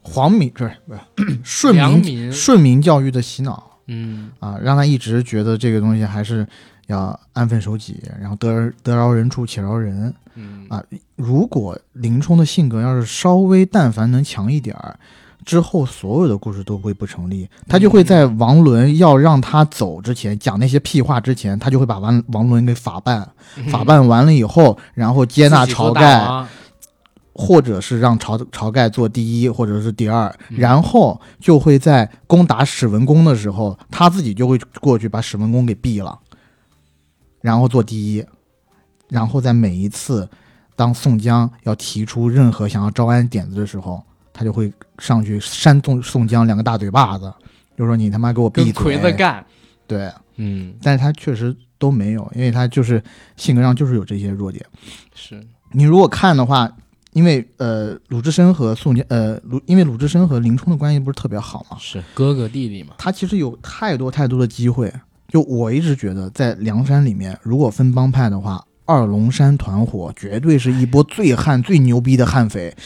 [0.00, 1.00] 皇民，不是不是
[1.42, 6.46] 顺民顺民教育的洗脑嗯，啊，让他一直觉得这个东西还是
[6.86, 10.12] 要安分守己，然后得得饶人处且饶人。
[10.38, 10.82] 嗯啊
[11.16, 14.98] 如果林冲的性格要是稍微但凡能强一点儿，
[15.46, 17.48] 之后所有的故事都会不成立。
[17.66, 23.26] 他就会在王伦要让他走之前，讲那些屁话之前，他就会把王王伦给法办，
[23.70, 26.46] 法办完了以后，然后接纳晁盖，王
[27.38, 30.56] 或者是让晁晁盖做第一，或者是第二，嗯。
[30.58, 36.18] 然后就会在攻打史文恭的时候，他自己就会过去把史文恭给毙了，
[37.42, 38.24] 然后做第一，
[39.10, 40.26] 然后在每一次
[40.74, 44.02] 当宋江要提出任何想要招安点子的时候，
[44.32, 47.30] 他就会上去扇宋宋江两个大嘴巴子，
[47.76, 48.82] 就说你他妈给我闭跟嘴！
[48.82, 49.44] 魁子干，
[49.86, 53.02] 对，嗯，但是他确实都没有，因为他就是
[53.36, 54.64] 性格上就是有这些弱点。
[55.14, 56.70] 是，你如果看的话，
[57.16, 64.92] 因为呃鲁智深和宋江呃鲁，因为鲁智深和林冲的关系不是特别好嘛，是哥哥弟弟嘛，他其实有太多太多的机会。
[65.28, 72.76] 就我一直觉得，在梁山里面，如果分帮派的话，二龙山团伙绝对是一波最悍、最牛逼的悍匪。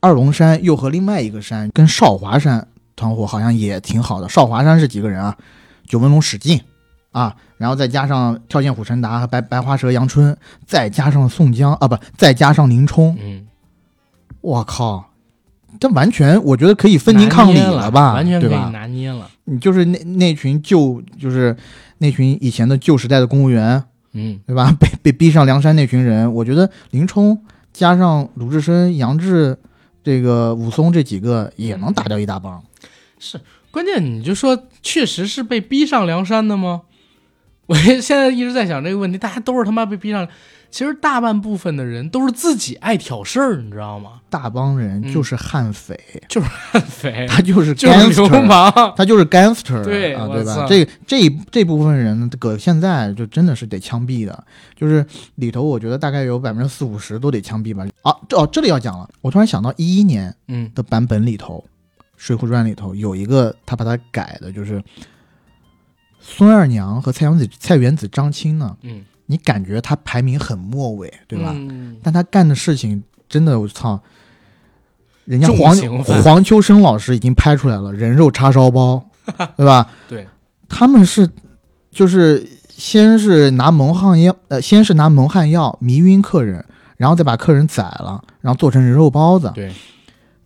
[0.00, 4.28] 二龙山又和另外一个山跟少华山团伙好像也挺好的。
[4.28, 5.34] 少华山是几个人啊？
[5.86, 6.60] 九纹龙史进
[7.18, 13.44] 啊，然后再加上跳涧虎陈达和白白花蛇杨春，再加上宋江啊，不，再加上林冲，嗯，
[14.40, 15.10] 我靠，
[15.80, 18.50] 这完全我觉得可以分庭抗礼了吧，完全可以？
[18.70, 21.56] 拿捏了，你就是那那群旧，就是
[21.98, 23.82] 那群以前的旧时代的公务员，
[24.12, 24.72] 嗯，对吧？
[24.78, 27.36] 被被逼上梁山那群人，我觉得林冲
[27.72, 29.58] 加上鲁智深、杨志、
[30.04, 32.62] 这个武松这几个也能打掉一大帮。
[33.18, 33.40] 是
[33.72, 36.82] 关键你就说，确实是被逼上梁山的吗？
[37.68, 40.26] 我现在一直在想这个问题，大家都是他妈被逼上，
[40.70, 44.20] 其实大半部分的人都是自己爱挑事儿，你知道吗？
[44.30, 50.66] 大帮人就是悍匪， 就是悍匪他就是嗯就是流氓， 他就是 gangster，啊，对啊对吧？
[50.68, 55.04] 这这这部分人搁现在就真的是得枪毙的，就是
[55.36, 57.86] 里头我觉得大概有百分之四五十都得枪毙吧。
[58.02, 61.62] 啊，这哦这里要讲了，我突然想到一一年嗯的版本里头，
[62.16, 64.82] 《水浒传》里头有一个他把它改的，就是
[66.30, 71.52] 孙二娘和蔡元子、蔡元子、张青呢，嗯，你感觉他排名很末尾，对吧？
[71.54, 73.98] 嗯但他干的事情真的，我操！
[75.24, 75.76] 人家黄
[76.22, 79.04] 黄秋生老师已经拍出来了，人肉叉烧包，
[79.56, 79.90] 对吧？
[80.08, 80.26] 对，
[80.68, 81.28] 他们是
[81.90, 86.64] 就是先是拿蒙汗药，呃，先是拿蒙汗药迷晕客人，
[86.96, 89.52] 然后再把客人宰了，然后做成人肉包子。
[89.54, 89.70] 对，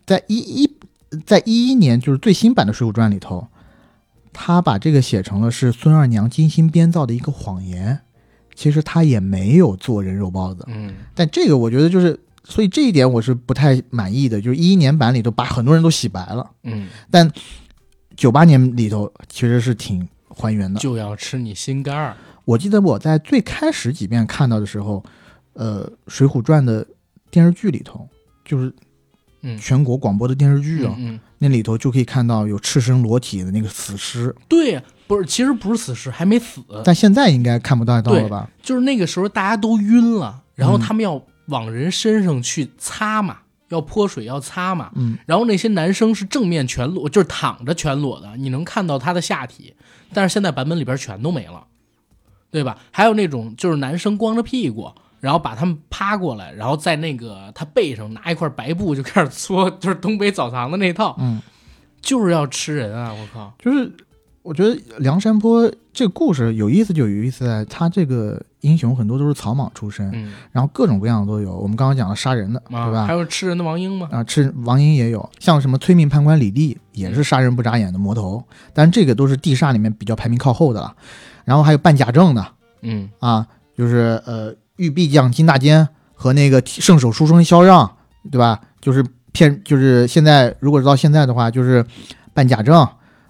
[0.04, 0.76] 在一一
[1.24, 3.46] 在一一年就是最新版的《水浒传》里头，
[4.32, 8.00] 他把这个写成了是孙二娘精心编造的一个谎言，
[8.54, 10.64] 其实他也没有做人肉包子。
[10.68, 10.94] 嗯。
[11.14, 17.30] 但这个我觉得就是，所以这一点我是不太满意的，就是一一年版里头把很多人都洗白了，嗯，但
[18.16, 20.80] 九八年里头其实是挺还原的。
[20.80, 25.02] 就要吃你心肝儿，我记得我在最开始几遍看到的时候，
[25.54, 26.86] 呃，《水浒传》的
[27.30, 28.08] 电视剧里头，
[28.44, 28.72] 就是
[29.42, 29.58] 嗯。
[29.58, 31.20] 全国广播的电视剧啊，嗯，嗯。
[31.38, 38.48] 那里头就可以看到有赤身裸体的那个死尸，对，不是，其实不是死尸，还没死，但现在应该看不到到了吧？
[38.62, 43.38] 就是那个时候大家都晕了，然后嗯他们要往人身上去擦嘛，
[43.70, 49.74] 要泼水要擦嘛，嗯，然后那些男生是正面全裸，就是躺着全裸的，你能看到他的下体，
[50.14, 51.64] 但是现在版本里边全都没了，
[52.52, 52.78] 对吧？
[52.92, 61.40] 还有那种就是男生光着屁股，然后把他们趴过来，然后在那个他背上拿一块白布就开始搓，就是东北澡堂的那套，嗯，
[62.00, 63.14] 就是要吃人啊！
[63.14, 63.92] 我靠，就是
[64.42, 71.56] 我觉得梁山泊这个故事有意思，就有意思在他这个英雄很多都是草莽出身，嗯然后各种各样的都有。
[71.56, 73.12] 我们刚刚讲了杀人的，啊，对吧还？
[73.12, 74.08] 有吃人的王英吗？
[74.10, 78.42] 啊，吃王英也有，像什么催命判官李立也是杀人不眨眼的魔头，
[78.74, 80.92] 但这个都是地煞里面比较排名靠后的了。
[81.44, 82.44] 然后还有办假证的
[82.80, 83.46] 嗯啊，
[83.76, 87.90] 就是呃玉臂将金大坚和那个圣手书生萧让，
[88.30, 88.60] 对吧？
[88.80, 91.84] 就是骗，就是现在如果到现在的话，就是
[92.34, 92.86] 办假证，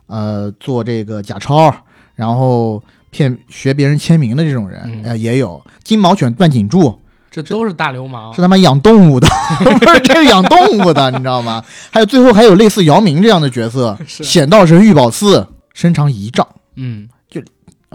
[0.06, 1.74] 呃，做这个假钞，
[2.14, 6.98] 然后骗学别人签名的这种人，嗯呃，也有金毛犬段锦柱。
[7.30, 8.42] 这都是大流氓是。
[8.42, 9.26] 他妈养动物的，
[9.80, 11.64] 不是这是养动物的，你知道吗？
[11.90, 16.46] 还有最后还有类似姚明这样的角色， 是显道神玉宝寺，身长一丈，
[16.76, 17.08] 嗯，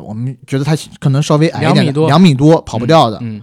[0.01, 2.07] 我们觉得他可能稍微矮一点的，两米多。
[2.07, 3.41] 两米多跑不掉的，嗯，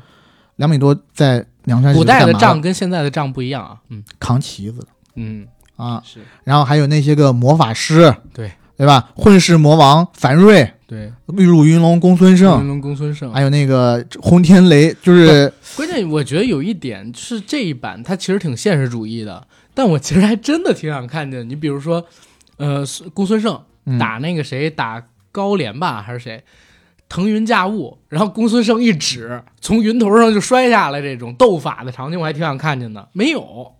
[0.56, 2.26] 两米多在梁山古代的？
[2.26, 3.76] 是干嘛杖跟现在的杖不一样啊。
[3.89, 4.02] 嗯。
[4.18, 4.86] 扛旗子的。
[5.16, 6.20] 嗯，啊，是。
[6.44, 8.51] 然后还有那些个魔法师，对。
[8.76, 9.09] 对吧？
[9.14, 11.12] 混世魔王樊瑞、对。
[11.28, 22.05] 玉入云龙公孙胜云，龙公孙胜，还有那个轰天雷，就是关键我觉得有一点是这一版它其实挺现实主义的，但我其实还真的挺想看见，你比如说，
[22.56, 23.56] 呃，公孙胜
[23.86, 23.97] 嗯。
[23.97, 25.01] 打那个谁打
[25.35, 26.44] 高廉吧还是谁，
[27.09, 33.73] 腾云驾雾，然后公孙胜一指，从云头上就摔下来，这种斗法的场景我还挺想看见的，没有。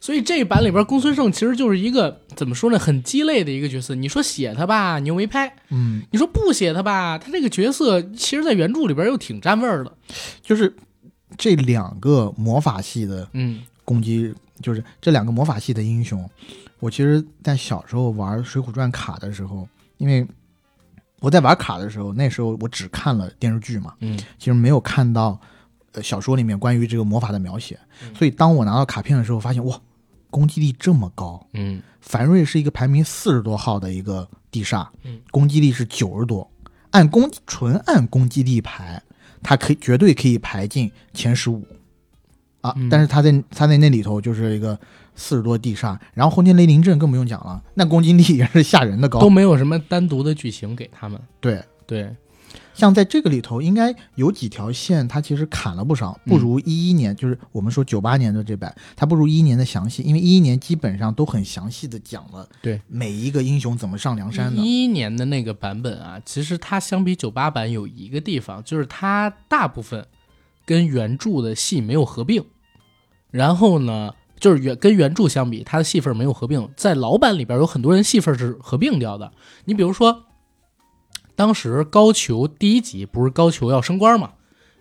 [0.00, 3.94] 所以这一版里边，公孙胜其实就是一个怎么说呢，很鸡肋的一个角色。
[3.94, 9.90] 你说写他吧，你又没拍；嗯，你说不写他吧，他这个角色其实，在原著里边又挺占味儿的。
[10.42, 10.76] 就是
[11.38, 16.28] 这两个魔法系的嗯攻击，就是这两个魔法系的英雄，
[16.80, 19.66] 我其实，在小时候玩《水浒传》卡的时候，
[19.96, 20.26] 因为
[21.20, 25.40] 我在玩卡的时候，那时候我只看了电视剧嘛，嗯其实没有看到
[25.92, 29.80] 呃小说里面关于这个魔法的描写，嗯所以当我拿到卡片的时候，发现哇，
[30.30, 31.46] 攻击力这么高。
[31.52, 36.50] 嗯凡瑞是一个排名四十多号的一个地煞，嗯攻击力是九十多，
[36.90, 39.02] 按攻纯按攻击力排，
[39.42, 41.66] 他可以绝对可以排进前十五
[42.60, 42.74] 啊。
[42.76, 44.78] 嗯但是他在他在那里头就是一个
[45.14, 49.30] 四十多地煞，然后轰天雷凌阵更不用讲了，那攻击力也是吓人的高都。
[49.30, 51.20] 没有什么单独的剧情给他们。
[51.40, 52.14] 对，对，
[52.72, 64.60] 像在这个里头，应该有几条线，它其实砍了不少，不如一一年，就是我们说九八年的这版，它不如一一年的详细，因为一一年基本上都很详细的讲了对每一个英雄怎么上梁山的。
[64.60, 70.06] 一一年的那个版本啊，其实它相比九八版有一个地方，就是它大部分
[70.64, 72.44] 跟原著的戏没有合并，
[73.30, 74.14] 然后呢，
[74.44, 76.68] 就是原跟原著相比，他的戏份没有合并。
[76.76, 79.32] 在老版里边有很多人戏份是合并掉的，
[79.64, 80.24] 你比如说，
[81.34, 84.32] 当时高俅第一集不是高俅要升官嘛，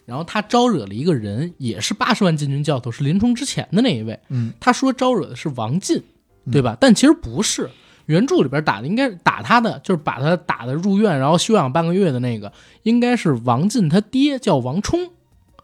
[0.06, 4.20] 然后他招惹了一个人，也是八十万禁军教头，是林冲之前的那一位。
[4.28, 6.04] 嗯，他说招惹的是王进，
[6.52, 6.76] 对吧？
[6.78, 7.70] 但其实不是，
[8.08, 15.12] 原著里边打的应该打他的，就是把他打的入院，然后休养半个月的那个，应该是王进他爹叫王冲，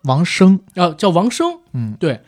[0.03, 2.21] 王生，啊，叫王生，嗯，对。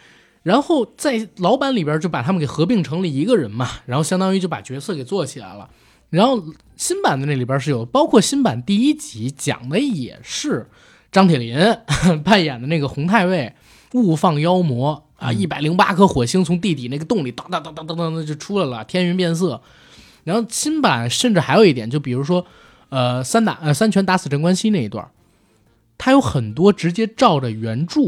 [0.44, 5.70] 然后在老版里边就把他们给合并成了一个人嘛，然后相当于就把角色给做起来了。
[6.10, 6.44] 然后
[6.76, 10.68] 新版的那里边是有，包括新版第一集讲的也是
[11.12, 11.56] 张铁林
[12.24, 13.54] 扮演的那个洪太尉
[13.94, 19.62] 误放妖魔啊，一百零八颗火星从地底那个洞里当当当当当当的就出来了，天云变色。
[20.24, 22.46] 然后新版甚至还有一点，就比如说，
[22.90, 25.10] 呃，三打呃三拳打死镇关西那一段，
[25.98, 28.02] 它有很多直接照着原著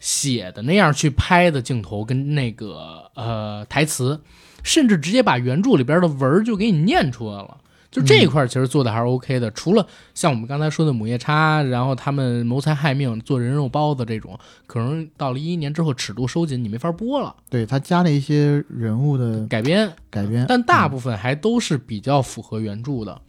[0.00, 4.20] 写的那样去拍的镜头跟那个呃台词，
[4.64, 7.58] 甚至直接把原著里边的文儿就给你念出来了。
[7.90, 19.90] 就这一块其实做的还是 OK 的，除了像我们刚才说的母夜叉，然后他们谋财害命、做人肉包子这种，可能到了一一年之后尺度收紧，你没法播了，对他加了一些人物的改编。
[20.08, 23.20] 改编，但大部分还都是比较符合原著的。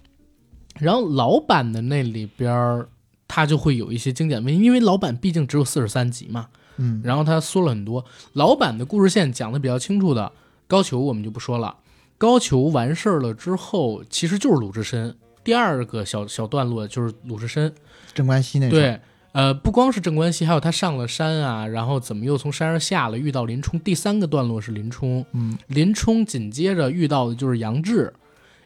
[0.78, 2.88] 然后老版的那里边儿，
[3.28, 8.04] 它就会有一些精简问题，因为老版毕竟只有四十三集嘛，嗯，然后他缩了很多。
[8.34, 10.32] 老版的故事线讲的比较清楚的，
[10.68, 11.76] 高俅我们就不说了。
[12.18, 15.16] 高俅完事儿了之后，其实就是鲁智深。
[15.44, 17.74] 第二个小小段落就是鲁智深，
[18.14, 19.00] 镇关西那场，对，
[19.32, 23.80] 呃，不光是镇关西，还有他上了山啊，然后怎么又从山上下了，遇到林冲。
[23.80, 28.14] 第三个段落是林冲，嗯，林冲紧接着遇到的就是杨志，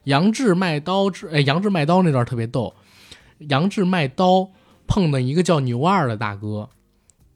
[0.03, 2.73] 杨志卖刀之，哎，杨志卖刀那段特别逗，
[3.37, 4.49] 杨志卖刀
[4.85, 6.69] 碰到一个叫牛二的大哥，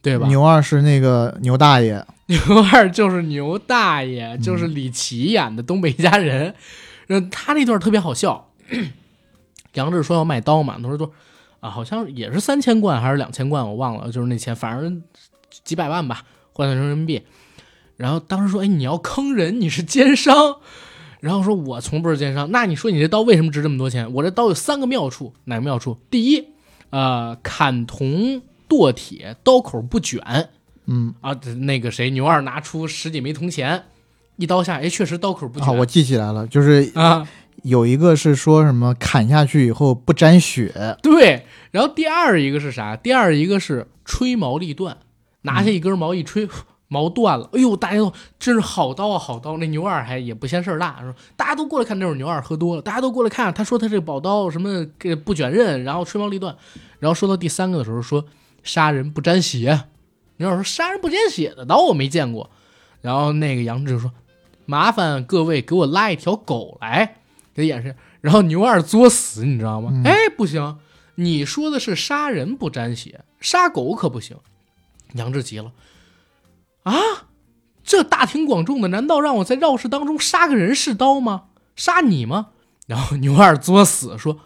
[0.02, 0.28] 对吧？
[0.28, 2.40] 牛二是那个牛大爷， 牛
[2.72, 6.54] 二就是牛大爷，就是李琦演的东北一家人。
[7.10, 8.52] 嗯，他那段特别好笑。
[9.74, 11.12] 杨志说要卖刀嘛，他说多
[11.60, 15.04] 啊，好像也是三千贯还是两千贯，我忘了，就是那钱，反正
[15.64, 16.24] 几百万吧，
[16.54, 17.24] 换算成人民币。
[17.98, 20.58] 然后当时说，哎，你要坑人，你是奸商。
[21.20, 22.50] 然后说，我从不是奸商。
[22.52, 24.14] 那你说你这刀为什么值这么多钱？
[24.14, 25.98] 我这刀有三个妙处，哪个妙处？
[26.10, 26.48] 第一，
[26.92, 30.22] 呃，砍铜剁铁，刀口不卷。
[30.86, 33.84] 嗯，啊，那个谁，牛二拿出十几枚铜钱，
[34.38, 37.28] 一刀下，哎，确实刀口不啊，卷我记起来了，就是啊，
[37.64, 41.46] 有一个是说什么砍下去以后不沾血，对。
[41.72, 42.96] 然后第二一个是啥？
[42.96, 44.98] 第二一个是吹毛立断，
[45.42, 46.50] 拿下一根毛一吹，
[46.88, 47.48] 毛断了。
[47.54, 49.58] 哎呦，大家都真是好刀啊，好刀！
[49.58, 56.56] 那牛二还也不嫌事儿大，说大家都过来看，那会儿牛二喝多了，大家都过来看，他说他这个宝刀什么给不卷刃，然后吹毛立断。
[56.98, 58.26] 然后说到第三个的时候说
[58.64, 59.86] 杀人不沾血，
[60.38, 62.50] 牛二说杀人不沾血的刀我没见过。
[63.02, 64.12] 然后那个杨志就说
[64.66, 67.18] 麻烦各位给我拉一条狗来，
[67.54, 67.96] 给他演示。
[68.22, 69.90] 然后牛二作死，你知道吗？
[69.94, 70.78] 嗯哎，不行，
[71.16, 74.38] 你说的是杀人不沾血，杀狗可不行。
[75.14, 75.72] 杨志急了，
[76.84, 76.94] 啊，
[77.84, 81.46] 这大庭广众的，难道让我在绕室当中杀个人是刀吗？
[81.76, 82.50] 杀你吗？
[82.86, 84.40] 然后牛二作死说：“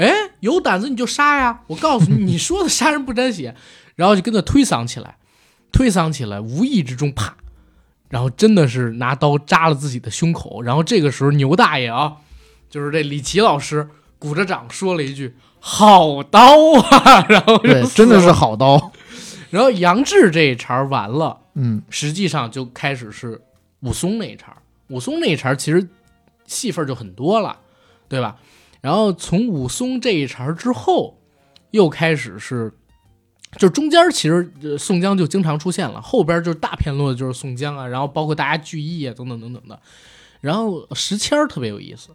[0.00, 1.60] 哎，有胆子你就杀呀！
[1.66, 3.54] 我告诉你，你说的杀人不沾血。”
[3.96, 5.18] 然后就跟他推搡起来，
[5.70, 7.36] 推搡起来，无意之中啪，
[8.08, 10.62] 然后真的是拿刀扎了自己的胸口。
[10.62, 12.16] 然后这个时候牛大爷啊，
[12.70, 13.86] 就是这李琦老师
[14.18, 16.40] 鼓着掌说了一句“好刀
[16.80, 18.32] 啊”，然后就对，真的是。
[18.32, 18.90] 好刀。
[19.50, 23.38] 然后杨志这一茬完了，嗯实际上就开始是
[23.80, 24.56] 武松那一茬。
[24.88, 25.86] 武松那一茬其实
[26.46, 27.58] 戏份就很多了，
[28.08, 28.36] 对吧？
[28.80, 31.18] 然后从武松这一茬之后，
[31.70, 32.72] 又开始是，
[33.58, 39.80] 就中间其实、呃、宋江就经常出现了，后边就是大片落的就是宋江啊，然后包括大家聚义啊等等等等的。
[40.40, 42.08] 然后石谦儿特别有意思，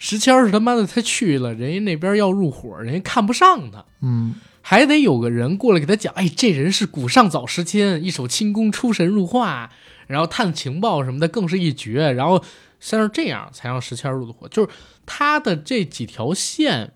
[0.00, 3.84] 石谦儿是他妈的他去了，人家那边要入伙，人家看不上他。
[4.00, 9.70] 嗯，还得有个人过来给他讲，哎，这人是古上早时迁，一手轻功出神入化，
[10.08, 12.42] 然后探情报什么的更是一绝，然后
[12.80, 14.48] 像是这样才让石谦入的伙。
[14.48, 14.68] 就是
[15.06, 16.92] 他的这几条线，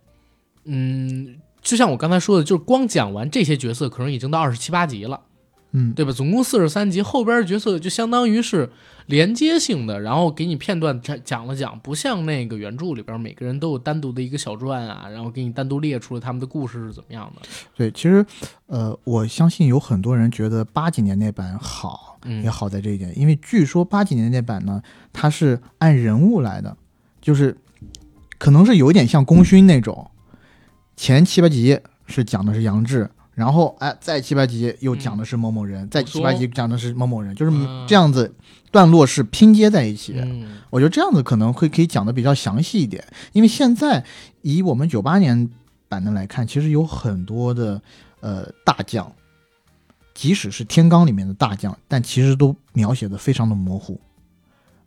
[0.65, 5.21] 嗯，就像我刚才说的，就是光讲完这些角色，可能已经到二十七八集了，
[5.73, 6.13] 嗯，对吧？
[6.13, 8.71] 总共四十三集，后边角色就相当于是
[9.07, 17.43] 连接性的，然后给你片段讲讲了讲，不像那个原著里边每个人都有单独的一个小传啊，然后给你单独列出了他们的故事是怎么样的。
[17.77, 18.25] 对，其实，
[18.67, 26.77] 呃，我相信有很多人觉得八几年那版好，嗯也好在这一点，因为据说八几年那版呢，它是按人物来的，
[27.21, 27.57] 就是
[28.39, 30.11] 可能是有一点像功勋那种，
[30.97, 38.35] 前七八集是讲的是杨志，然后哎，再七八集又讲的是某某人，再七八集讲的是某某人，就是嗯这样子
[38.71, 40.15] 段落是拼接在一起。
[40.19, 43.03] 嗯我觉得这样子可能会可以讲的比较详细一点，
[43.33, 44.05] 因为现在
[44.43, 45.49] 以我们九八年
[45.89, 47.81] 版的来看，其实有很多的
[48.21, 49.11] 呃大将，
[50.13, 53.99] 即使是天罡里面的大将，但其实都描写的非常的模糊。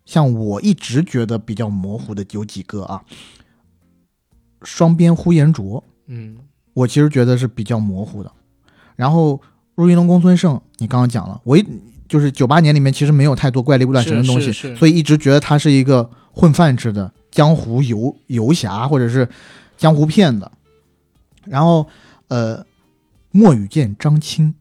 [0.04, 3.02] 像我一直觉得比较模糊的有几个啊，
[4.62, 6.38] 双边呼延灼，嗯
[6.74, 8.32] 我其实觉得是比较模糊的。
[8.96, 9.40] 然后
[9.76, 11.64] 入云龙公孙胜，你刚刚讲了，我一
[12.08, 19.28] 就是九八年里面其实没有太多怪力乱神的东西，所以一直觉得他是一个混饭吃的江湖游游侠或者是
[19.76, 20.50] 江湖骗子。
[21.44, 21.88] 然后
[22.28, 22.64] 呃，
[23.30, 24.52] 墨雨见张青，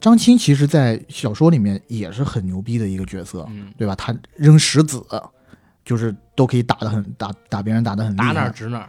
[0.00, 3.94] 张青其实在小说里面也是很牛逼的一个角色，嗯，对吧？
[3.94, 5.00] 他扔石子，
[5.84, 8.88] 就是都可以打得很打打别人打得很厉害，打哪儿指哪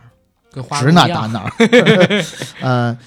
[0.79, 1.51] 指哪打哪儿。
[2.61, 2.97] 呃，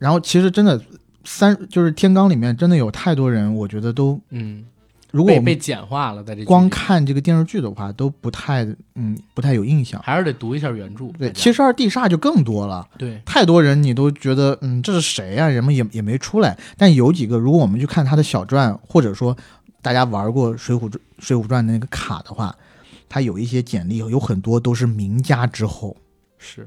[0.00, 0.82] 然后其实真的
[1.24, 4.64] 三就是天罡里面真的有太多人，我觉得都嗯，
[5.12, 8.64] 如果我们被被简化了，在这光看这个电视剧的话，都不太
[8.94, 10.00] 嗯不太有印象。
[10.02, 11.08] 还是得读一下原著。
[11.18, 16.58] 对，七十二地煞就更多了，对，太多人你都觉得嗯这是谁呀、人们也也没出来。
[16.78, 19.36] 但有几个，如果我们去看他的小传，或者说
[19.82, 22.56] 大家玩过《水浒传》《水浒传》的那个卡的话，
[23.08, 25.94] 他有一些简历，有很多都是名家之后。
[26.38, 26.66] 是，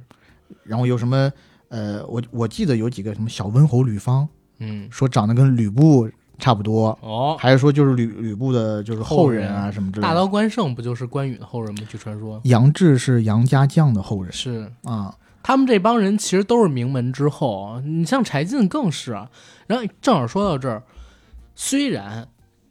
[0.63, 1.31] 然后有什么
[1.73, 4.29] 呃，我我记得有几个什么小温侯吕方，
[4.59, 10.07] 嗯，说长得跟吕布差不多，哦，还是说就是吕吕布的就是后人啊什么之类的。
[10.07, 11.87] 大刀关胜不就是关羽的后人吗？
[11.89, 14.71] 据传说杨志是杨家将的后人是。
[14.83, 19.31] 啊，他们这帮人其实都是名门之后啊，你像柴进更是啊。
[19.65, 20.83] 然后正好说到这儿，
[21.55, 22.27] 虽然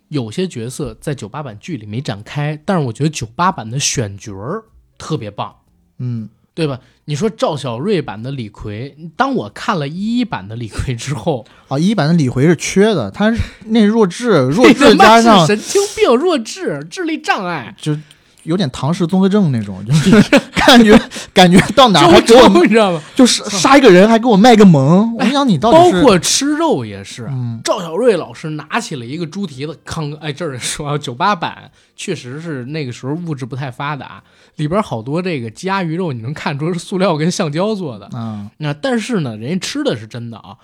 [0.06, 4.62] 有些角色在九八版剧里没展开，但是我觉得九八版的选角儿
[4.96, 5.52] 特别棒，
[5.98, 6.78] 嗯，对吧？
[7.06, 13.32] 你说赵小瑞版的李逵，当我看了一一版的李逵之后，啊，一版的李逵是缺的，他
[13.66, 17.96] 那弱智， 弱智加上神经病、弱智、智力障碍，就
[18.44, 20.98] 有点唐氏综合症那种， 就是感觉
[21.32, 23.02] 感觉到哪儿还给我 你知道吗？
[23.14, 34.22] 就是杀一个人还给我卖个萌， 我想你到包底包括吃肉也是，嗯赵小瑞老师拿起了一个猪蹄子，康哎，这儿说啊，九八版确实是那个时候物质不太发达，
[34.56, 38.06] 里边好多这个鸡鸭鱼肉，你能看出是塑料跟橡胶做的。
[38.16, 40.56] 啊，那但是呢，人家吃的是真的啊。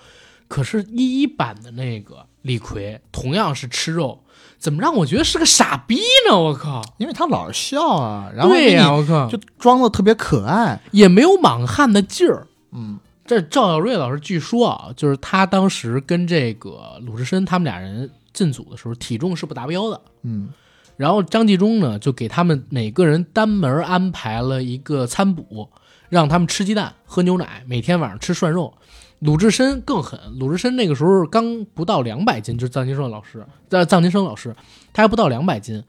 [0.47, 4.23] 可是，一一版的那个李逵同样是吃肉，
[4.59, 5.99] 怎么让我觉得是个傻逼
[6.29, 6.37] 呢？
[6.37, 6.81] 我靠！
[6.97, 12.45] 因为他老是笑啊，然后对呀、给我靠，就装的特别可爱，也没有莽汉的劲儿。
[12.73, 20.01] 嗯这赵小瑞老师据说啊，就是他当时跟这个鲁智深他们俩人进组的时候，体重是不达标的。
[20.23, 20.49] 嗯
[20.97, 25.69] 然后张纪中呢，就给他们每个人单门安排了一个餐补，
[26.09, 28.73] 让他们吃鸡蛋、喝牛奶，每天晚上吃涮肉。
[29.19, 34.55] 鲁智深更狠，鲁智深那个时候刚不到两百斤，就是臧金生老师，呃，臧金生老师，
[34.93, 35.83] 他还不到两百斤，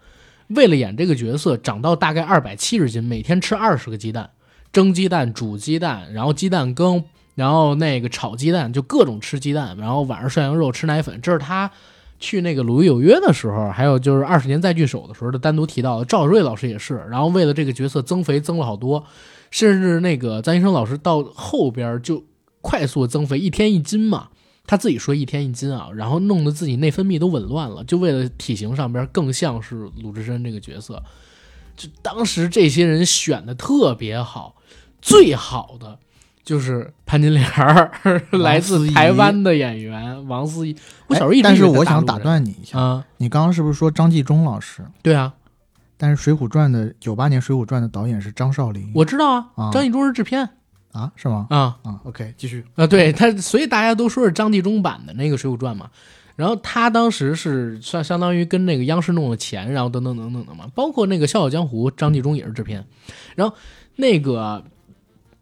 [0.48, 4.30] 为了演这个角色，长到大概二百七十斤，每天吃二十个鸡蛋，
[4.72, 7.04] 蒸鸡蛋、煮鸡蛋，然后鸡蛋羹，
[7.36, 11.70] 然后那个炒鸡蛋，就各种吃鸡蛋，然后晚上涮羊肉、吃奶粉，这是他
[12.18, 16.04] 去那个《鲁豫有约》的时候，还有就是二十年再聚首的时候，他单独提到的。
[16.04, 19.04] 赵小瑞老师也是，然后为了这个角色增肥增了好多，
[19.52, 22.22] 甚至那个臧医生老师到后边就
[22.60, 24.28] 快速增肥，一天一斤嘛。
[24.66, 31.02] 他自己说一天一斤啊，然后弄得自己内分泌都紊乱了，就为了体型上边更像是鲁智深这个角色。
[31.76, 34.54] 就当时这些人选的特别好，
[35.02, 35.98] 最好的
[36.44, 37.90] 就是潘金莲儿，
[38.30, 40.76] 来自台湾的演员王思怡。
[41.08, 44.84] 我小时候一直但是我想打断你一下，啊，你刚刚是不是说张纪中老师？
[45.02, 45.34] 对啊，
[45.96, 50.48] 但是《水浒传》的九八年《水浒传》的导演是张少林，我知道啊，啊张纪中是制片
[50.92, 51.46] 啊是吗？
[51.50, 52.64] 啊啊，OK，继续。
[52.74, 55.90] 啊，对他，所以大家都说是张纪中版的那个《水浒传》嘛。
[56.36, 62.82] 然后他当时是算相当于跟那个央视弄了钱，然后等等等等的嘛，包括那个《笑傲江湖》，张纪中也是制片。
[63.34, 63.54] 然后
[63.96, 64.64] 那个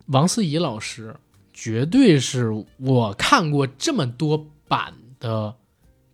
[0.06, 1.14] 王思怡老师，
[1.54, 5.54] 绝对是我看过这么多版的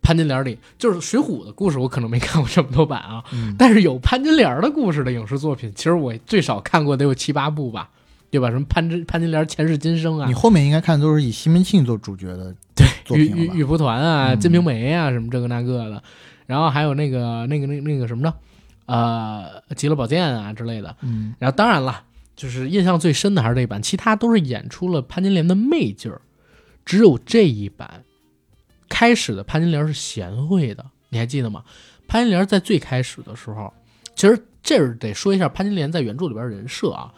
[0.02, 3.24] 潘金莲里，就是《水浒》的故事，我可能没看过这么多版啊。
[3.32, 7.88] 嗯但是有潘金莲的故事的影视作品，其实我最少看过得有七八部吧，
[8.34, 8.50] 对吧？
[8.50, 13.54] 什么潘金潘金莲前世今生啊你，后面应该看都是以西门庆做主角的对玉品了吧？
[13.54, 16.02] 玉玉蒲团啊，嗯金瓶梅啊，什么这个那个的，
[16.46, 18.34] 然后还有那个那个那那个什么呢？
[18.86, 20.96] 呃，极乐宝剑啊之类的。
[21.02, 22.02] 嗯然后当然了，
[22.34, 26.20] 就是印象最深的还是这一版，其他都是演出了潘金莲的媚劲儿，
[26.84, 28.02] 只有这一版
[28.88, 31.62] 开始的潘金莲是贤惠的，你还记得吗？
[32.08, 33.72] 潘金莲在最开始的时候，
[34.16, 37.12] 其实这是得说一下潘金莲在原著里边人设啊，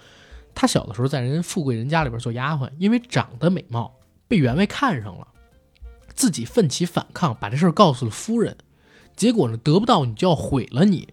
[0.56, 3.94] 她小的时候在人富贵人家里边做丫鬟，因为长得美貌
[4.26, 5.28] 被员外看上了，
[6.14, 8.56] 自己奋起反抗，把这事儿告诉了夫人，
[9.14, 11.10] 结果呢得不到你就要毁了你，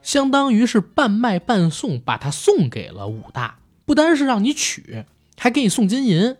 [0.00, 5.04] 相当于是半卖半送，把她送给了武大，不单是让你娶，
[5.36, 6.36] 还给你送金银，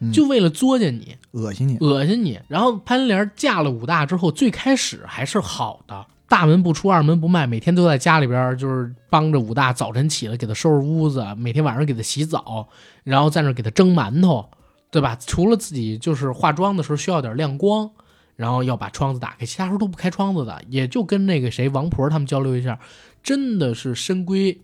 [0.00, 1.16] 嗯就为了作践你。
[1.30, 1.78] 恶心你。
[1.78, 2.38] 恶心你。
[2.46, 12.68] 然后潘金莲嫁了武大之后，最开始还是好的，大门不出二门不迈，每天都在家里边就是帮着武大，早晨起来给他收拾屋子，每天晚上给他洗澡，
[13.02, 14.48] 然后在那给他蒸馒头，
[14.90, 15.16] 对吧？
[15.26, 17.90] 除了自己就是化妆的时候需要点亮光。
[18.36, 22.76] 然后要把窗子打开，其他时候都不开窗子的，也就跟那个谁王婆他们交流一下，
[23.22, 24.58] 真的是深闺，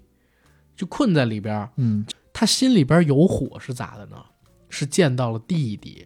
[0.74, 4.16] 就困在里边，嗯，他心里边有火是咋的呢？
[4.70, 6.04] 是见到了弟弟，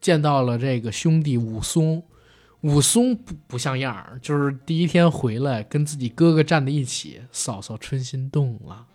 [0.00, 2.00] 见到了这个兄弟武松。
[2.62, 8.86] 武松不不像样儿，就是第一天回来跟自己哥哥站在一起，嫂嫂春心动了。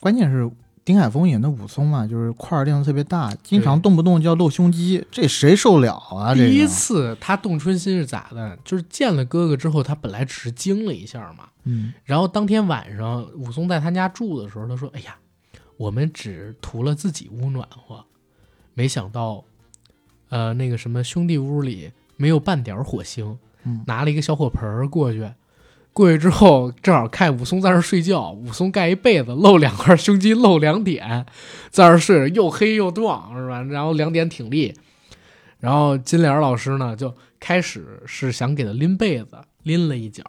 [0.00, 0.50] 关键是
[0.84, 6.34] 丁海峰演的武松嘛，就是块儿量特别大，经常动不动就要露胸肌，这谁受了啊？
[6.34, 8.56] 第一，次他动春心是咋的？
[8.64, 15.16] 就是见了哥哥之后，他本来只是惊了一下嘛，嗯然后当天晚上武松在他家住的时候，他说：“哎呀，
[15.78, 18.04] 我们只图了自己屋暖和，
[18.74, 19.42] 没想到，
[20.28, 23.38] 呃，那个什么兄弟屋里没有半点火星。
[23.66, 25.26] 嗯拿了一个小火盆儿过去，
[25.94, 31.24] 过去之后正好看武松在那儿睡觉，武松盖一被子，露两块胸肌，露两点，
[31.70, 33.62] 在那儿睡着，又黑又壮，是吧？
[33.62, 34.74] 然后两点挺立。
[35.60, 40.22] 然后金莲老师呢，就开始是想给他拎被子，拎了一角，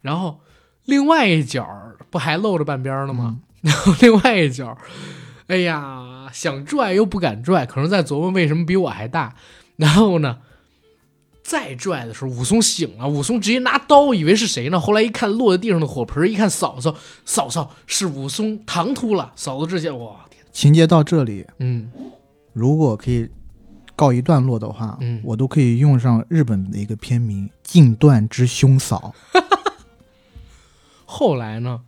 [0.00, 0.38] 然后
[0.84, 1.66] 另外一角
[2.08, 3.40] 不还露着半边呢吗？
[3.62, 4.78] 然后另外一角，
[5.48, 9.34] 哎呀，想拽又不敢拽，可能在琢磨为什么比我还大。
[9.74, 10.38] 然后呢，
[11.44, 14.80] 再拽的时候，武松醒了，武松直接拿刀，以为是谁呢？
[14.80, 16.96] 后来一看落在地上的火盆，一看嫂嫂，
[17.26, 19.30] 嫂嫂是武松唐突了。
[19.36, 21.92] 嫂子之前，哇天，情节到这里，嗯，
[22.54, 23.28] 如果可以
[23.94, 29.14] 告一段落的话，嗯我都可以用上日本的一个片名《禁断之兄嫂》。
[31.04, 31.82] 后来呢，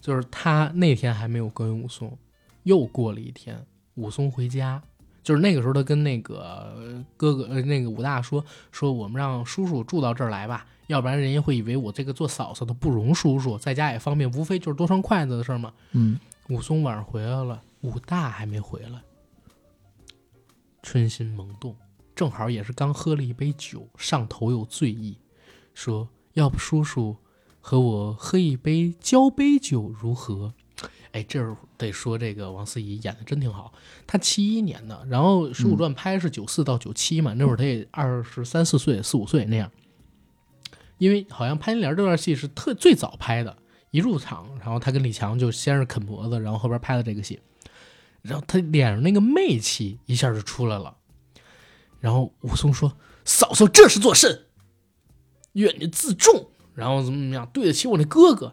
[0.00, 2.16] 就是他那天还没有跟武松，
[2.62, 3.66] 又过了一天，
[3.96, 4.80] 武松回家，
[5.24, 15.72] 就是那个时候他跟那个呃哥哥呃那个武大说说我们让叔叔住到这儿来吧，要不然人家会以为我这个做嫂嫂的不容叔叔，在家也方便，无非就是多双筷子的事儿嘛。
[15.92, 16.20] 嗯，
[16.50, 19.02] 武松晚上回来了，武大还没回来，
[20.82, 21.74] 春心萌动，
[22.14, 25.18] 正好也是刚喝了一杯酒，上头有醉意，
[25.72, 27.16] 说要不叔叔
[27.60, 30.52] 和我喝一杯交杯酒如何？
[31.14, 33.72] 哎，这儿得说这个王思怡演的真挺好。
[34.04, 39.70] 她七一年的，然后《水浒传》拍是九四到九七嘛，那会儿她也二十三四岁、四五岁那样。
[40.98, 43.56] 因为好像潘金莲这段戏是特最早拍的，
[43.92, 47.38] 一入场，然后她跟李强就先是啃脖子，然后后边拍的这个戏，
[48.22, 50.96] 然后他脸上那个媚气一下就出来了。
[52.00, 52.92] 然后武松说
[53.24, 54.46] ：“嫂嫂这是做甚？
[55.52, 58.52] 愿你自重，然后怎么怎么样，对得起我那哥哥。”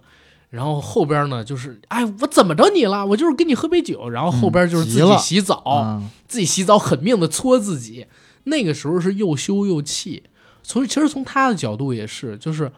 [0.51, 3.05] 然后后边呢，就是哎，我怎么着你了？
[3.05, 4.09] 我就是跟你喝杯酒。
[4.09, 8.05] 然后后边就是自己洗澡，啊，自己洗澡狠命的搓自己，
[8.43, 10.23] 那个时候是又羞又气。
[10.61, 12.69] 从其实从他的角度也是，就是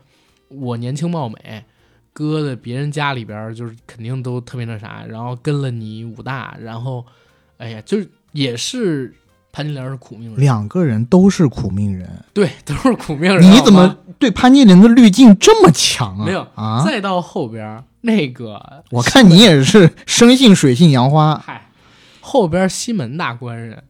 [0.50, 1.66] 我年轻貌美，
[2.14, 7.04] 搁在别人家里边儿，就是肯定都特别那啥，然后跟了你武大，然后，
[7.58, 9.14] 哎呀，就是也是
[9.54, 13.52] 潘金莲是苦命人，两个人都是苦命人，对，都是苦命人。
[13.52, 16.26] 你怎么对潘金莲的滤镜这么强啊？
[16.26, 16.84] 没有啊？
[16.84, 21.70] 再到后边那个，我看你也是生性水性杨花，嗨，
[22.20, 23.84] 后边西门大官人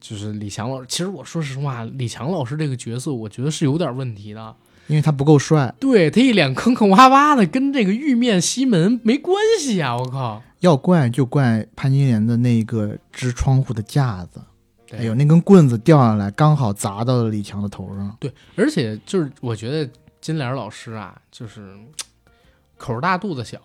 [0.00, 0.86] 就是李强老师。
[0.88, 4.54] 其实我说实话，李强老师这个角色，我觉得是有点问题的。
[4.86, 9.94] 因为他不够帅，对他一脸坑坑洼洼的，跟这个玉面西门没关系啊！
[9.94, 14.47] 我靠，要怪就怪潘金莲的那个支窗户的架子，对
[14.96, 18.16] 哎呦，那根棍子掉下来，刚好砸到了李强的头上。
[18.18, 19.90] 对，而且就是我觉得
[20.20, 21.76] 金莲老师啊，就是
[22.76, 23.60] 口大肚子小，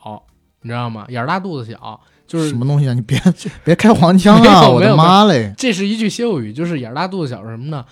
[0.61, 1.05] 你知道吗？
[1.09, 2.93] 眼儿大肚子小，就是什么东西啊？
[2.93, 3.19] 你别
[3.63, 4.67] 别开黄腔没啊！
[4.67, 5.53] 我的妈嘞！
[5.57, 7.85] 这是一句歇后语，就是眼儿大肚子小是什么呢？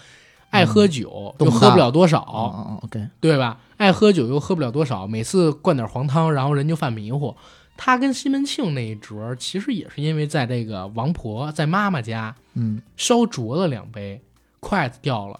[0.49, 3.57] 爱喝酒、又喝不了多哦少，哦哦，OK，对吧？
[3.77, 7.33] 爱喝酒又喝不了多少，每次灌点黄汤，然后人就犯迷糊。
[7.83, 14.21] 他跟西门庆那一折，其实也是因为在这个王婆在妈妈家嗯，烧灼了两杯，
[14.59, 15.39] 筷子掉了，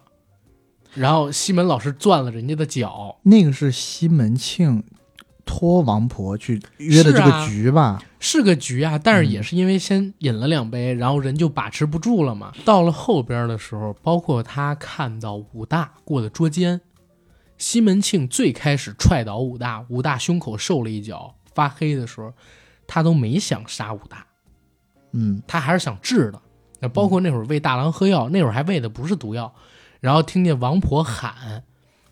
[0.96, 4.84] 然后西门老师攥了人家的脚，那个是西门庆
[5.46, 8.02] 托王婆去约的这个局吧？
[8.20, 12.52] 是个局啊，但是嗯也是因为先饮了两杯，然后人就把持不住了嘛。
[12.66, 16.82] 到了后边的时候，包括他看到武大过的捉奸，
[17.60, 22.34] 西门庆最开始踹倒武大，武大胸口受了一脚发黑的时候，
[22.88, 24.26] 他都没想杀武大，
[25.12, 26.42] 嗯，他还是想治的。
[26.80, 29.54] 那包括那会儿喂大郎喝药，那会儿还喂的不是毒药，
[30.00, 31.64] 然后听见王婆喊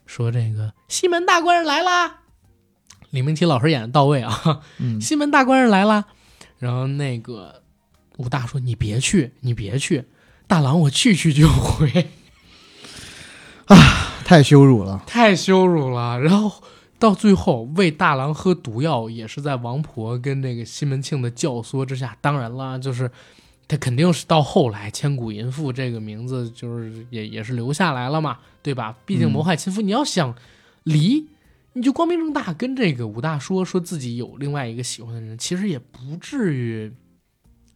[0.05, 2.21] 说：“这个西门大官人来啦！”
[3.09, 6.05] 李明启老师演的到位啊，嗯 西门大官人来啦。
[6.59, 7.63] 然后那个
[8.17, 10.05] 武大说：“你别去，你别去，
[10.45, 12.09] 大郎我去去就回，
[13.65, 13.77] 啊
[14.23, 15.03] 太羞辱了。
[15.07, 16.63] 太羞辱了。”然后
[16.99, 22.17] 到最后喂大郎喝毒药，也是在王婆跟那个西门庆的教唆之下。
[22.19, 23.09] 当然了，就是
[23.67, 28.97] 他肯定是到后来千古淫妇这个名字就是也也是留下来了嘛，对吧？
[29.05, 30.35] 毕竟嗯谋害亲夫，你要想
[30.83, 31.27] 离。
[31.73, 36.91] 你就光明正大跟这个武大说说自己有另外一个喜欢的人，其实也不至于，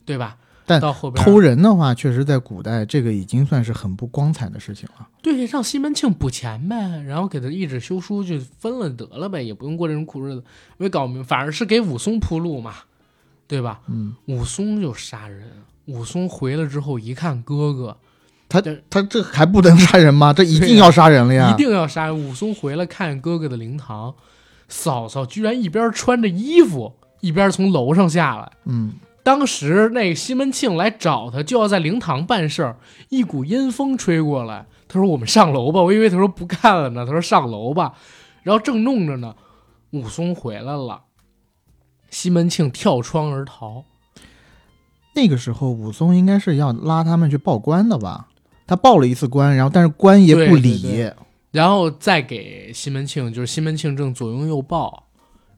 [0.03, 0.37] 对吧？
[0.65, 5.07] 但到后边偷人的话，确实在古代这个已经算是很不光彩的事情了。
[5.21, 10.43] 对，让西门庆补钱呗，然后给他一纸休书就分了得了呗，也不用过这种苦日子。
[10.77, 12.73] 没搞明，反而是给武松铺路嘛，
[13.47, 13.81] 对吧？
[13.87, 15.43] 嗯，武松就杀人，
[15.85, 17.97] 武松回来之后一看哥哥，
[18.47, 20.31] 他对他这还不能杀人吗？
[20.31, 21.51] 这一定要杀人了呀！
[21.53, 22.17] 一定要杀人。
[22.17, 24.13] 武松回来看哥哥的灵堂，
[24.67, 28.51] 嫂嫂居然一边穿着衣服，一边从楼上下来。
[28.65, 32.77] 嗯，当时那个西门庆来找他，就要在灵堂办事儿，
[33.09, 34.65] 一股阴风吹过来。
[34.87, 37.05] 他说：“我们上楼吧。”我以为他说不干了呢。
[37.05, 37.93] 他说：“上楼吧。”
[38.43, 39.35] 然后正弄着呢，
[39.91, 41.03] 武松回来了，
[42.09, 43.85] 西门庆跳窗而逃。
[45.15, 48.27] 那个时候武松应该是要拉他们去报官的吧？
[48.67, 50.81] 他报了一次官，然后但是官爷不理。
[50.81, 51.13] 对对
[51.51, 55.03] 然后再给西门庆，就是西门庆正左拥右抱，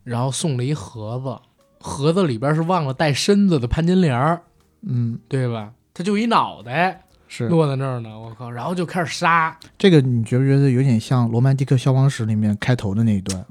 [0.03, 1.54] 然后送了一盒子，
[1.85, 4.41] 盒子里边是忘了带身子的潘金莲儿，
[4.81, 5.71] 嗯，对吧？
[5.93, 8.49] 他就一脑袋是落在那儿呢，我靠！
[8.49, 13.45] 然后就开始杀，这个，你觉不觉得有点像《罗曼蒂克消亡史》里面开头的那一段，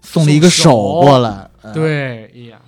[0.00, 1.48] 送了一个手过来？
[1.62, 2.60] 哎，对，哎呀，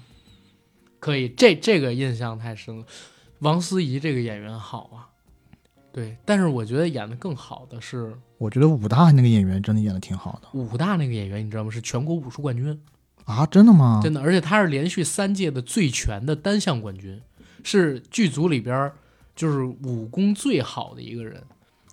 [1.01, 2.85] 可以，这这个印象太深了。
[3.41, 5.11] 王思怡这个演员好啊，
[5.93, 11.71] 对，但是我觉得演的更好的是我觉得武大那个演员真的演的挺好的武大那个演员，你知道吗？
[11.71, 12.81] 是全国武术冠军，
[13.25, 13.47] 啊！
[13.47, 14.01] 真的吗？
[14.03, 17.21] 真的，而且他是连续三届的最全的单项冠军，
[17.63, 18.91] 是剧组里边
[19.35, 21.43] 就是武功最好的一个人，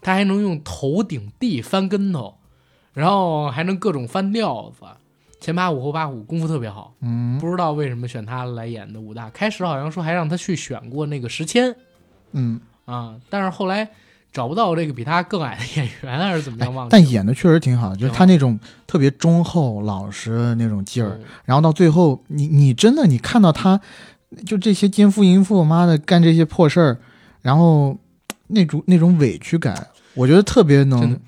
[0.01, 2.35] 他还能用头顶地翻跟头，
[2.93, 4.85] 然后还能各种翻吊子，
[5.39, 6.93] 前八五后八五，功夫特别好。
[7.01, 11.75] 嗯不知道为什么选他来演的武大，开始好像说还让他去选过那个石谦
[12.31, 13.89] 嗯，啊，但是后来
[14.31, 16.87] 找不到这个比他更矮的演员，还是怎么样忘了。
[16.87, 23.79] 哎但演的确实挺好，就是他那种特别忠厚老实的那种劲儿，嗯然后到最后，你你真的你看到他，
[24.45, 26.97] 就这些奸夫淫妇，妈的干这些破事儿，
[27.41, 27.97] 然后
[28.47, 31.19] 那种那种委屈感，我觉得特别能，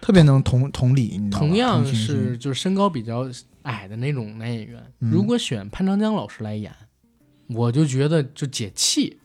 [0.00, 1.46] 特别能同同理，你知道吗？
[1.48, 3.26] 同样是就是身高比较
[3.62, 6.72] 矮的那种男演员，嗯如果选潘长江老师来演，
[7.48, 9.18] 我就觉得就解气。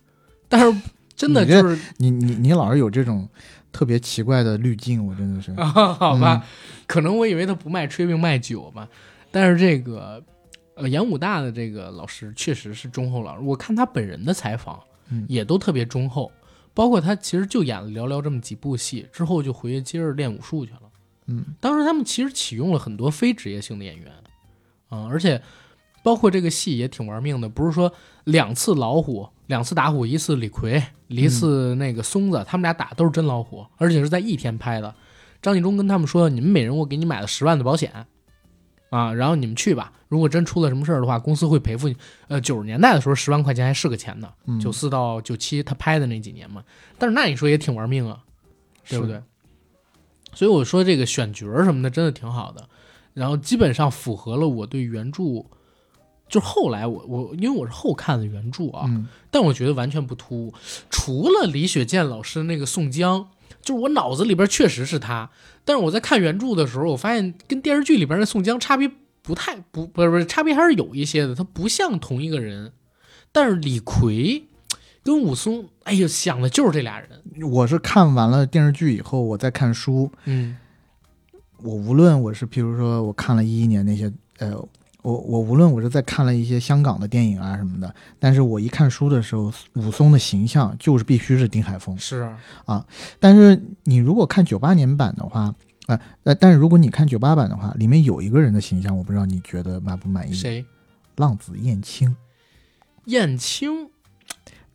[0.47, 0.81] 但是
[1.19, 3.27] 真的就是你你你老是有这种
[3.73, 6.45] 特别奇怪的滤镜，我真的是， 好吧，
[6.87, 8.87] 可能我以为他不卖炊饼卖酒吧，
[9.29, 10.23] 但是这个
[10.75, 14.79] 呃演武大的这个老师确实是忠厚老师，我看他本人的采访
[15.09, 15.25] 嗯。
[15.27, 16.31] 也都特别忠厚，
[16.73, 20.83] 包括他其实就演了寥寥这么几部戏，之后就回去接着练武术去了。
[21.27, 24.09] 嗯，当时他们其实启用了很多非职业性的演员，
[24.87, 25.41] 啊、而且
[26.01, 27.91] 包括这个戏也挺玩命的，不是说
[28.23, 34.93] 两次老虎，两次打虎，一次李逵，一次那个松子，他们俩打都是真老虎，而且是在一天拍的。
[35.41, 38.05] 张纪中跟他们说：“你们每人我给你买了十万的保险，
[38.89, 39.93] 啊，然后你们去吧。
[40.07, 41.95] 如果真出了什么事儿的话，公司会赔付你。
[42.27, 44.29] 呃，九十年代的时候，十万块钱还是个钱呢。
[44.47, 46.63] 嗯九四到九七他拍的那几年嘛，
[46.97, 48.19] 但是那你说也挺玩命啊，
[48.87, 49.21] 对不对？
[50.33, 52.67] 所以我说这个选角什么的真的挺好的，
[53.13, 55.45] 然后基本上符合了我对原著。
[56.29, 60.53] 就后来我我因为我是后看的原著啊，嗯但我觉得完全不突兀。
[60.89, 63.27] 除了李雪健老师那个宋江，
[63.61, 65.29] 就是我脑子里边确实是他，
[65.65, 68.89] 但是我在看原著的时候，我发现跟电视剧里边的宋江差别
[69.21, 72.71] 不太不不是不是差别还是有一些的，他不像同一个人。
[73.31, 74.47] 但是李逵
[75.03, 77.09] 跟武松，哎呀，想的就是这俩人。
[77.51, 80.57] 我是看完了电视剧以后，我再看书，嗯
[81.61, 84.53] 我无论我是譬如说我看了一一年那些呃，
[85.09, 91.97] 我我无论我是在看了一些香港的电影啊什么的，但是我一看书的时候，武松的形象就是必须是丁海峰。
[91.97, 92.85] 是啊，啊，
[93.19, 95.53] 但是你如果看九八年版的话，
[95.87, 100.33] 呃呃，但是如果你看九八版的话，里面有一个人的形象，我不知道你觉得满不满意？
[100.33, 100.63] 谁？
[101.15, 102.15] 浪子燕青。
[103.05, 103.89] 燕青。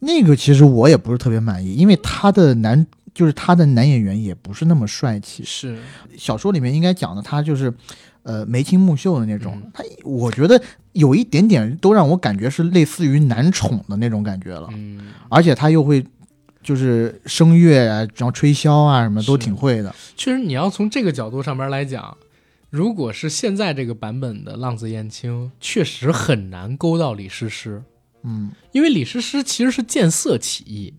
[0.00, 5.42] 那个其实我也不是特别满意，因为他的男就是他的男演员也不是那么帅气。
[5.44, 5.78] 是，
[6.18, 7.72] 小说里面应该讲的他就是，
[8.24, 9.70] 呃，眉清目秀的那种嗯。
[9.72, 10.60] 他我觉得
[10.92, 16.04] 有一点点都让我感觉是类似于男宠的那种感觉了，嗯，而且他又会
[16.62, 19.94] 就是声乐啊，然后吹箫啊什么都挺会的。
[20.16, 22.16] 确实，你要从这个角度上面来讲，
[22.70, 27.82] 如果是现在这个版本的浪子燕青，确实很难勾到李师师。
[28.22, 30.94] 嗯，因为李师师其实是见色起意，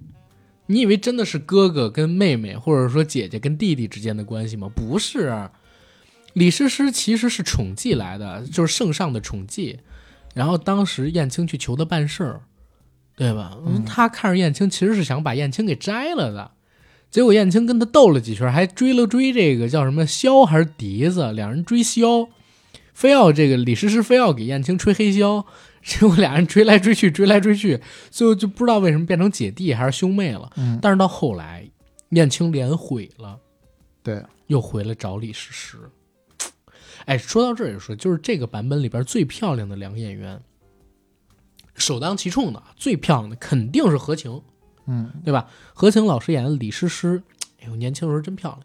[0.67, 4.69] 你以为真的是哥哥跟妹妹，或者说姐姐跟弟弟之间的关系吗？
[4.75, 5.49] 不是，
[6.33, 9.77] 李师师其实是宠妓来的，就是圣上的宠妓。
[10.33, 12.41] 然后当时燕青去求他办事儿，
[13.15, 13.57] 对吧？
[13.65, 16.51] 嗯他看着燕青，其实是想把燕青给摘了的。
[17.09, 22.27] 结果燕青跟他斗了几圈，还追了追这个叫什么箫还是笛子，两人追箫，
[22.93, 25.45] 非要这个李师师非要给燕青吹黑箫。
[25.87, 27.79] 结果俩人追来追去，追来追去，
[28.09, 30.51] 最后就不知道为什么变成姐弟还是兄妹了。
[30.55, 31.69] 嗯但是到后来，
[32.09, 33.39] 燕青脸毁了，
[34.01, 35.77] 对，又回来找李师师。
[37.05, 40.41] 哎，说到这儿也说，就是这个版本里边最漂亮的两个演员，
[41.75, 44.41] 首当其冲的最漂亮的肯定是何晴，
[44.87, 45.47] 嗯对吧？
[45.75, 47.21] 何晴老师演的李师师，
[47.61, 48.61] 哎呦，年轻时候真漂亮。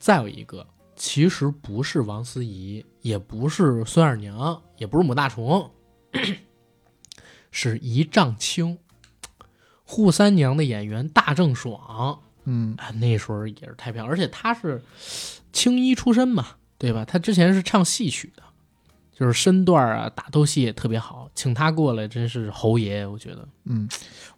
[0.00, 0.66] 再有一个，
[0.96, 5.70] 其实不是王思怡，也不是孙二娘，也不是母大虫，
[7.50, 8.78] 是一丈青。
[9.86, 14.82] 扈三娘的演员大郑爽嗯啊，那时候也是太漂亮，而且她是
[15.52, 16.46] 青衣出身嘛，
[16.78, 17.04] 对吧？
[17.04, 18.42] 她之前是唱戏曲的，
[19.12, 23.46] 就是身段啊、打斗戏也特别好，请她过来真是侯爷，我觉得。
[23.64, 23.86] 嗯，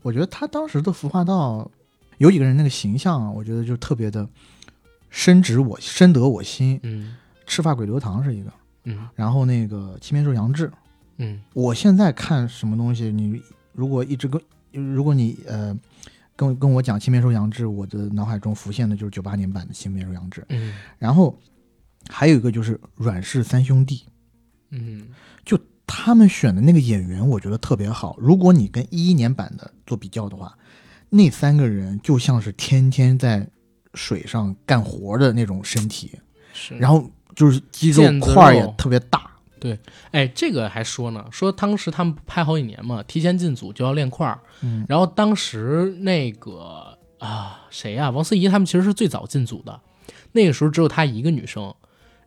[0.02, 1.70] 我觉得他当时的服化道
[2.18, 4.28] 有几个人那个形象啊，我觉得就特别的
[5.10, 6.78] 深植我深得我心。
[6.82, 7.16] 嗯
[7.46, 8.52] 赤发鬼刘唐是一个，
[8.84, 10.70] 嗯然后那个七面兽杨志，
[11.18, 13.40] 嗯我现在看什么东西，你
[13.72, 14.40] 如果一直跟，
[14.94, 15.76] 如果你呃
[16.34, 20.44] 跟跟我讲青面兽杨志，我的脑海中浮现的就是九八年版的青面兽杨志。
[20.48, 21.38] 嗯然后
[22.08, 24.04] 还有一个就是阮氏三兄弟，
[24.70, 25.08] 嗯
[25.44, 28.16] 就他们选的那个演员，我觉得特别好。
[28.18, 30.56] 如果你跟一一年版的做比较的话，
[31.08, 33.48] 那三个人就像是天天在
[33.94, 36.10] 水上干活的那种身体，
[36.52, 36.76] 是。
[36.76, 39.25] 然后就是肌肉块也特别大。
[40.10, 44.38] 哎，这个还说呢，说当时他们拍好几年嘛，提前进组就要练块儿。
[44.62, 49.80] 嗯然后当时那个啊，谁呀、王思怡他们其实是最早进组的，
[50.32, 51.74] 那个时候只有她一个女生，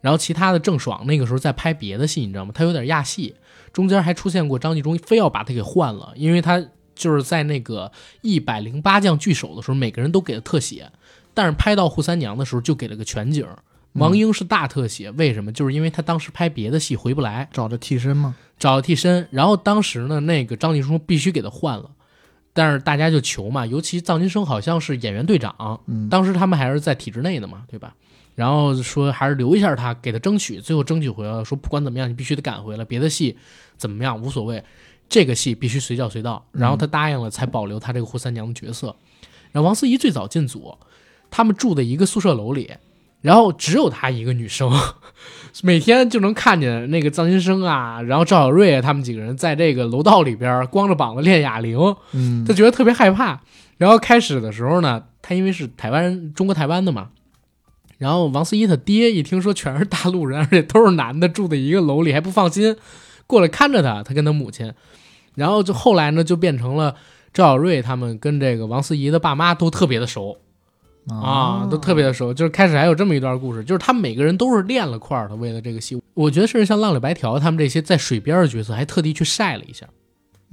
[0.01, 2.51] 然后其他的郑爽那个时候在拍别的戏，你知道吗？
[2.53, 3.35] 她有点亚戏，
[3.71, 6.63] 中间还出现过张纪中非要把她给换了，因为她
[6.95, 7.91] 就是在那个
[8.21, 10.91] 一百零八将聚首的时候，每个人都给了特写，
[11.33, 13.45] 但是拍到扈三娘的时候就给了个全景。
[13.93, 15.51] 王英是大特写，为什么？
[15.51, 18.35] 就是因为他当时拍别的戏回不来，找的替身吗？
[18.57, 21.89] 找了替身，然后当时呢，那个张晋生必须给他换了，
[22.53, 27.95] 但是大家就求嘛，尤其臧金生好像是演员队长，嗯当时他们还是在体制内的嘛，对吧？
[28.35, 33.35] 然后说还是留一下他，给他争取，最后争取回来了，说不管怎么样，你必须得赶回来，别的戏
[33.75, 34.63] 怎么样无所谓，
[35.09, 36.45] 这个戏必须随叫随到。
[36.51, 38.95] 然后他答应了，才保留他这个扈三娘的角色。
[39.51, 40.77] 然后王思怡最早进组，
[41.29, 42.71] 他们住的一个宿舍楼里，
[43.21, 44.71] 然后只有她一个女生，
[45.63, 51.77] 每天就能看见那个臧金生啊，然后赵小瑞啊，他们几个人在这个楼道里边光着膀子练哑铃，
[52.13, 52.45] 嗯。
[52.45, 53.41] 他觉得特别害怕。
[53.77, 57.09] 然后开始的时候呢，她因为是台湾人，中国台湾的嘛，
[57.97, 62.75] 然后王思怡他爹一听说全是大陆人，而且都是男的，住在一个楼里还不放心，
[63.25, 64.73] 过来看着她，她跟她母亲，
[65.35, 66.95] 然后就后来呢就变成了
[67.33, 70.37] 赵小瑞他们跟这个王思怡的爸妈都特别的熟，
[71.09, 72.33] 啊，都特别的熟。
[72.33, 76.01] 就是开始还有这么一段故事，就是他们每个人都是练了块儿的，为了这个戏。
[76.13, 79.85] 我觉得甚至像浪里白条他们这些在水边的角色，还特地去晒了一下，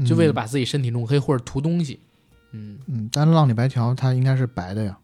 [0.06, 2.00] 就为了嗯把自己身体弄黑或者涂东西。
[2.52, 4.96] 嗯嗯，但是浪里白条他应该是白的呀，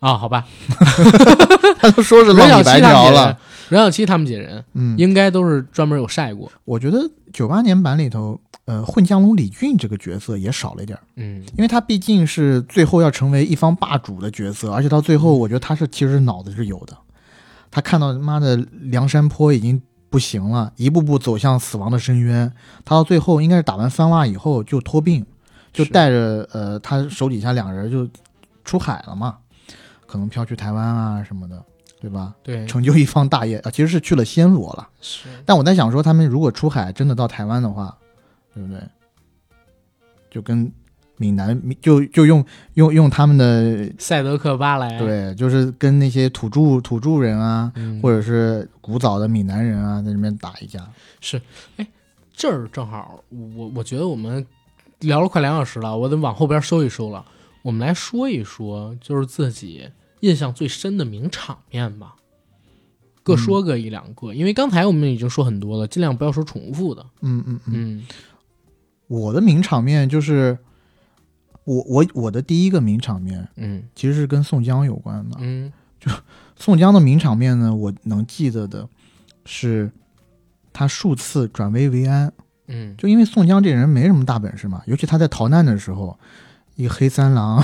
[0.00, 0.46] 啊，好吧，
[1.78, 3.38] 他都说是浪里白条了
[3.72, 6.50] 几人。，任小七他们几人嗯，应该都是专门有晒过。
[6.64, 16.96] 我觉得九八年版里头，呃，混江龙李俊这个角色也少了一点儿，嗯因为他毕竟是最后要成为一方霸主的角色，而且到最后，我觉得他是其实脑子是有的。
[17.70, 19.80] 他看到妈的梁山坡已经
[20.10, 22.52] 不行了，一步步走向死亡的深渊，
[22.84, 25.24] 他到最后应该是打完番袜以后就托病，
[25.72, 28.06] 就带着呃他手底下两个人就
[28.62, 29.38] 出海了嘛，
[30.06, 31.64] 可能飘去台湾啊什么的，
[32.02, 32.34] 对吧？
[32.42, 34.88] 对，成就一方大业啊，其实是去了暹罗了。
[35.00, 37.96] 是但我在想说，他们如果出海真的到台湾的话，
[38.52, 38.80] 对不对？
[40.28, 40.72] 就跟
[41.16, 50.84] 闽南就就用用用他们的赛德克巴莱，，对，就是跟那些土著土著人啊，嗯、或者是古早的闽南人啊，在那边打一架。
[51.20, 51.40] 是，
[51.76, 51.86] 哎，
[52.34, 53.22] 这儿正好，
[53.56, 54.44] 我我觉得我们
[54.98, 57.24] 聊了快两小时了，我得往后边收一收了。
[57.62, 59.88] 我们来说一说，就是自己
[60.22, 62.14] 印象最深的名场面吧，
[63.22, 67.04] 各说个一两个，因为刚才我们已经说很多了，尽量不要说重复的。
[67.20, 68.06] 嗯嗯嗯，嗯
[69.08, 70.56] 我的名场面就是
[71.64, 75.36] 我我我的第一个名场面嗯其实是跟宋江有关的。
[75.40, 76.10] 嗯就
[76.56, 78.88] 宋江的名场面呢，我能记得的
[79.44, 79.90] 是
[80.72, 82.32] 他数次转危为安。
[82.68, 86.16] 嗯，就因为宋江这人没什么大本事嘛，尤其他在逃难的时候，
[86.76, 87.62] 一个黑三郎，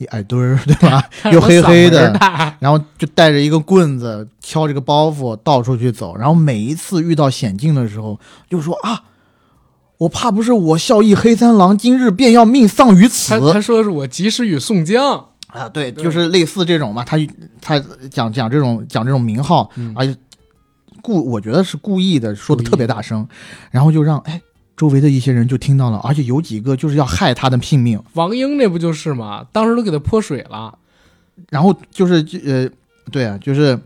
[0.00, 1.04] 一矮墩儿，对吧？
[1.30, 2.10] 又黑黑的
[2.58, 8.18] 然后就带着一个棍子，挑着个包袱到处去走，然后每一次遇到险境的时候，
[8.48, 9.02] 就说啊，
[9.98, 15.68] 我怕不是我孝义黑三郎今日便要命丧于此他他说的是我及时雨宋江，啊！
[15.68, 17.18] 对，对就是类似这种嘛，他
[17.60, 17.78] 他
[18.10, 20.16] 讲讲这种讲这种名号，嗯而且
[21.02, 23.28] 故我觉得是故意的，说的特别大声，
[23.70, 24.40] 然后就让哎
[24.80, 29.44] 周围的一些人就听到了，而且有几个就是要害他的性命，王英那不就是吗？
[29.52, 30.78] 当时都给他泼水了。
[31.50, 32.14] 然后就是
[32.46, 32.66] 呃，
[33.12, 33.78] 对啊，就是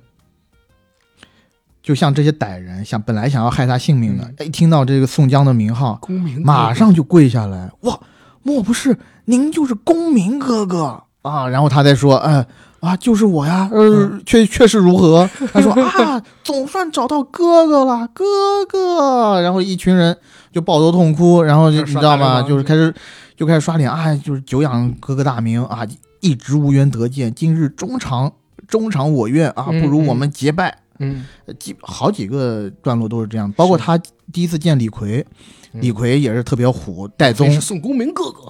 [1.83, 7.99] 就像这些歹人想本来想要害他性命的，嗯一听到这个宋江的名号，公明马上就跪下来，哇，
[8.45, 11.49] 莫不是您就是公明哥哥啊？
[11.49, 12.47] 然后他再说，哎、
[12.79, 15.29] 啊，就是我呀，呃，确确实如何？
[15.53, 18.25] 他说啊，总算找到哥哥了，哥
[18.69, 19.41] 哥。
[19.41, 20.16] 然后一群人
[20.55, 22.40] 就抱头痛哭，然后就你知道吗？
[22.43, 22.94] 就是开始
[23.36, 25.85] 就开始刷脸，啊，就是久仰哥哥大名啊，
[26.20, 28.32] 一直无缘得见，今日终偿
[28.68, 30.78] 终偿我愿啊，嗯不如我们结拜。
[31.01, 33.98] 嗯，呃几好几个段落都是这样，包括他
[34.32, 35.26] 第一次见李逵，
[35.72, 38.48] 嗯李逵也是特别虎，戴宗这是宋公明哥哥。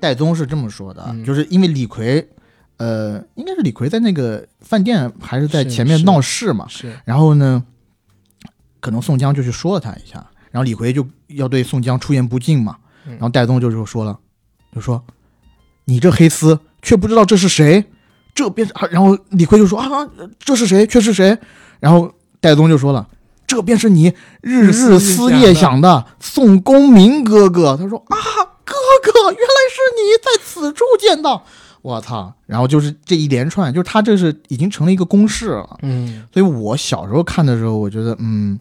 [0.00, 2.26] 戴宗是这么说的，嗯就是因为李逵，
[2.78, 7.62] 呃，应该是李逵在那个饭店还是在前面闹事嘛，是，然后呢，
[8.80, 12.76] 可能宋江就去说了他一下，然后李逵就要对宋江出言不敬嘛，
[13.06, 14.16] 嗯然后戴宗就说了，
[14.72, 15.02] 就说
[15.84, 17.84] 你这黑厮却不知道这是谁，
[18.32, 20.08] 这便是，啊然后李逵就说啊，
[20.38, 20.86] 这是谁？
[20.86, 21.36] 却是谁？
[21.80, 22.08] 然后
[22.40, 23.08] 戴宗就说了。
[23.48, 27.76] 这便是你日日思夜想的宋公明哥哥。
[27.76, 28.16] 他说啊，
[28.64, 31.44] 哥哥，原来是你在此处见到。
[31.82, 32.32] 我操！
[32.46, 35.78] 然后就是这一连串，就是他这是已经成了一个公式了。
[35.82, 38.58] 嗯所以我小时候看的时候，我觉得，嗯，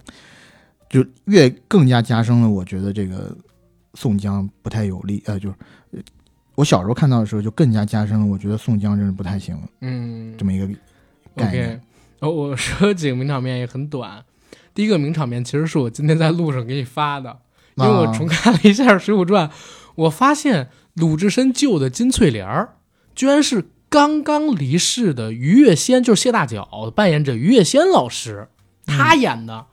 [0.94, 3.36] 就越更加加深了，我觉得这个
[3.96, 5.56] 宋江不太有利，呃，就是
[5.90, 6.00] 呃
[6.54, 10.68] 我小时候看到的时候，就更加加深了，我觉得宋江真是不太行了，嗯这么一个
[11.36, 11.82] 概念。
[12.20, 14.24] 我说几个名场面也很短。
[14.76, 17.40] 第一个名场面其实是我今天在路上给你发的，
[17.74, 19.50] 因为我啊重看了一下《水浒传》，
[19.96, 22.76] 我发现鲁智深救的金翠莲儿，
[23.16, 28.48] 居然是刚刚离世的于月仙，就是谢大脚扮演者于月仙老师，
[28.86, 29.66] 他演的。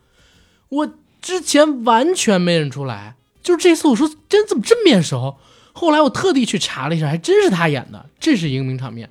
[0.71, 5.37] 我之前完全没认出来，就是这次我说真怎么这么面熟？
[5.73, 9.09] 后来我特地去查了一下，还真是他演的，这是一个名场面。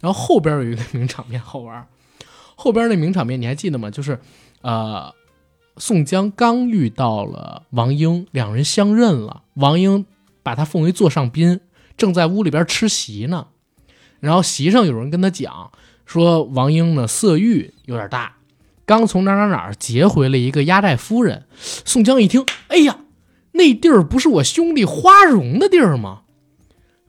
[0.00, 1.86] 然后后边有一个名场面好玩，
[2.56, 3.90] 后边那名场面你还记得吗？
[3.90, 4.20] 就是
[4.60, 5.14] 呃，
[5.76, 9.42] 宋江刚遇到了王英，两人相认了。
[9.54, 10.04] 王英
[10.42, 11.60] 把他奉为座上宾，
[11.96, 13.46] 正在屋里边吃席呢。
[14.18, 15.70] 然后席上有人跟他讲
[16.04, 18.36] 说，王英呢色欲有点大，
[18.84, 21.44] 刚从哪哪哪儿劫回了一个压寨夫人。
[21.56, 22.98] 宋江一听，哎呀，
[23.52, 26.22] 那地儿不是我兄弟花荣的地儿吗？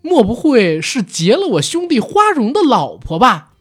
[0.01, 3.51] 莫不会是劫了我兄弟花荣的老婆吧？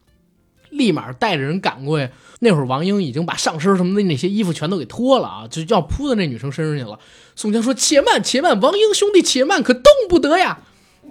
[0.70, 2.10] 立马带着人赶过去。
[2.40, 6.98] 那会儿王英已经把上身什么的那些衣服全都给脱了啊，就要扑到那女生身上去了。
[7.36, 10.58] 宋江说：“且慢，且慢，王英兄弟，且慢，可动不得呀！”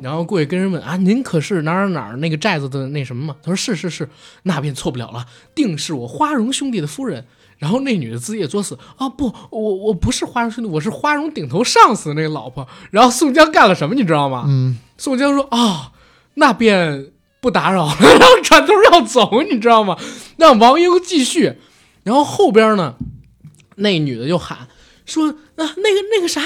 [0.01, 3.35] 然后过去跟人问啊，您可是哪儿哪儿那个寨子的那什么吗？
[3.43, 4.09] 他说是是是，
[4.43, 7.25] 那便错不了了，定是我花荣兄弟的夫人。
[7.59, 12.67] 然后那女的自己也作死啊，不，我我不是花荣兄弟，我是花荣顶头上司那个老婆。
[12.89, 14.45] 然后宋江干了什么，你知道吗？
[14.47, 15.91] 嗯，宋江说啊，
[16.33, 19.95] 那便不打扰了，然后转头要走，你知道吗？
[20.37, 21.59] 让王英继续。
[22.03, 22.95] 然后后边呢，
[23.75, 24.67] 那女的就喊
[25.05, 26.41] 说啊，那个那个啥。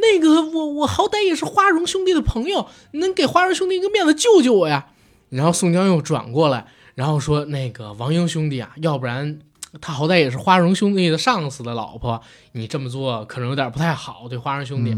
[0.00, 4.86] 那个我我好歹也是花荣兄弟的朋友，能给花荣兄弟一个面子救救我呀？
[5.28, 6.66] 然后宋江又转过来，
[6.96, 9.38] 然后说：“那个王英兄弟啊，要不然
[9.80, 12.20] 他好歹也是花荣兄弟的上司的老婆，
[12.52, 14.96] 你这么做可能有点不太好，对花荣兄弟。”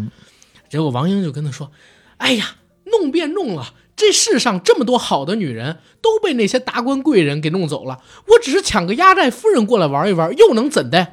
[0.71, 1.71] 结果王英就跟他说
[2.17, 11.09] ：“哎呀，弄便弄了，这世上这么多好的女人都被那些达官贵人给弄走了，我只是抢个压寨夫人过来玩一玩，又能怎的？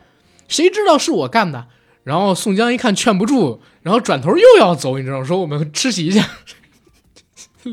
[0.47, 1.67] 谁知道是我干的？”
[2.05, 6.23] 然后宋江一看劝不住，然后转头又要走，你知道，说我们吃席去，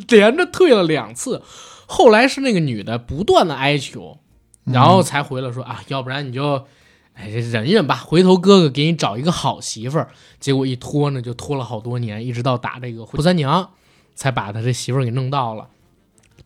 [0.08, 1.42] 连着退了两次。
[1.84, 4.18] 后来是那个女的不断的哀求，
[4.64, 6.64] 然后才回来说啊，要不然你就
[7.12, 10.08] 哎忍忍吧，回头哥哥给你找一个好媳妇儿。
[10.40, 13.72] 结果一拖呢，就拖了好多年，一直到打这个扈三娘，
[14.14, 15.68] 才把他这媳妇儿给弄到了。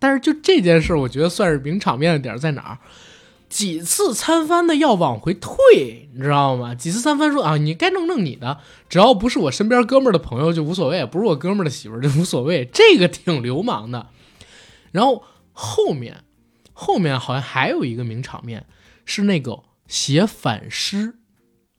[0.01, 2.79] 但是就这件事，我觉得算是名场面的点在哪儿？
[3.51, 6.73] 几次三番的要往回退，你知道吗？
[6.73, 8.59] 几次三番说啊，你该弄弄你的，
[8.89, 14.07] 只要不是我身边哥们儿的朋友就无所谓，不是我哥们儿的媳妇儿就无所谓，这个挺流氓的。
[14.93, 16.23] 然后后面，
[16.73, 18.67] 后面好像还有一个名场面，
[19.05, 21.17] 是那个写反诗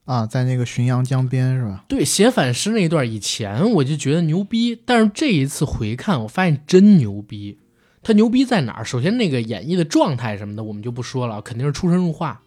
[0.03, 1.85] 啊，在那个浔阳江边是吧？
[1.87, 7.59] 对，写反诗那一段，以前我就觉得牛逼，但是这一次回看，我发现真牛逼。
[8.03, 8.83] 他牛逼在哪儿？
[8.83, 12.41] 首先，那个演绎的状态什么的，我们就不说了，肯定是出神入化。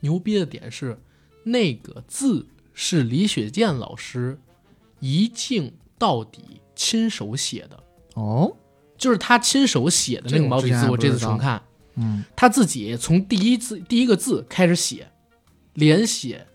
[0.00, 0.98] 牛逼的点是，
[1.44, 4.38] 那个字是李雪健老师
[5.00, 7.82] 一镜到底亲手写的
[8.14, 8.54] 哦，
[8.98, 10.90] 就是他亲手写的那个毛笔字。
[10.90, 11.62] 我这次重看，
[11.94, 15.08] 嗯，他自己从第一字第一个字开始写，
[15.74, 16.46] 连写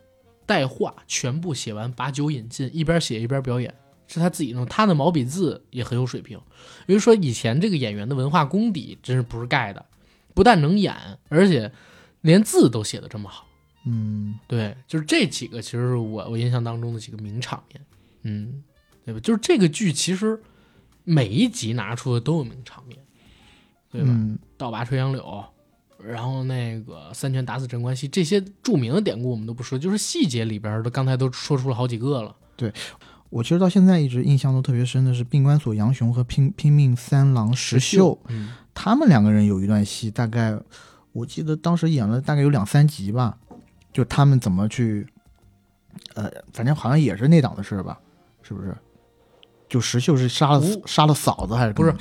[0.45, 3.73] 带画，全部写完，把酒饮尽，一边写一边表演。
[4.07, 6.39] 是他自己弄，他的毛笔字也很有水平。
[6.85, 9.85] 比如说，以前这个演员的文化功底真是不是盖的，
[10.33, 10.95] 不但能演，
[11.29, 11.71] 而且
[12.21, 13.45] 连字都写的这么好。
[13.85, 17.81] 嗯，对，就是这几个，其实是我我印象当中的几个名场面。
[18.23, 18.63] 嗯，
[19.05, 19.19] 对吧？
[19.19, 20.41] 就是这个剧其实
[21.03, 22.99] 每一集拿出的都有名场面，
[23.89, 24.13] 对吧？
[24.57, 25.45] 倒拔垂杨柳，
[26.03, 32.35] 然后那个三拳打死镇关西这些著名的典故我们都不说，就是细节里边的，刚才都说出了好几个了。
[32.57, 32.71] 对。
[33.29, 38.17] 我其实到现在一直印象都特别深的是病关索杨雄和拼拼命三郎石秀，
[38.73, 40.57] 他们两个人有一段戏，大概
[41.11, 43.37] 我记得当时演了大概有两三集吧，
[43.91, 45.05] 就他们怎么去，
[46.15, 47.99] 呃，反正好像也是那档的事吧，
[48.41, 48.75] 是不是？
[49.67, 51.93] 就石秀是杀了杀了嫂子还是不是？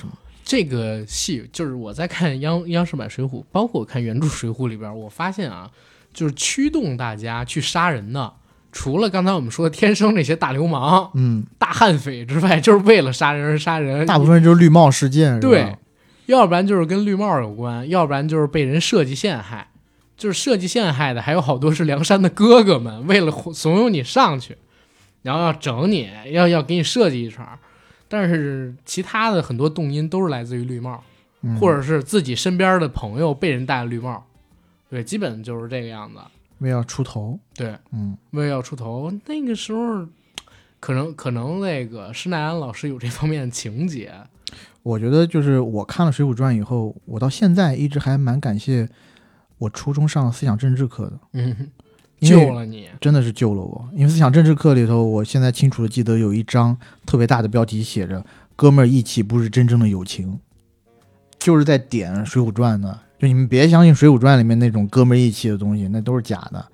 [0.45, 5.69] 这个戏就是我在看央央视版水浒，包括看原著水浒里边，我发现啊，
[6.13, 8.33] 就是驱动大家去杀人的。
[8.77, 14.05] 除了刚才我们说的天生那些大流氓、嗯，大悍匪之外，就是为了杀人而杀人。
[14.05, 15.75] 大部分就是绿帽事件，对，
[16.27, 19.69] 要不然就是跟绿帽有关，要不然就是被人设计陷害。
[20.15, 24.59] 就是设计陷害的，还有好多是梁山的哥哥们，为了怂恿你上去，
[25.23, 27.59] 然后要整你，要要给你设计一茬。
[28.09, 31.03] 但是其他的很多动因都是来自于绿帽，
[31.59, 34.27] 或者是自己身边的朋友被人戴了绿帽。
[34.91, 36.19] 对，基本就是这个样子。
[36.59, 40.07] 为要出头，对，嗯，为要出头，那个时候，
[40.81, 44.13] 可能可能那个施耐庵老师有这方面的情节。
[44.83, 48.89] 我觉得就是我看了《水浒传》以后，我到现在一直还蛮感谢
[49.59, 51.71] 我初中上思想政治课的，嗯，
[52.21, 53.89] 救了你，真的是救了我。
[53.93, 58.25] 因为思想政治课里头，我现在清楚的记得有一章特别大的标题写着
[58.55, 60.39] “哥们儿义气不是真正的友情”，
[61.39, 63.01] 就是在点《水浒传》呢。
[63.19, 66.65] 就你们别相信《水浒传》里面那种哥们义气的东西，那都是假的，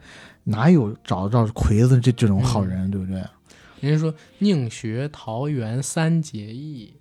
[0.45, 3.23] 哪有找到魁子这这种好人，对不对？
[3.81, 6.95] 人家说宁学桃园三结义，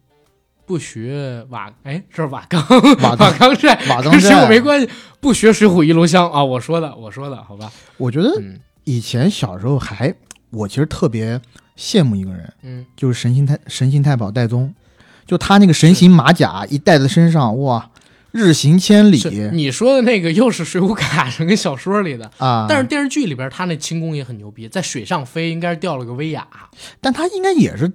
[0.65, 2.63] 不学瓦哎，这是瓦岗
[3.01, 4.89] 瓦岗寨， 瓦岗寨跟我没关系。
[5.19, 7.72] 不学水浒一炉香啊，我说的，我说的好吧？
[7.97, 8.31] 我觉得
[8.84, 10.13] 以前小时候还，
[10.49, 11.39] 我其实特别
[11.77, 14.73] 羡慕一个人，嗯，就是神行太神行太保戴宗，
[15.27, 17.90] 就他那个神行马甲一戴在身上，哇！
[18.31, 19.21] 日行千里，
[19.51, 22.31] 你说的那个又是《水浒卡》上跟小说里的。
[22.37, 26.47] 啊，但是电视剧里边他那轻功也很牛逼，在水上飞应该是掉了个威亚，
[26.99, 27.91] 但他应该也是，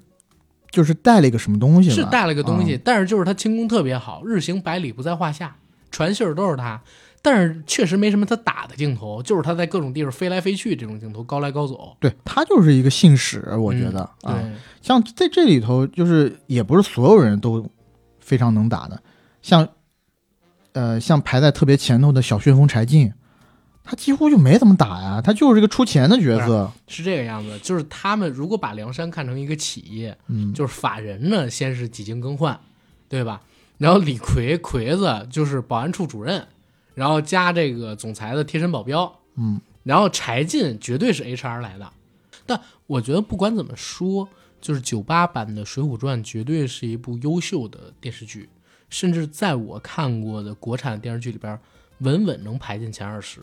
[0.70, 5.56] 就是带了一个什么东西，是带了个东西，但是就是他轻功特别好，日行百里不在话下，
[5.90, 6.80] 传信儿都是他。
[7.22, 11.96] 但是确实没什么他打的镜头，就是他在各种地方飞来飞去这种镜头，高来高走。
[11.98, 14.44] 对他就是一个信使，我觉得、嗯啊，
[14.80, 17.68] 像在这里头，就是也不是所有人都
[18.20, 19.02] 非常能打的，
[19.42, 19.66] 像
[20.77, 23.11] 呃像排在特别前头的小旋风柴进，
[23.82, 27.59] 他几乎就没怎么打呀，他就是一个出钱的角色，对，是这个样子。
[27.61, 32.61] 就是他们如果把梁山看成一个企业，嗯，就是法人呢，先是几经更换，
[33.09, 33.40] 对吧？
[33.78, 36.47] 然后李逵魁子就是保安处主任，
[36.94, 41.90] 然后加这个总裁的贴身保镖，嗯，然后柴进绝对是 HR 来的。
[42.47, 44.28] 但我觉得不管怎么说，
[44.61, 48.48] 就是九八版的《水浒传》绝对是一部优秀的电视剧，
[48.88, 51.58] 甚至在我看过的国产电视剧里边，
[51.98, 53.40] 稳稳能排进前二十。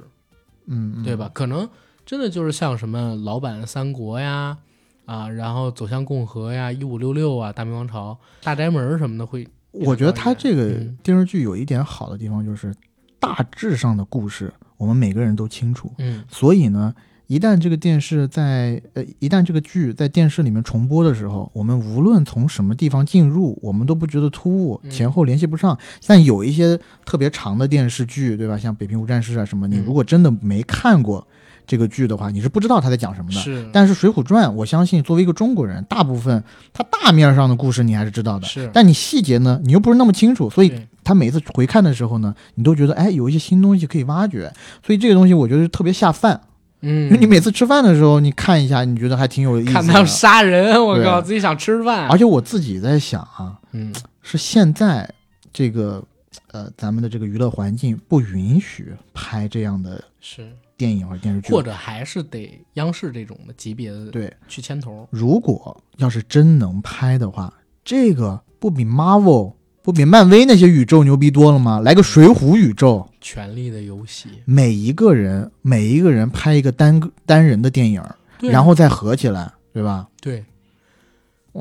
[0.66, 1.30] 嗯，嗯对吧？
[1.34, 1.68] 可能
[2.06, 4.58] 真的就是像什么老版三国呀，
[5.06, 9.48] 啊，然后走向共和呀，一五六六啊，大明王朝、大宅门什么的会。
[9.72, 12.74] 我觉得他这个嗯电视剧有一点好的地方就是
[13.20, 16.94] 大致上的故事我们每个人都清楚，嗯所以呢，
[17.28, 25.78] 一旦这个电视在呃，一旦这个剧在电视里面重播的时候，我们无论从什么地方进入，我们都不觉得突兀，嗯前后联系不上。
[26.06, 28.58] 但有一些特别长的电视剧，对吧？
[28.58, 31.26] 像《北平无战事》啊什么，你嗯如果真的没看过
[31.66, 33.40] 这个剧的话，你是不知道他在讲什么的。
[33.40, 36.44] 是，但是《水浒传》，我相信作为一个中国人，大部分
[36.74, 40.74] 他大面上的故事你还是知道的，是，但你细节呢，你又不是那么清楚，所以
[41.06, 44.52] 他每次回看的时候呢，你都觉得哎有一些新东西可以挖掘，
[44.86, 46.42] 所以这个东西我觉得是特别下饭。
[46.84, 49.74] 嗯，因为你每次吃饭的时候，你看一下，你觉得还挺有意思的。
[49.74, 52.08] 看他杀人，我靠，自己想吃饭。
[52.10, 55.10] 而且我自己在想啊，嗯，是现在
[55.54, 56.04] 这个
[56.52, 65.08] 呃咱们的这个娱乐环境不允许拍这样的是，电影或者电视剧，或者还是得央视这种的级别的对，去牵头。
[65.10, 67.54] 如果要是真能拍的话，
[67.86, 69.54] 这个不比 Marvel
[69.84, 71.82] 不比漫威那些宇宙牛逼多了吗？
[71.82, 78.02] 来个水浒宇宙，权力的游戏，每一个人每一个人拍一个单个单人的电影，
[78.40, 80.08] 然后再合起来，对吧？
[80.22, 80.46] 对，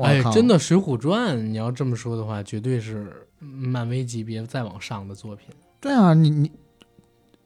[0.01, 5.49] 哎真的《水浒传》，你要这么说的话，绝对是漫威级别再往上的作品。
[5.81, 6.49] 对啊，你你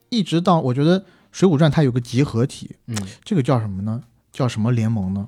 [0.09, 0.99] 一直到我觉得
[1.31, 4.03] 《水浒传》它有个集合体，嗯，这个叫什么呢？
[4.31, 5.27] 叫什么联盟呢？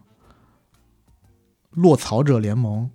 [1.71, 2.89] 落草者联盟，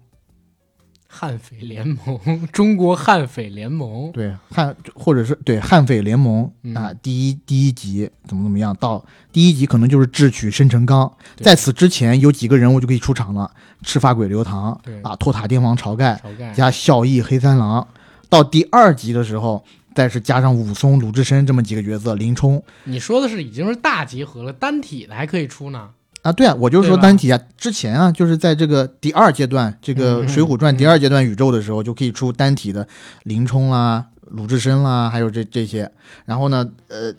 [1.17, 13.49] 悍匪联盟，中国悍匪联盟，对悍或者是对悍匪联盟嗯啊，第一第一集怎么怎么样，到第一集可能就是智取生辰纲，在此之前有几个人物就可以出场了，
[13.83, 17.87] 赤发鬼刘唐对啊，托塔天王晁盖晁盖，加孝义黑三郎，
[18.29, 19.65] 到第二集的时候。
[19.95, 25.91] 再是加上武松、鲁智深这么几个角色，林冲你说的是已经是大集合了，单体的还可以出呢。
[26.25, 27.39] 啊，对啊，我就是说单体啊。
[27.59, 32.89] 之前啊，就是在这个第二阶段，这个嗯《水浒传》嗯第二阶段宇宙的时候，就可以出单体的
[33.25, 35.93] 林冲啦、鲁智深啦，还有这这些。
[36.25, 37.15] 然后呢，呃，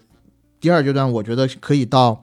[0.59, 2.19] 第二阶段我觉得可以到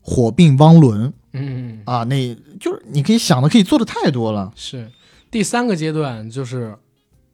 [0.00, 4.50] 火并汪伦嗯，啊，那就是你可以想的可以做的太多了。
[4.56, 4.90] 是
[5.30, 6.74] 第三个阶段，就是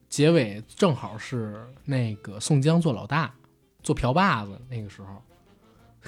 [0.08, 3.32] 结尾正好是那个宋江做老大，
[3.84, 5.22] 做瓢把子那个时候，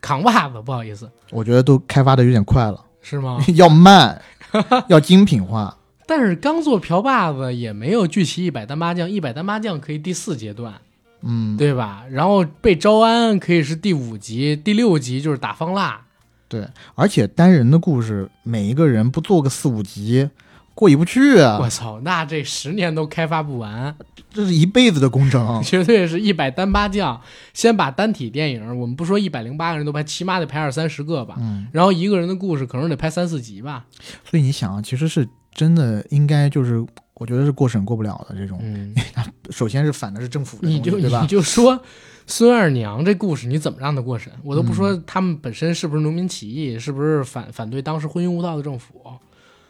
[0.00, 3.38] 扛把子，不好意思，我觉得都开发的有点快了，是吗？
[3.54, 4.20] 要慢，
[4.88, 5.76] 要精品化。
[6.06, 10.74] 但是刚做瓢把子也没有聚齐一百单八将，一百单八将可以第四阶段，
[11.22, 12.04] 嗯，对吧？
[12.10, 16.00] 然后被招安可以是第五集，第六集就是打方腊，
[16.48, 20.30] 对，而且单人的故事，每一个人不做个四五集，
[20.76, 23.96] 过意不去啊我，操，那这十年都开发不完，
[24.36, 25.60] 这是一辈子的工程。
[25.64, 27.20] 绝对是一百单八将。
[27.54, 31.36] 先把单体电影，我们不说一百零八个人都拍，起码得拍二三十个吧。
[31.38, 33.86] 嗯，然后一个人的故事可能得拍三四集吧。
[34.24, 36.84] 所以你想啊，其实是真的应该就是，
[37.14, 38.58] 我觉得是过审过不了的这种。
[38.62, 38.94] 嗯，
[39.50, 41.26] 首先是反的是政府的你就对吧你？
[41.26, 41.80] 就说
[42.26, 44.30] 孙二娘这故事你怎么让他过审？
[44.44, 49.00] 我都不嗯说他们本身是不是农民起义，是不是反反对当时昏庸无道的政府，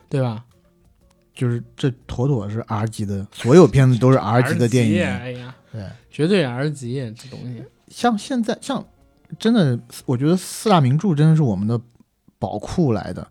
[0.09, 0.43] 对吧
[1.37, 5.05] 就是这妥妥是 R 级的，所有片子都是 R 级的电影。
[5.05, 7.63] 哎呀，对， 绝对 R 级这东西。
[7.89, 8.85] 像现在像
[9.39, 11.81] 真的，我觉得四大名著真的是我们的
[12.39, 13.29] 宝库来的。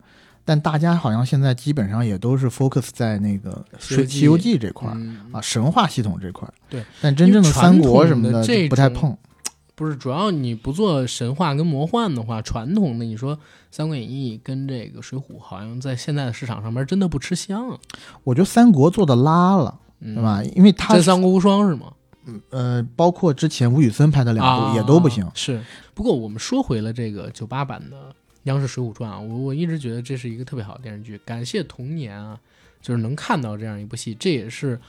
[0.48, 6.54] 但大家好像现在基本上也都是 focus 在那个《西游记水西游记》这块儿、嗯啊，神话系统这块儿。
[6.70, 9.18] 对，但真正的三国什么的就不太碰。
[9.76, 13.36] 不是，主要你不做神话跟魔幻的话，传统的你说
[13.70, 17.78] 《三国演义》跟这个《水浒》，好像在现在的市场上面真的不吃香，
[18.24, 20.42] 我觉得三国做的拉了，嗯、对吧？
[20.56, 21.92] 因为它真三国无双是吗？
[22.50, 25.30] 呃，包括之前吴宇森拍的两部啊也都不行。
[25.36, 25.62] 是，
[25.94, 32.40] 不过我们说回了这个九八版的央视《水浒传》啊，我我一直觉得这是一个特别好的电视剧，感谢童年啊，
[32.82, 34.80] 就是能看到这样一部戏，这也是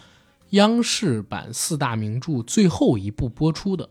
[0.50, 3.88] 央视版四大名著最后一部播出的。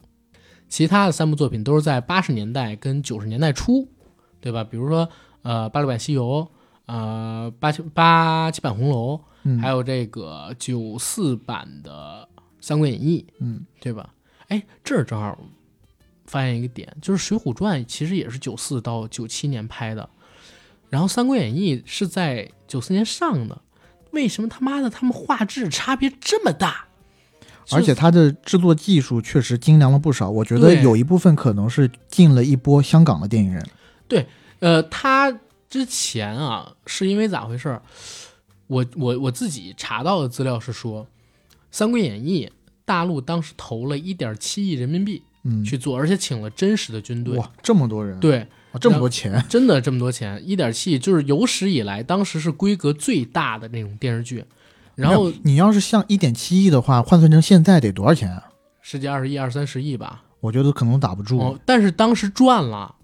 [0.67, 3.87] 其他的三部作品都是在八十年代跟九十年代初，
[4.41, 4.63] 对吧？
[4.63, 5.07] 比如说
[5.43, 6.47] 呃《八六版西游》，
[6.93, 12.27] 呃八七八七版红楼，嗯，还有这个九四版的
[12.59, 14.13] 《三国演义》，嗯，对吧？
[14.47, 15.37] 哎，这儿正好
[16.25, 20.09] 发现一个点，就是《水浒传》其实也是九四到九七年拍的，
[20.89, 23.61] 然后《三国演义》是在九四年上的，
[24.11, 26.84] 为什么他妈的他们画质差别这么大？
[27.71, 33.65] 而且它的制作技术确实精良了不少，我觉得有一部分可能是进了一波香港的电影人。
[34.07, 34.25] 对
[34.59, 35.31] 呃，他
[35.69, 37.81] 之前啊，是因为咋回事儿？
[38.67, 41.03] 我我我自己查到的资料是说，
[41.71, 42.47] 《三国演义》
[42.85, 48.39] 大陆当时投了一点七亿人民币嗯，去做，而且请了真实的军队，哇，这么多人，对，
[48.71, 54.43] 哇，这么多钱，真的这么多钱，一点七亿就是有史以来当时是规格最大的那种电视剧。
[54.95, 58.43] 然后你要是像一点七亿的话，换算成现在得多少钱啊？
[58.81, 61.39] 十几二十亿、二三十亿吧，我觉得可能打不住。
[61.39, 62.95] 哦，但是当时赚了，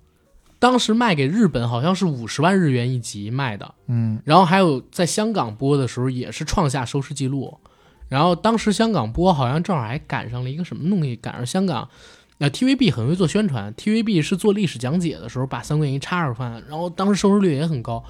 [0.60, 7.58] 当时卖给日本好像是五十万日元一集卖的，嗯，然后还有在香港播的时候也是创下收视记录，
[8.08, 11.90] 然后当时香港播好像正好还赶上了一个什么东西，赶上香港，
[12.38, 18.04] 呃 TVB 很会做宣传，TVB 是做历史讲解的时候把《三国演义》插着放，然后当时收视率也很高，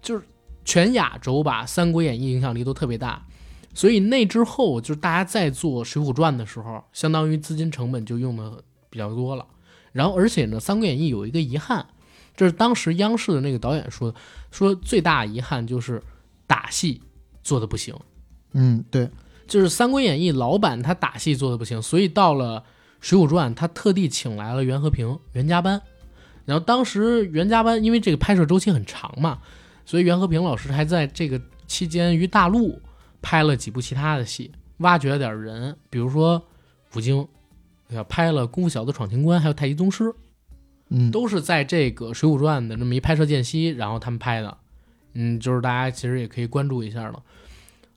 [0.00, 0.22] 就是
[0.66, 3.24] 全亚洲吧，《三国演义》影响力都特别大。
[3.72, 9.46] 所以那之后，就是大家在做《水浒传》的时候，相当于资金成本就用的比较多了。
[9.92, 11.86] 然后，而且呢，《三国演义》有一个遗憾，
[12.36, 14.18] 这是当时央视的那个导演说的，
[14.50, 16.02] 说最大遗憾就是
[16.46, 17.00] 打戏
[17.42, 17.94] 做的不行，
[18.52, 19.08] 嗯，对，
[19.46, 22.60] 就是《三国演义》老版他打戏做的不行，所以到了
[23.00, 25.80] 《水浒传》，他特地请来了袁和平、袁家班。
[26.44, 29.38] 然后当时袁家班因为这个拍摄周期很长嘛，
[29.86, 32.78] 所以袁和平老师还在这个期间于大陆
[33.22, 36.46] 拍了几部其他的戏，挖掘了点人，比如说
[36.94, 37.26] 吴京，
[37.88, 38.04] 对吧？
[38.04, 40.04] 拍了《功夫小子闯情关》，还有《太极宗师》。
[40.88, 44.56] 嗯，都是在这个《水浒传》的这么一拍摄间隙，然后他们拍的，
[45.14, 47.22] 嗯，就是大家其实也可以关注一下了。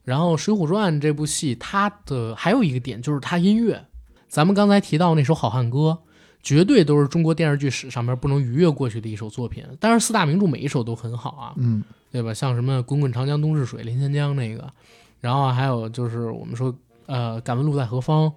[0.02, 3.86] 然后《水浒传》这部戏，它的还有一个点就是它音乐，
[4.26, 5.98] 咱们刚才提到那首《好汉歌》，
[6.42, 9.64] 绝对都是中国电视剧史上面不能逾越过去的一首作品。
[9.78, 12.32] 当然，四大名著每一首都很好啊，嗯，对吧？
[12.32, 14.72] 像什么“滚滚长江东逝水，连千江”那个，
[15.20, 16.74] 然后还有就是我们说，
[17.06, 18.32] 呃，“敢问路在何方”，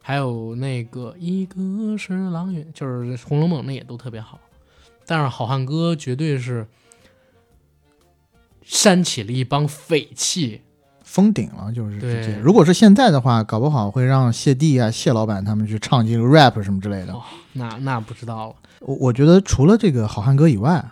[0.00, 4.40] 还有那个“一个是郎月”，就是《红楼梦》那也都特别好。
[5.04, 6.66] 但是《好汉歌》绝对是
[8.62, 10.62] 煽起了一帮匪气，
[11.06, 12.38] 封顶了，就是直接。
[12.42, 17.12] 如果是现在的话，搞不好会让谢帝啊、谢老板他们去唱这个 rap 什么之类的。
[17.12, 17.22] 哦
[17.54, 18.54] 那那不知道了。
[18.80, 20.84] 我我觉得除了这个《好汉歌》以外，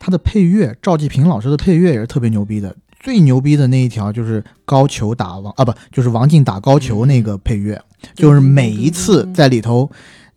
[0.00, 2.74] 他的配乐，赵季平老师的配乐也是特别牛逼的。
[2.98, 7.80] 最牛逼的那一条就是高俅打王啊，不就是王进打高俅那个配乐，
[8.14, 9.88] 就是每一次在里头，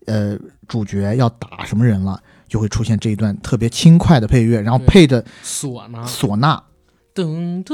[0.06, 0.38] 呃，
[0.68, 6.62] 主角要打什么人了，就会出现这一段特别轻快的配乐，然后配着唢呐，唢呐，
[7.16, 7.74] 噔噔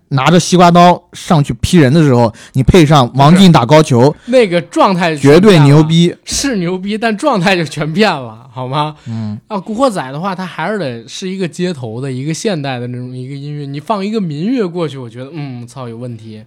[0.11, 6.15] 拿着西瓜刀上去劈人的时候，你配上王进打高球，那个状态绝对牛，逼。
[6.25, 8.95] 是牛逼，但状态就全变了，好吗？
[9.07, 16.43] 嗯，啊，古惑仔的话，它还是得是一个街头的一个现代的那种一个音乐，你放一个民乐过去，我觉得，嗯，操，有问题。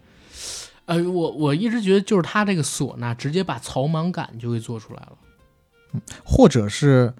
[0.86, 7.08] 呃，我我一直觉得就是他这个唢呐直接把草莽感就给做出来了，或者是《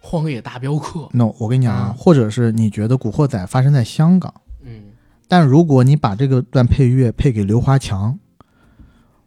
[0.00, 4.34] 荒野大镖客》，no，我跟你讲啊啊，或者是你觉得《古惑仔》发生在香港。
[5.28, 8.18] 嗯，但如果你把这个段配乐配给刘华强，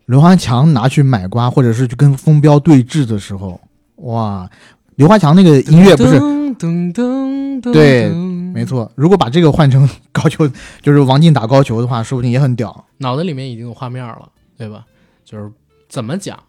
[0.06, 3.62] 刘华强拿去买瓜，或者是去跟风标对峙的时候，
[3.98, 4.50] 哇，
[4.96, 8.10] 刘华强那个音乐不是噔噔噔噔，对
[8.54, 8.92] 没，错。
[8.96, 10.46] 如果把这个换成高球，
[10.82, 12.86] 就是王进打高球的话，说不定也很屌。
[12.98, 14.86] 脑子里面已经有画面了，对吧？
[15.24, 15.50] 就是
[15.88, 16.38] 怎么讲《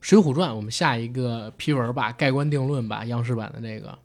[0.00, 3.98] 水浒传》，我们下一个批文吧，盖棺定论吧，央视版的那个，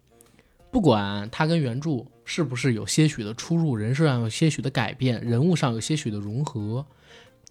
[0.72, 6.86] 不管它跟原著是不是有些许的出入，人设上有些许的改变，人物上有些许的融合，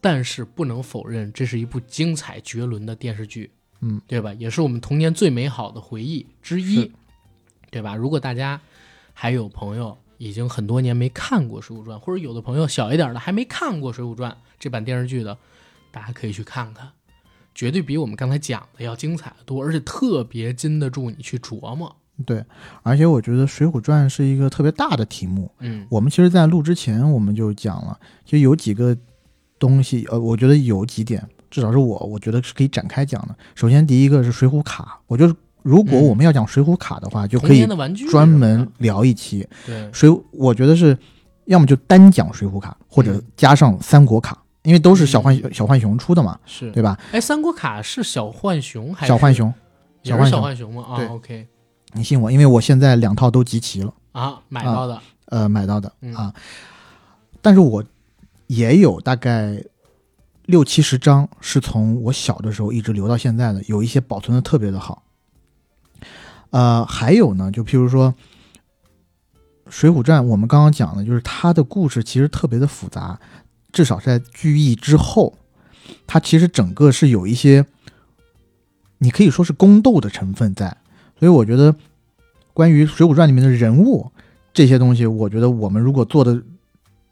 [0.00, 4.32] 但是不能否认，这是一部精彩绝伦的电视剧，嗯，对吧？
[4.34, 6.90] 也是我们童年最美好的回忆之一，
[7.70, 7.94] 对吧？
[7.94, 8.60] 如果大家
[9.12, 15.36] 还有朋友已经很多年没看过《水浒传》，或者有的朋友小一点的还没看过《水浒传》这版电视剧的，
[15.90, 16.90] 大家可以去看看，
[17.54, 21.96] 绝对比我们刚才讲的要精彩的多，而且特别经得住你去琢磨。
[22.24, 22.44] 对，
[22.82, 25.50] 而且我觉得《水浒传》是一个特别大的题目。
[25.60, 28.96] 嗯我们其实，在录之前我们就讲了，其实有几个
[29.58, 33.34] 东西，呃，我觉得有几点，至少是我我觉得是可以展开讲的。
[33.54, 37.66] 首先，第一个是水浒卡，我觉得如果嗯我们要讲水浒卡的话，就可以
[38.10, 40.10] 专门聊一期对水。
[40.30, 40.96] 我觉得是
[41.46, 46.98] 要么就单讲水浒卡，或者嗯加上三国卡，因为都是小浣、嗯小浣熊出的嘛，是对吧？
[47.12, 49.52] 哎，三国卡是小浣熊还是小浣熊，
[50.02, 50.84] 小小浣熊浣熊吗？
[50.88, 51.46] 啊对，OK
[51.92, 53.92] 你信我，因为我现在两套都集齐了。
[54.12, 56.34] 啊，买到的，呃买到的嗯啊，
[57.40, 57.84] 但是我
[58.48, 59.62] 也有大概
[60.46, 65.04] 六七十张是从我小的时候一直留到现在的，有一些保存的特别的好。
[66.50, 68.12] 呃，还有呢，就譬如说
[69.68, 73.20] 《水浒传》，我们刚刚讲的就是它的故事其实特别的复杂，
[73.70, 75.38] 至少在聚义之后，
[76.08, 77.64] 它其实整个是有一些，
[78.98, 80.76] 你可以说是宫斗的成分在，
[81.20, 81.72] 所以我觉得
[82.52, 84.10] 关于《水浒传》里面的人物
[84.52, 86.42] 这些东西，我觉得我们如果做的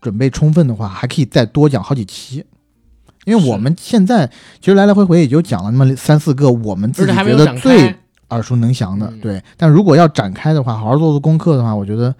[0.00, 2.44] 准备充分的话，还可以再多讲好几期。
[3.24, 4.26] 因为我们现在
[4.58, 7.94] 其实来来回回也就讲了那么三四个我们自己觉得最。
[8.30, 9.42] 耳熟能详的，嗯对。
[9.56, 12.14] 但如果要展开的话，好好做做功课的话，我觉得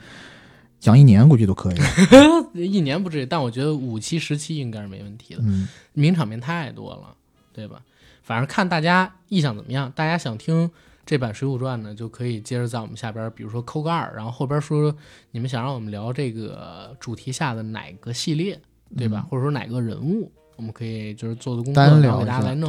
[0.81, 1.77] 讲一年估计都可以。
[2.65, 5.43] 一年不至于，但我觉得五期十期应该是没问题的。
[5.45, 7.15] 嗯，名场面太多了，
[7.53, 7.83] 对吧？
[8.23, 10.71] 反正看大家意向怎么样，大家想听
[11.09, 14.95] 这版《水浒传》呢，就可以接着在我们下边，比如说扣个二，然后后边说
[15.31, 18.61] 你们想让我们聊这个主题下的哪个系列，
[18.95, 19.27] 对吧？
[19.31, 22.69] 或者说哪个人物，我们可以就是做做功课，单然后给大家来弄。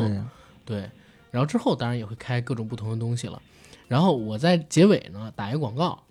[0.64, 0.90] 对，对，
[1.32, 3.42] 然后之后当然也会开各种不同的东西了。
[3.90, 6.02] 然后我在结尾呢打一个广告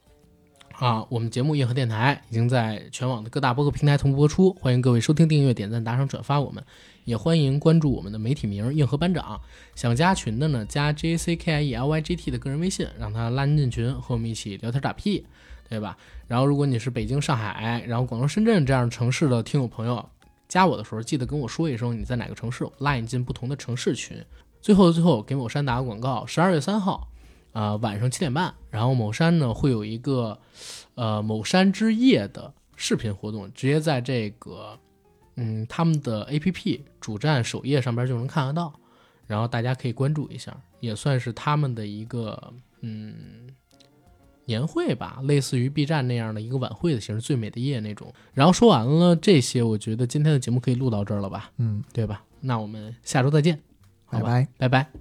[0.79, 6.63] 啊，我们节目硬核电台已经在全网的各大播客平台同步播出，欢迎各位收听、订阅、点赞、打赏、转发我们，
[7.05, 9.41] 也欢迎关注我们的媒体名硬核班长。
[9.75, 15.27] 想加群的呢，加 J A C K I E L Y G T 的个人微信，让他拉您进群，和我们一起聊天打屁，
[15.69, 15.99] 对吧？
[16.29, 20.09] 然后如果你是北京、上海，然后广州、深圳这样城市的听友朋友，
[20.47, 24.17] 加我的时候记得跟我说一声你在哪个城市，拉你进不同的城市群。
[24.61, 27.09] 最后最后，给某山打个广告，十二月三号，
[27.53, 30.39] 啊、晚上七点半，然后某山呢会有一个，
[30.95, 34.79] 呃，某山之夜的视频活动，直接在这个，
[35.37, 38.73] 嗯，他们的 APP 主站首页上边就能看得到，
[39.27, 42.53] 然后大家可以关注一下，也算是他们的一个，
[42.83, 43.49] 嗯，
[44.45, 48.13] 年会吧，类似于 B 站那样的一个晚会的形式，最美的夜那种。
[48.33, 52.23] 然后说完了这些，我觉得今天的节目可以录到这儿了吧，嗯，对吧？
[52.41, 53.61] 那我们下周再见。
[54.07, 54.49] 好吧拜拜。
[54.57, 55.01] 拜拜。